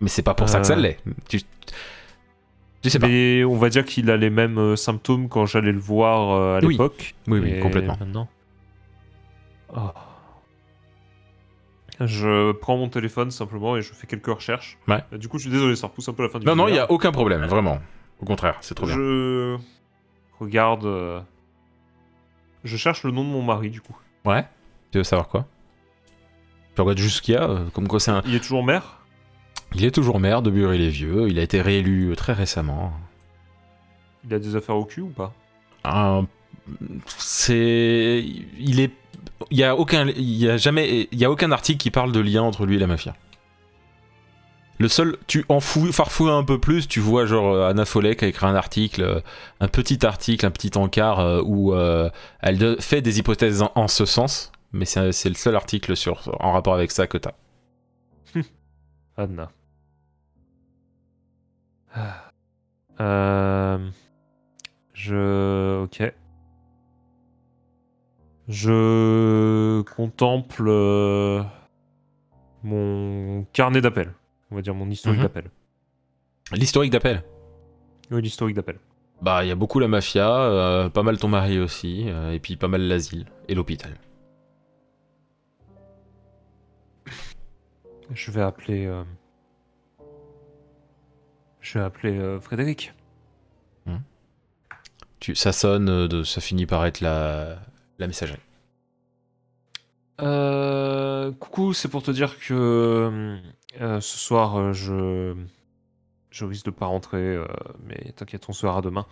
Mais 0.02 0.08
c'est 0.10 0.22
pas 0.24 0.34
pour 0.34 0.50
ça 0.50 0.60
que 0.60 0.68
ça 0.68 0.74
Euh. 0.74 0.78
l'est. 0.82 1.00
Tu... 1.30 1.41
tu 2.82 2.89
sais 2.89 3.00
pas. 3.00 3.08
Mais 3.08 3.43
on 3.43 3.56
va 3.56 3.70
dire 3.70 3.86
qu'il 3.86 4.10
a 4.12 4.18
les 4.18 4.30
mêmes 4.30 4.58
euh, 4.58 4.76
symptômes 4.76 5.30
quand 5.30 5.46
j'allais 5.46 5.72
le 5.72 5.80
voir 5.80 6.32
euh, 6.32 6.58
à 6.58 6.66
Oui. 6.66 6.74
l'époque. 6.74 7.16
Oui, 7.28 7.39
oui, 7.39 7.60
complètement. 7.60 7.98
Maintenant. 8.00 8.28
Oh. 9.76 9.91
Je 12.02 12.52
prends 12.52 12.76
mon 12.78 12.89
téléphone 12.89 13.32
simplement 13.32 13.78
et 13.78 13.82
je 13.82 13.93
fais 13.93 14.06
quelques 14.06 14.26
recherches. 14.28 14.78
Ouais. 14.88 15.02
Du 15.18 15.30
coup, 15.30 15.38
je 15.38 15.43
suis 15.43 15.52
désolé, 15.52 15.76
ça 15.78 15.88
repousse 15.88 16.10
un 16.10 16.14
peu 16.14 16.24
la 16.24 16.30
fin 16.30 16.39
du 16.39 16.46
Non, 16.46 16.56
non, 16.56 16.66
il 16.68 16.72
video. 16.72 16.84
y 16.84 16.86
a 16.88 16.91
aucun 16.91 17.12
problème, 17.12 17.46
vraiment. 17.46 17.80
Au 18.20 18.26
contraire, 18.26 18.58
c'est 18.62 18.76
trop 18.76 18.86
bien. 18.86 18.96
Je 18.96 19.56
regarde. 20.39 20.86
euh, 20.86 21.22
Je 22.66 22.76
cherche 22.76 23.04
le 23.04 23.12
nom 23.12 23.24
de 23.24 23.30
mon 23.30 23.41
mari, 23.41 23.70
du 23.70 23.80
coup. 23.80 23.96
Ouais 24.26 24.46
Tu 24.91 24.98
veux 24.98 25.04
savoir 25.06 25.30
quoi? 25.30 25.46
Tu 26.76 26.82
regardes 26.82 26.98
juste 26.98 27.18
ce 27.18 27.22
qu'il 27.22 27.36
y 27.36 27.38
a, 27.38 27.48
comme 27.74 27.88
quoi 27.88 28.02
c'est 28.02 28.12
un... 28.12 28.22
Il 28.26 28.36
est 28.36 28.39
toujours 28.41 28.64
maire 28.66 29.00
Il 29.76 29.84
est 29.84 29.91
toujours 29.91 30.19
maire 30.21 30.41
de 30.41 30.49
Bury-les-Vieux, 30.49 31.28
il 31.28 31.38
a 31.38 31.41
été 31.43 31.61
réélu 31.61 32.13
très 32.15 32.32
récemment. 32.34 32.93
Il 34.26 34.34
a 34.34 34.39
des 34.39 34.55
affaires 34.55 34.78
au 34.78 34.86
cul 34.86 35.01
ou 35.01 35.09
pas? 35.09 35.34
Un- 35.84 36.26
C'est... 37.17 38.23
Il 38.57 38.80
est... 38.80 38.91
Il 39.51 39.57
y 39.57 39.63
a 39.63 39.76
aucun... 39.76 40.07
Il 40.07 40.38
y 40.38 40.49
a 40.49 40.55
jamais... 40.57 41.09
Il 41.11 41.19
y 41.19 41.26
a 41.26 41.32
aucun 41.32 41.51
article 41.51 41.78
qui 41.80 41.91
parle 41.91 42.11
de 42.13 42.19
lien 42.21 42.41
entre 42.41 42.65
lui 42.65 42.78
et 42.78 42.80
la 42.80 42.88
mafia. 42.88 43.15
Le 44.80 44.88
seul... 44.88 45.17
Tu 45.28 45.43
en 45.49 45.59
fous, 45.59 45.91
farfouilles 45.91 46.32
un 46.32 46.43
peu 46.43 46.57
plus, 46.59 46.88
tu 46.88 47.01
vois 47.01 47.26
genre 47.26 47.53
euh, 47.53 47.69
Anna 47.69 47.84
Follet 47.86 48.15
qui 48.15 48.26
a 48.26 48.28
écrit 48.30 48.45
un 48.45 48.55
article, 48.55 49.01
euh, 49.03 49.19
un 49.59 49.67
petit 49.67 50.05
article, 50.05 50.45
un 50.45 50.51
petit 50.51 50.78
encart 50.78 51.19
euh, 51.19 51.41
où 51.45 51.73
euh, 51.73 52.09
elle 52.39 52.78
fait 52.82 53.01
des 53.01 53.19
hypothèses 53.19 53.61
en, 53.61 53.71
en 53.76 53.88
ce 53.89 54.05
sens, 54.05 54.51
mais 54.71 54.86
c'est 54.86 55.11
c'est 55.11 55.30
le 55.30 55.36
seul 55.36 55.55
article 55.55 55.95
sur, 55.95 56.36
en 56.39 56.51
rapport 56.53 56.73
avec 56.76 56.91
ça 56.91 57.07
que 57.07 57.17
t'as. 57.17 57.34
Anna. 59.17 59.49
Ah. 61.96 62.30
Euh... 63.00 63.89
Je... 64.93 65.84
Ok. 65.84 66.14
Je 68.48 69.82
contemple 69.96 70.66
euh, 70.68 71.41
mon 72.64 73.43
carnet 73.54 73.82
d'appels. 73.82 74.14
On 74.52 74.56
va 74.56 74.62
dire 74.62 74.76
mon 74.76 74.89
historique 74.89 75.20
Mhm. 75.20 75.24
d'appels. 75.26 75.50
L'historique 76.52 76.91
d'appel 76.91 77.24
Oui, 78.12 78.22
l'historique 78.22 78.56
d'appels. 78.56 78.80
Bah, 79.22 79.43
il 79.43 79.48
y 79.48 79.52
a 79.52 79.56
beaucoup 79.56 79.80
la 79.80 79.88
mafia, 79.88 80.30
euh, 80.30 80.89
pas 80.89 81.02
mal 81.02 81.18
ton 81.18 81.28
mari 81.28 81.58
aussi, 81.58 82.06
euh, 82.08 82.32
et 82.34 82.39
puis 82.39 82.56
pas 82.56 82.68
mal 82.68 82.82
l'asile 82.82 83.26
et 83.48 83.56
l'hôpital. 83.56 83.91
Je 88.14 88.30
vais 88.32 88.41
appeler... 88.41 88.86
Je 91.66 91.80
vais 91.80 91.84
appeler 91.84 92.20
euh, 92.20 92.39
Frédéric. 92.39 92.93
Tu, 95.20 95.34
ça 95.34 95.51
sonne, 95.51 95.89
euh, 95.89 96.07
de, 96.07 96.22
ça 96.24 96.39
finit 96.39 96.68
par 96.68 96.86
être 96.86 97.01
la, 97.01 97.57
la 97.97 98.05
messagerie. 98.05 98.39
Euh, 100.22 101.32
coucou, 101.32 101.74
c'est 101.74 101.88
pour 101.88 102.03
te 102.03 102.11
dire 102.11 102.38
que 102.38 103.39
euh, 103.82 103.99
ce 103.99 104.18
soir, 104.20 104.74
je, 104.74 105.36
je 106.30 106.45
risque 106.45 106.68
de 106.68 106.72
pas 106.72 106.86
rentrer, 106.86 107.39
mais 107.84 108.13
t'inquiète, 108.16 108.45
on 108.47 108.53
se 108.53 108.63
verra 108.63 108.82
demain. 108.82 109.07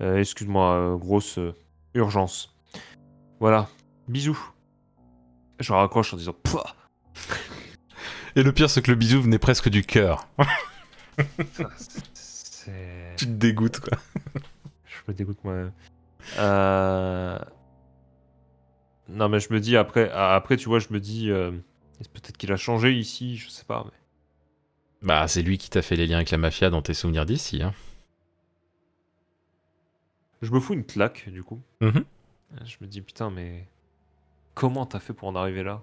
Excuse-moi, 0.00 0.98
grosse 1.00 1.38
urgence. 1.94 2.54
Voilà, 3.40 3.68
bisous. 4.08 4.38
Je 5.60 5.72
raccroche 5.72 6.12
en 6.12 6.18
disant 6.18 6.34
Pouah 6.42 6.74
Et 8.36 8.42
le 8.42 8.52
pire, 8.52 8.68
c'est 8.68 8.82
que 8.82 8.90
le 8.90 8.96
bisou 8.98 9.22
venait 9.22 9.38
presque 9.38 9.70
du 9.70 9.82
cœur. 9.82 10.28
C'est. 12.14 13.14
tu 13.16 13.26
te 13.26 13.30
dégoûtes, 13.30 13.80
quoi. 13.80 13.98
Je 14.84 15.00
me 15.08 15.14
dégoûte 15.14 15.42
moi-même. 15.44 15.72
Euh... 16.38 17.38
Non, 19.08 19.28
mais 19.28 19.40
je 19.40 19.52
me 19.52 19.60
dis 19.60 19.76
après, 19.76 20.10
après 20.10 20.56
tu 20.56 20.68
vois, 20.68 20.80
je 20.80 20.88
me 20.90 20.98
dis 20.98 21.30
euh, 21.30 21.52
peut-être 22.12 22.36
qu'il 22.36 22.52
a 22.52 22.56
changé 22.56 22.92
ici, 22.92 23.36
je 23.36 23.48
sais 23.48 23.64
pas. 23.64 23.84
Mais... 23.84 25.06
Bah, 25.06 25.28
c'est 25.28 25.42
lui 25.42 25.58
qui 25.58 25.70
t'a 25.70 25.82
fait 25.82 25.96
les 25.96 26.06
liens 26.06 26.16
avec 26.16 26.30
la 26.30 26.38
mafia 26.38 26.70
dans 26.70 26.82
tes 26.82 26.94
souvenirs 26.94 27.26
d'ici, 27.26 27.62
hein. 27.62 27.72
Je 30.42 30.52
me 30.52 30.60
fous 30.60 30.74
une 30.74 30.84
claque, 30.84 31.28
du 31.28 31.42
coup. 31.42 31.60
Mhm. 31.80 32.04
Je 32.64 32.76
me 32.80 32.86
dis, 32.86 33.00
putain, 33.00 33.30
mais 33.30 33.66
comment 34.54 34.86
t'as 34.86 35.00
fait 35.00 35.12
pour 35.12 35.28
en 35.28 35.34
arriver 35.34 35.62
là? 35.62 35.82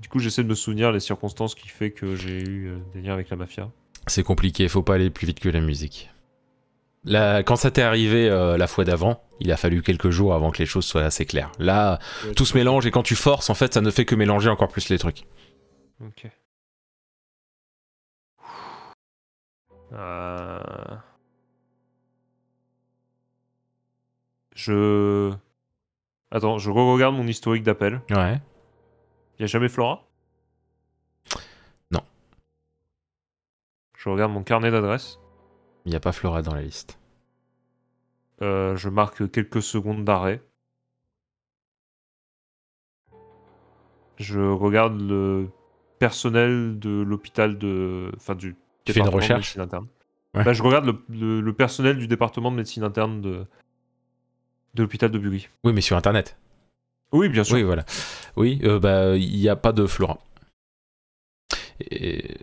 Du 0.00 0.08
coup, 0.08 0.18
j'essaie 0.18 0.42
de 0.42 0.48
me 0.48 0.54
souvenir 0.54 0.90
les 0.90 1.00
circonstances 1.00 1.54
qui 1.54 1.68
fait 1.68 1.90
que 1.92 2.16
j'ai 2.16 2.42
eu 2.42 2.68
euh, 2.68 2.78
des 2.92 3.02
liens 3.02 3.12
avec 3.12 3.28
la 3.30 3.36
mafia. 3.36 3.70
C'est 4.06 4.22
compliqué, 4.22 4.68
faut 4.68 4.82
pas 4.82 4.94
aller 4.94 5.10
plus 5.10 5.26
vite 5.26 5.40
que 5.40 5.48
la 5.48 5.60
musique. 5.60 6.10
Là, 7.04 7.42
quand 7.42 7.56
ça 7.56 7.70
t'est 7.70 7.82
arrivé 7.82 8.28
euh, 8.28 8.56
la 8.56 8.66
fois 8.66 8.84
d'avant, 8.84 9.22
il 9.40 9.50
a 9.50 9.56
fallu 9.56 9.82
quelques 9.82 10.10
jours 10.10 10.34
avant 10.34 10.50
que 10.50 10.58
les 10.58 10.66
choses 10.66 10.84
soient 10.84 11.02
assez 11.02 11.26
claires. 11.26 11.50
Là, 11.58 11.98
tout 12.36 12.44
se 12.44 12.56
mélange 12.56 12.86
et 12.86 12.90
quand 12.90 13.02
tu 13.02 13.16
forces, 13.16 13.50
en 13.50 13.54
fait, 13.54 13.74
ça 13.74 13.80
ne 13.80 13.90
fait 13.90 14.04
que 14.04 14.14
mélanger 14.14 14.50
encore 14.50 14.68
plus 14.68 14.88
les 14.88 14.98
trucs. 14.98 15.24
Ok. 16.00 16.30
Euh... 19.92 20.60
Je... 24.54 25.32
Attends, 26.30 26.58
je 26.58 26.70
re-regarde 26.70 27.14
mon 27.14 27.26
historique 27.26 27.62
d'appel. 27.62 28.00
Ouais. 28.10 28.40
Y 29.38 29.44
a 29.44 29.46
jamais 29.46 29.68
Flora? 29.68 30.06
Je 34.02 34.08
regarde 34.08 34.32
mon 34.32 34.42
carnet 34.42 34.72
d'adresse. 34.72 35.20
Il 35.84 35.90
n'y 35.90 35.94
a 35.94 36.00
pas 36.00 36.10
Flora 36.10 36.42
dans 36.42 36.54
la 36.54 36.62
liste. 36.62 36.98
Euh, 38.40 38.74
je 38.74 38.88
marque 38.88 39.30
quelques 39.30 39.62
secondes 39.62 40.02
d'arrêt. 40.02 40.42
Je 44.16 44.40
regarde 44.40 45.00
le 45.00 45.50
personnel 46.00 46.80
de 46.80 46.90
l'hôpital 47.02 47.58
de... 47.58 48.10
Enfin, 48.16 48.34
du 48.34 48.56
Tu 48.84 48.92
fais 48.92 48.98
une 48.98 49.08
recherche 49.08 49.56
interne. 49.56 49.86
Ouais. 50.34 50.42
Bah, 50.42 50.52
je 50.52 50.64
regarde 50.64 50.86
le, 50.86 51.04
le- 51.08 51.40
le 51.40 51.52
personnel 51.52 51.96
du 51.96 52.08
département 52.08 52.50
de 52.50 52.56
médecine 52.56 52.82
interne 52.82 53.20
de, 53.20 53.46
de 54.74 54.82
l'hôpital 54.82 55.12
de 55.12 55.18
Bury. 55.20 55.48
Oui, 55.62 55.72
mais 55.72 55.80
sur 55.80 55.96
Internet. 55.96 56.36
Oui, 57.12 57.28
bien 57.28 57.44
sûr. 57.44 57.54
Oui, 57.54 57.62
voilà. 57.62 57.84
Oui, 58.34 58.60
euh, 58.64 58.80
bah, 58.80 59.14
il 59.14 59.38
n'y 59.38 59.48
a 59.48 59.54
pas 59.54 59.70
de 59.70 59.86
Flora. 59.86 60.18
Et... 61.88 62.36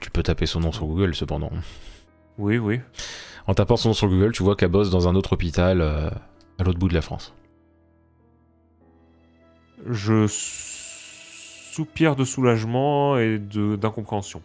Tu 0.00 0.10
peux 0.10 0.22
taper 0.22 0.46
son 0.46 0.60
nom 0.60 0.72
sur 0.72 0.86
Google, 0.86 1.14
cependant. 1.14 1.50
Oui, 2.38 2.58
oui. 2.58 2.80
En 3.46 3.54
tapant 3.54 3.76
son 3.76 3.90
nom 3.90 3.94
sur 3.94 4.08
Google, 4.08 4.32
tu 4.32 4.42
vois 4.42 4.56
qu'elle 4.56 4.70
bosse 4.70 4.90
dans 4.90 5.08
un 5.08 5.14
autre 5.14 5.34
hôpital 5.34 5.80
euh, 5.80 6.08
à 6.58 6.64
l'autre 6.64 6.78
bout 6.78 6.88
de 6.88 6.94
la 6.94 7.02
France. 7.02 7.34
Je 9.88 10.26
soupire 10.26 12.16
de 12.16 12.24
soulagement 12.24 13.18
et 13.18 13.38
d'incompréhension. 13.38 14.42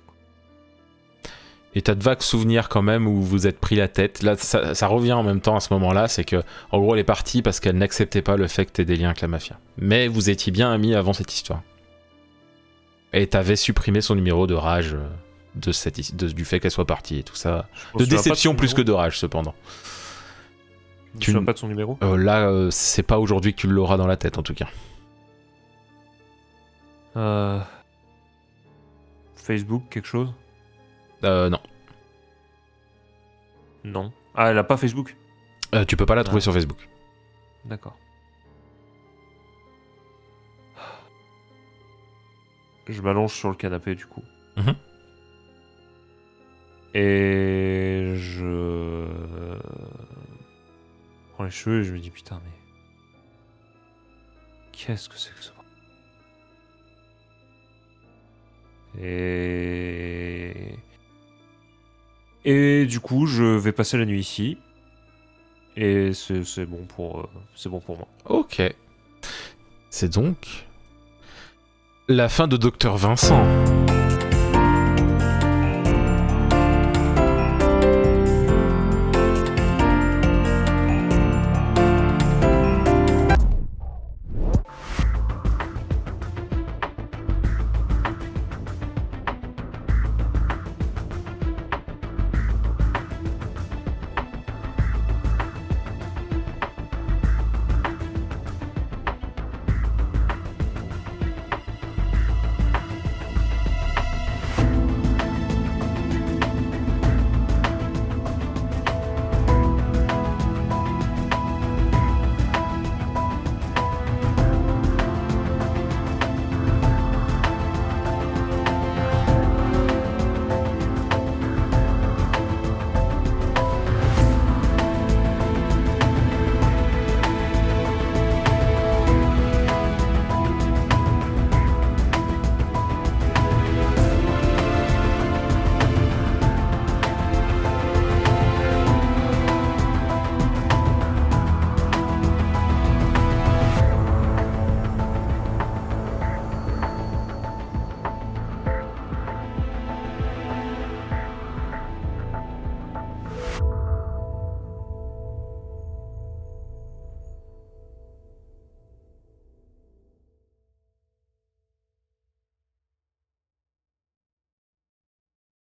Et 1.77 1.81
t'as 1.81 1.95
de 1.95 2.03
vagues 2.03 2.21
souvenirs 2.21 2.69
quand 2.69 2.81
même 2.81 3.05
où 3.05 3.21
vous 3.21 3.47
êtes 3.47 3.59
pris 3.59 3.75
la 3.75 3.89
tête. 3.89 4.23
Là, 4.23 4.37
ça, 4.37 4.73
ça 4.73 4.87
revient 4.87 5.11
en 5.11 5.23
même 5.23 5.41
temps 5.41 5.57
à 5.57 5.59
ce 5.59 5.73
moment-là, 5.73 6.07
c'est 6.07 6.23
que, 6.23 6.41
en 6.71 6.79
gros, 6.79 6.93
elle 6.93 7.01
est 7.01 7.03
partie 7.03 7.41
parce 7.41 7.59
qu'elle 7.59 7.77
n'acceptait 7.77 8.21
pas 8.21 8.37
le 8.37 8.47
fait 8.47 8.65
que 8.65 8.71
t'aies 8.71 8.85
des 8.85 8.95
liens 8.95 9.09
avec 9.09 9.19
la 9.19 9.27
mafia. 9.27 9.59
Mais 9.77 10.07
vous 10.07 10.29
étiez 10.29 10.53
bien 10.53 10.71
amis 10.71 10.95
avant 10.95 11.11
cette 11.11 11.33
histoire. 11.33 11.63
Et 13.11 13.27
t'avais 13.27 13.57
supprimé 13.57 13.99
son 13.99 14.15
numéro 14.15 14.47
de 14.47 14.53
rage 14.53 14.93
euh, 14.93 15.07
de 15.55 15.71
cette, 15.71 15.97
his- 15.97 16.13
de- 16.15 16.29
du 16.29 16.45
fait 16.45 16.59
qu'elle 16.59 16.71
soit 16.71 16.85
partie 16.87 17.19
et 17.19 17.23
tout 17.23 17.35
ça. 17.35 17.67
De 17.97 18.05
déception 18.05 18.55
plus 18.55 18.73
que 18.73 18.81
de 18.81 18.91
rage, 18.91 19.17
cependant. 19.19 19.55
Tu- 21.19 21.31
souviens 21.31 21.45
pas 21.45 21.53
de 21.53 21.57
son 21.57 21.67
numéro? 21.69 21.97
Euh, 22.03 22.17
là, 22.17 22.47
euh, 22.49 22.69
c'est 22.71 23.03
pas 23.03 23.19
aujourd'hui 23.19 23.53
que 23.53 23.61
tu 23.61 23.67
l'auras 23.67 23.95
dans 23.97 24.07
la 24.07 24.17
tête, 24.17 24.37
en 24.37 24.43
tout 24.43 24.53
cas. 24.53 24.67
Euh, 27.15 27.59
Facebook, 29.35 29.83
quelque 29.89 30.07
chose? 30.07 30.33
Euh, 31.23 31.49
non. 31.49 31.59
Non. 33.85 34.11
Ah, 34.35 34.51
elle 34.51 34.57
a 34.57 34.63
pas 34.63 34.75
Facebook? 34.77 35.15
Tu 35.87 35.95
peux 35.97 36.05
pas 36.05 36.15
la 36.15 36.23
trouver 36.23 36.39
Ah. 36.39 36.41
sur 36.41 36.53
Facebook. 36.53 36.87
D'accord. 37.65 37.97
Je 42.87 43.01
m'allonge 43.01 43.33
sur 43.33 43.49
le 43.49 43.55
canapé 43.55 43.95
du 43.95 44.05
coup. 44.05 44.23
Mhm. 44.57 44.75
Et 46.97 48.13
je 48.15 49.05
prends 51.33 51.43
les 51.43 51.51
cheveux 51.51 51.81
et 51.81 51.83
je 51.83 51.91
me 51.91 51.99
dis 51.99 52.09
putain 52.09 52.39
mais 52.45 52.51
qu'est-ce 54.71 55.09
que 55.09 55.17
c'est 55.17 55.33
que 55.35 55.43
ça 55.43 55.51
Et 59.01 60.77
et 62.45 62.85
du 62.85 63.01
coup 63.01 63.25
je 63.25 63.43
vais 63.43 63.73
passer 63.73 63.97
la 63.97 64.05
nuit 64.05 64.21
ici 64.21 64.57
et 65.75 66.13
c'est 66.13 66.45
c'est 66.45 66.65
bon 66.65 66.85
pour 66.85 67.19
euh, 67.19 67.27
c'est 67.55 67.67
bon 67.67 67.81
pour 67.81 67.97
moi. 67.97 68.07
Ok. 68.23 68.61
C'est 69.89 70.13
donc 70.13 70.65
la 72.07 72.29
fin 72.29 72.47
de 72.47 72.55
Docteur 72.55 72.95
Vincent. 72.95 73.74